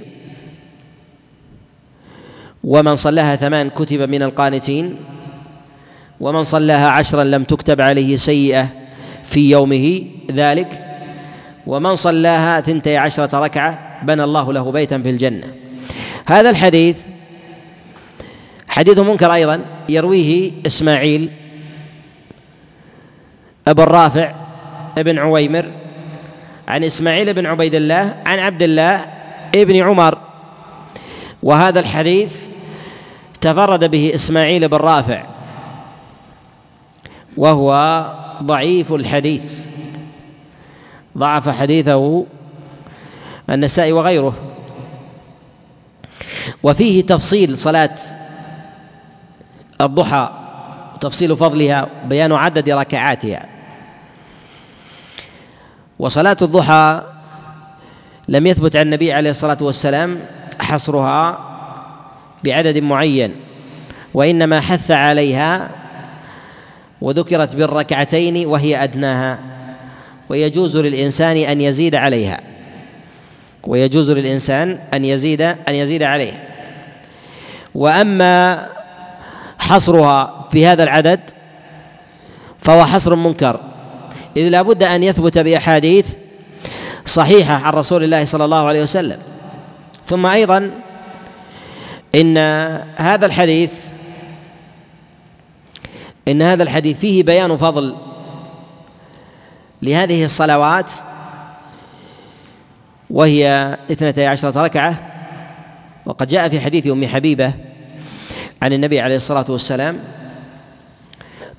ومن 2.64 2.96
صلاها 2.96 3.36
ثمان 3.36 3.70
كتب 3.70 4.00
من 4.08 4.22
القانتين 4.22 4.96
ومن 6.20 6.44
صلاها 6.44 6.88
عشرا 6.88 7.24
لم 7.24 7.44
تكتب 7.44 7.80
عليه 7.80 8.16
سيئة 8.16 8.68
في 9.22 9.50
يومه 9.50 10.04
ذلك 10.32 10.82
ومن 11.66 11.96
صلاها 11.96 12.60
ثنتي 12.60 12.96
عشرة 12.96 13.44
ركعة 13.44 14.04
بنى 14.04 14.24
الله 14.24 14.52
له 14.52 14.72
بيتا 14.72 14.98
في 14.98 15.10
الجنة. 15.10 15.54
هذا 16.26 16.50
الحديث 16.50 17.00
حديث 18.68 18.98
منكر 18.98 19.34
أيضا 19.34 19.60
يرويه 19.88 20.52
إسماعيل 20.66 21.30
أبو 23.68 23.82
الرافع 23.82 24.32
ابن 24.98 25.18
عويمر 25.18 25.70
عن 26.68 26.84
إسماعيل 26.84 27.34
بن 27.34 27.46
عبيد 27.46 27.74
الله 27.74 28.16
عن 28.26 28.38
عبد 28.38 28.62
الله 28.62 29.06
ابن 29.54 29.76
عمر. 29.76 30.18
وهذا 31.42 31.80
الحديث 31.80 32.36
تفرد 33.40 33.84
به 33.84 34.14
إسماعيل 34.14 34.68
بن 34.68 34.76
رافع 34.76 35.22
وهو 37.36 38.04
ضعيف 38.42 38.92
الحديث. 38.92 39.42
ضعف 41.18 41.48
حديثه 41.48 42.26
النسائي 43.50 43.92
وغيره. 43.92 44.34
وفيه 46.62 47.06
تفصيل 47.06 47.58
صلاة 47.58 47.94
الضحى 49.80 50.30
تفصيل 51.00 51.36
فضلها 51.36 51.88
بيان 52.04 52.32
عدد 52.32 52.70
ركعاتها. 52.70 53.55
وصلاة 55.98 56.36
الضحى 56.42 57.02
لم 58.28 58.46
يثبت 58.46 58.76
عن 58.76 58.82
النبي 58.82 59.12
عليه 59.12 59.30
الصلاة 59.30 59.58
والسلام 59.60 60.20
حصرها 60.60 61.38
بعدد 62.44 62.78
معين 62.78 63.34
وإنما 64.14 64.60
حث 64.60 64.90
عليها 64.90 65.70
وذكرت 67.00 67.56
بالركعتين 67.56 68.46
وهي 68.46 68.84
أدناها 68.84 69.38
ويجوز 70.28 70.76
للإنسان 70.76 71.36
أن 71.36 71.60
يزيد 71.60 71.94
عليها 71.94 72.40
ويجوز 73.66 74.10
للإنسان 74.10 74.78
أن 74.94 75.04
يزيد 75.04 75.42
أن 75.42 75.74
يزيد 75.74 76.02
عليها. 76.02 76.42
وأما 77.74 78.66
حصرها 79.58 80.48
في 80.52 80.66
هذا 80.66 80.82
العدد 80.84 81.20
فهو 82.58 82.84
حصر 82.84 83.14
منكر. 83.14 83.60
إذ 84.36 84.48
لا 84.48 84.62
بد 84.62 84.82
أن 84.82 85.02
يثبت 85.02 85.38
بأحاديث 85.38 86.12
صحيحة 87.04 87.54
عن 87.54 87.72
رسول 87.72 88.04
الله 88.04 88.24
صلى 88.24 88.44
الله 88.44 88.66
عليه 88.66 88.82
وسلم. 88.82 89.18
ثم 90.06 90.26
أيضا 90.26 90.70
إن 92.14 92.38
هذا 92.96 93.26
الحديث 93.26 93.72
إن 96.28 96.42
هذا 96.42 96.62
الحديث 96.62 96.98
فيه 96.98 97.22
بيان 97.22 97.56
فضل 97.56 97.96
لهذه 99.82 100.24
الصلوات 100.24 100.90
وهي 103.10 103.76
اثنتي 103.90 104.26
عشرة 104.26 104.62
ركعة 104.64 104.94
وقد 106.06 106.28
جاء 106.28 106.48
في 106.48 106.60
حديث 106.60 106.86
أم 106.86 107.06
حبيبة 107.06 107.52
عن 108.62 108.72
النبي 108.72 109.00
عليه 109.00 109.16
الصلاة 109.16 109.44
والسلام 109.48 109.98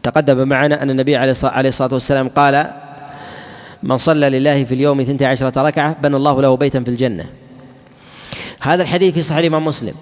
تقدم 0.08 0.48
معنا 0.48 0.84
أن 0.84 0.90
النبي 0.90 1.16
عليه 1.16 1.32
الصلاة 1.70 1.94
والسلام 1.94 2.28
قال 2.30 2.72
من 3.84 3.98
صلى 3.98 4.30
لله 4.30 4.64
في 4.64 4.74
اليوم 4.74 5.00
اثنتي 5.00 5.26
عشرة 5.26 5.62
ركعة 5.62 5.96
بنى 6.02 6.16
الله 6.16 6.42
له 6.42 6.58
بيتا 6.58 6.80
في 6.84 6.90
الجنة. 6.90 7.26
هذا 8.60 8.84
الحديث 8.84 9.14
في 9.14 9.22
صحيح 9.22 9.38
الإمام 9.38 9.66
مسلم. 9.66 9.94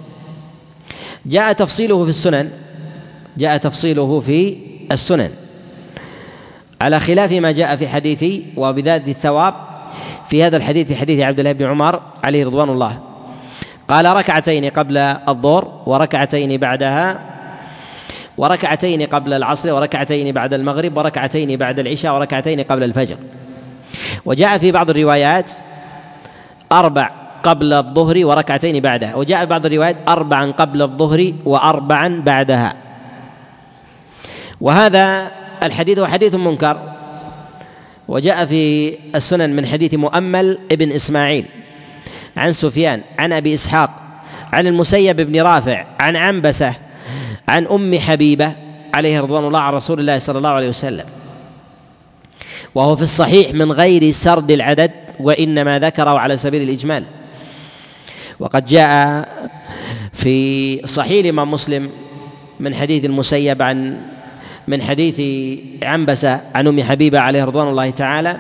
جاء 1.26 1.54
تفصيله 1.54 2.04
في 2.04 2.10
السنن 2.10 2.50
جاء 3.38 3.58
تفصيله 3.58 4.20
في 4.20 4.58
السنن. 4.92 5.32
على 6.82 7.00
خلاف 7.00 7.32
ما 7.32 7.52
جاء 7.52 7.76
في 7.76 7.88
حديث 7.88 8.26
وبذات 8.58 9.08
الثواب 9.08 9.54
في 10.30 10.44
هذا 10.44 10.58
الحديث 10.58 10.88
في 10.88 10.96
حديث 10.96 11.20
عبد 11.20 11.40
الله 11.40 11.52
بن 11.52 11.66
عمر 11.66 12.02
عليه 12.24 12.46
رضوان 12.46 12.70
الله. 12.70 13.00
قال 13.88 14.06
ركعتين 14.06 14.70
قبل 14.70 14.98
الظهر 14.98 15.82
وركعتين 15.86 16.58
بعدها 16.58 17.35
وركعتين 18.38 19.02
قبل 19.02 19.34
العصر 19.34 19.74
وركعتين 19.74 20.32
بعد 20.32 20.54
المغرب 20.54 20.98
وركعتين 20.98 21.58
بعد 21.58 21.80
العشاء 21.80 22.16
وركعتين 22.16 22.62
قبل 22.62 22.84
الفجر. 22.84 23.18
وجاء 24.26 24.58
في 24.58 24.72
بعض 24.72 24.90
الروايات 24.90 25.52
أربع 26.72 27.12
قبل 27.44 27.74
الظهر 27.74 28.26
وركعتين 28.26 28.80
بعدها. 28.80 29.16
وجاء 29.16 29.46
بعض 29.46 29.66
الروايات 29.66 29.96
أربعا 30.08 30.52
قبل 30.52 30.82
الظهر 30.82 31.34
وأربعا 31.46 32.22
بعدها. 32.26 32.74
وهذا 34.62 35.32
الحديث 35.64 36.00
هو 36.00 36.06
حديث 36.06 36.36
منكر. 36.36 36.78
وجاء 38.08 38.46
في 38.46 38.96
السنن 39.16 39.56
من 39.56 39.66
حديث 39.66 39.94
مؤمل 39.94 40.58
ابن 40.72 40.92
إسماعيل 40.92 41.46
عن 42.38 42.52
سفيان 42.52 43.02
عن 43.20 43.34
أبي 43.34 43.54
إسحاق 43.54 43.90
عن 44.54 44.68
المسيب 44.68 45.22
بن 45.22 45.42
رافع 45.42 45.86
عن 46.00 46.16
عنبسة 46.16 46.74
عن 47.48 47.68
أم 47.68 48.00
حبيبة 48.00 48.52
عليه 48.94 49.22
رضوان 49.22 49.48
الله 49.48 49.60
عن 49.60 49.74
رسول 49.74 50.00
الله 50.00 50.20
صلى 50.20 50.38
الله 50.38 50.50
عليه 50.50 50.70
وسلم. 50.70 51.06
وهو 52.76 52.96
في 52.96 53.02
الصحيح 53.02 53.54
من 53.54 53.72
غير 53.72 54.12
سرد 54.12 54.52
العدد 54.52 54.92
وإنما 55.20 55.80
ذكره 55.80 56.20
على 56.20 56.38
سبيل 56.38 56.62
الإجمال. 56.62 57.04
وقد 58.40 58.66
جاء 58.66 59.28
في 60.14 60.88
صحيح 60.88 61.26
الإمام 61.26 61.52
مسلم 61.52 61.90
من 62.60 62.76
حديث 62.76 63.06
المسيب 63.06 63.62
عن 63.62 63.98
من 64.68 64.82
حديث 64.82 65.22
عنبسة 65.84 66.42
عن 66.56 66.68
أم 66.68 66.84
حبيبة 66.84 67.20
عليه 67.20 67.46
رضوان 67.46 67.68
الله 67.68 67.90
تعالى 67.90 68.38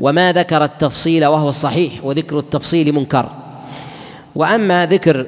وما 0.00 0.32
ذكر 0.32 0.64
التفصيل 0.64 1.26
وهو 1.26 1.48
الصحيح 1.48 1.92
وذكر 2.02 2.38
التفصيل 2.38 2.92
منكر. 2.92 3.30
وأما 4.34 4.86
ذكر 4.86 5.26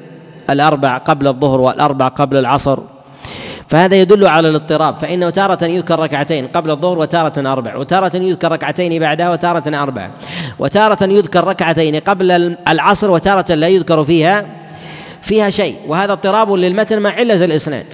الأربع 0.49 0.97
قبل 0.97 1.27
الظهر 1.27 1.61
والأربع 1.61 2.07
قبل 2.07 2.37
العصر. 2.37 2.79
فهذا 3.67 3.95
يدل 3.95 4.27
على 4.27 4.49
الاضطراب. 4.49 4.97
فإنه 4.97 5.29
تارة 5.29 5.65
يذكر 5.65 5.99
ركعتين 5.99 6.47
قبل 6.47 6.71
الظهر 6.71 6.97
وتارة 6.97 7.51
أربع 7.53 7.75
وتارة 7.75 8.17
يذكر 8.17 8.51
ركعتين 8.51 8.99
بعدها 8.99 9.29
وتارة 9.29 9.83
أربع 9.83 10.09
وتارة 10.59 11.03
يذكر 11.03 11.43
ركعتين 11.43 11.95
قبل 11.95 12.55
العصر 12.67 13.11
وتارة 13.11 13.53
لا 13.53 13.67
يذكر 13.67 14.03
فيها 14.03 14.45
فيها 15.21 15.49
شيء. 15.49 15.75
وهذا 15.87 16.11
اضطراب 16.11 16.51
للمتن 16.51 16.99
مع 16.99 17.09
علة 17.09 17.45
الإسناد. 17.45 17.85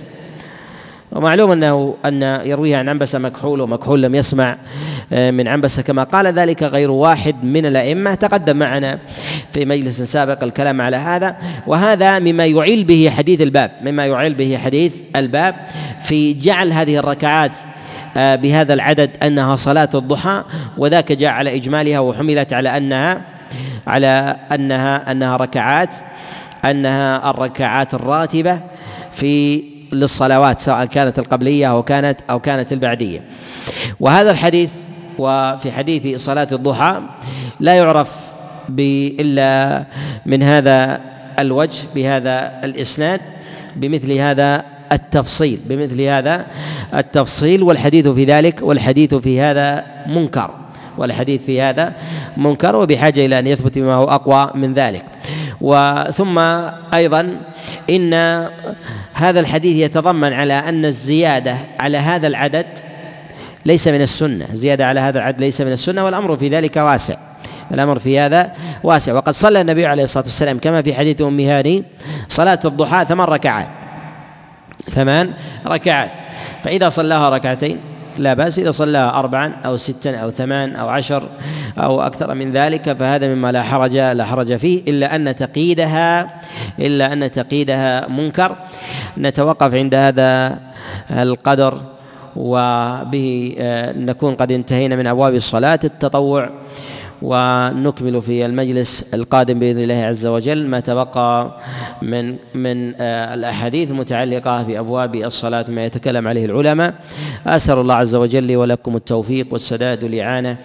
ومعلوم 1.16 1.52
انه 1.52 1.96
أن 2.06 2.42
يرويه 2.46 2.78
عن 2.78 2.90
عنبسه 2.90 3.20
مكحول 3.20 3.62
ومكحول 3.62 4.02
لم 4.02 4.16
يسمع 4.16 4.58
آه، 5.14 5.32
من 5.32 5.48
عنبسه 5.48 5.82
كما 5.82 6.04
قال 6.04 6.28
ذلك 6.28 6.64
غير 6.64 6.92
واحد 6.92 7.44
من 7.44 7.66
الأئمة. 7.66 8.16
تقدم 8.16 8.58
معنا 8.58 9.00
في 9.54 9.66
مجلس 9.66 10.02
سابق 10.02 10.44
الكلام 10.44 10.82
على 10.82 10.98
هذا. 10.98 11.36
وهذا 11.68 12.20
مما 12.20 12.46
يعيل 12.46 12.84
به 12.84 13.12
حديث 13.18 13.42
الباب 13.42 13.72
مما 13.82 14.06
يعيل 14.06 14.34
به 14.34 14.58
حديث 14.58 14.94
الباب 15.16 15.56
في 16.02 16.34
جعل 16.34 16.72
هذه 16.72 16.98
الركعات 16.98 17.52
آه، 18.18 18.36
بهذا 18.36 18.74
العدد 18.74 19.10
أنها 19.24 19.56
صلاة 19.56 19.90
الضحى 19.96 20.44
وذاك 20.78 21.12
جاء 21.12 21.32
على 21.32 21.56
إجمالها 21.56 22.00
وحملت 22.00 22.54
على 22.54 22.78
انها 22.78 23.22
على 23.88 24.36
انها 24.52 25.12
أنها 25.12 25.38
ركعات 25.38 25.96
أنها 26.66 27.30
الركعات 27.30 27.94
الراتبة 27.94 28.60
في 29.14 29.64
للصلوات 29.94 30.60
سواء 30.60 30.86
كانت 30.86 31.20
القبلية 31.20 31.72
أو 31.72 31.84
كانت 31.84 32.20
أو 32.30 32.40
كانت 32.40 32.74
البعدية. 32.74 33.22
وهذا 34.00 34.32
الحديث 34.32 34.70
وفي 35.20 35.72
حديث 35.72 36.22
صلاة 36.22 36.48
الضحى 36.52 37.02
لا 37.60 37.76
يعرف 37.76 38.12
إلا 38.80 39.84
من 40.26 40.44
هذا 40.44 41.02
الوجه 41.40 41.78
بهذا 41.96 42.60
الإسناد 42.64 43.22
بمثل 43.76 44.12
هذا 44.12 44.64
التفصيل 44.92 45.60
بمثل 45.66 46.02
هذا 46.02 46.46
التفصيل 46.94 47.64
والحديث 47.64 48.08
في 48.08 48.26
ذلك 48.26 48.60
والحديث 48.62 49.16
في 49.16 49.42
هذا 49.42 49.84
منكر 50.08 50.52
والحديث 50.98 51.46
في 51.46 51.62
هذا 51.62 51.94
منكر 52.38 52.76
وبحاجة 52.76 53.26
إلى 53.26 53.40
أن 53.40 53.48
يثبت 53.48 53.78
بما 53.78 53.94
هو 53.94 54.04
أقوى 54.04 54.52
من 54.56 54.74
ذلك. 54.74 55.06
وثم 55.66 56.38
أيضا 56.94 57.38
إن 57.90 58.14
هذا 59.14 59.40
الحديث 59.40 59.76
يتضمن 59.76 60.34
على 60.34 60.54
أن 60.54 60.86
الزيادة 60.86 61.58
على 61.80 61.98
هذا 61.98 62.28
العدد 62.28 62.66
ليس 63.66 63.88
من 63.88 64.02
السنة. 64.02 64.46
زيادة 64.54 64.88
على 64.88 65.00
هذا 65.00 65.18
العدد 65.20 65.40
ليس 65.40 65.62
من 65.62 65.72
السنة 65.72 66.06
والأمر 66.06 66.38
في 66.38 66.50
ذلك 66.50 66.78
واسع. 66.78 67.16
الأمر 67.72 68.00
في 68.00 68.20
هذا 68.20 68.52
واسع. 68.84 69.14
وقد 69.14 69.34
صلى 69.34 69.62
النبي 69.62 69.86
عليه 69.86 70.04
الصلاة 70.04 70.24
والسلام 70.24 70.60
كما 70.60 70.82
في 70.82 70.94
حديث 70.94 71.22
أم 71.22 71.40
هاني 71.40 71.84
صلاة 72.30 72.60
الضحى 72.66 73.06
ثمان 73.06 73.28
ركعات. 73.28 73.68
ثمان 74.90 75.34
ركعات. 75.68 76.12
فإذا 76.64 76.90
صلاها 76.90 77.30
ركعتين 77.30 77.80
لا 78.18 78.34
بأس 78.34 78.60
إذا 78.60 78.72
صلى 78.72 78.98
أربعا 78.98 79.54
أو 79.66 79.78
ستا 79.78 80.16
أو 80.16 80.32
ثمان 80.32 80.76
أو 80.76 80.88
عشر 80.90 81.24
أو 81.78 82.02
أكثر 82.02 82.36
من 82.36 82.52
ذلك 82.52 82.94
فهذا 82.94 83.36
مما 83.36 83.52
لا 83.52 83.64
حرج 83.64 83.96
لا 83.98 84.26
حرج 84.26 84.56
فيه 84.56 84.82
إلا 84.88 85.16
أن 85.16 85.36
تقييدها 85.36 86.28
إلا 86.80 87.14
أن 87.14 87.32
تقييدها 87.32 88.08
منكر. 88.08 88.56
نتوقف 89.18 89.74
عند 89.74 89.96
هذا 89.96 90.60
القدر 91.12 91.82
وبه 92.36 93.56
آه، 93.60 93.92
نكون 93.92 94.36
قد 94.36 94.52
انتهينا 94.52 94.96
من 94.96 95.08
أبواب 95.08 95.36
الصلاة 95.36 95.80
التطوع. 95.84 96.50
ونكمل 97.26 98.22
في 98.22 98.46
المجلس 98.46 99.06
القادم 99.14 99.60
بإذن 99.60 99.80
الله 99.80 100.04
عز 100.04 100.26
وجل 100.26 100.68
ما 100.68 100.80
تبقى 100.80 101.58
من 102.02 102.36
من 102.54 102.94
آه، 103.02 103.34
الأحاديث 103.34 103.92
المتعلقه 103.92 104.64
بأبواب 104.64 105.16
الصلاة 105.16 105.66
ما 105.70 105.86
يتكلم 105.86 106.28
عليه 106.28 106.46
العلماء. 106.46 106.94
أسأل 107.48 107.78
الله 107.78 107.96
عز 107.96 108.16
وجل 108.16 108.44
لي 108.44 108.56
ولكم 108.56 108.96
التوفيق 108.96 109.48
والسداد 109.52 110.04
والإعانة 110.04 110.58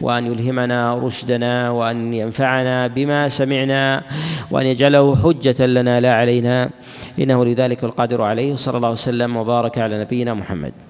وأن 0.00 0.26
يلهمنا 0.26 0.94
رشدنا 0.94 1.70
وأن 1.70 2.14
ينفعنا 2.14 2.86
بما 2.86 3.28
سمعنا 3.28 4.02
وأن 4.50 4.66
يجعله 4.66 5.16
حجة 5.16 5.66
لنا 5.66 6.00
لا 6.00 6.14
علينا. 6.14 6.70
إنه 7.18 7.44
لذلك 7.44 7.84
القادر 7.84 8.22
عليه. 8.22 8.56
صلى 8.56 8.76
الله 8.76 8.90
وسلم 8.90 9.36
وبارك 9.36 9.78
على 9.78 10.00
نبينا 10.00 10.34
محمد. 10.34 10.87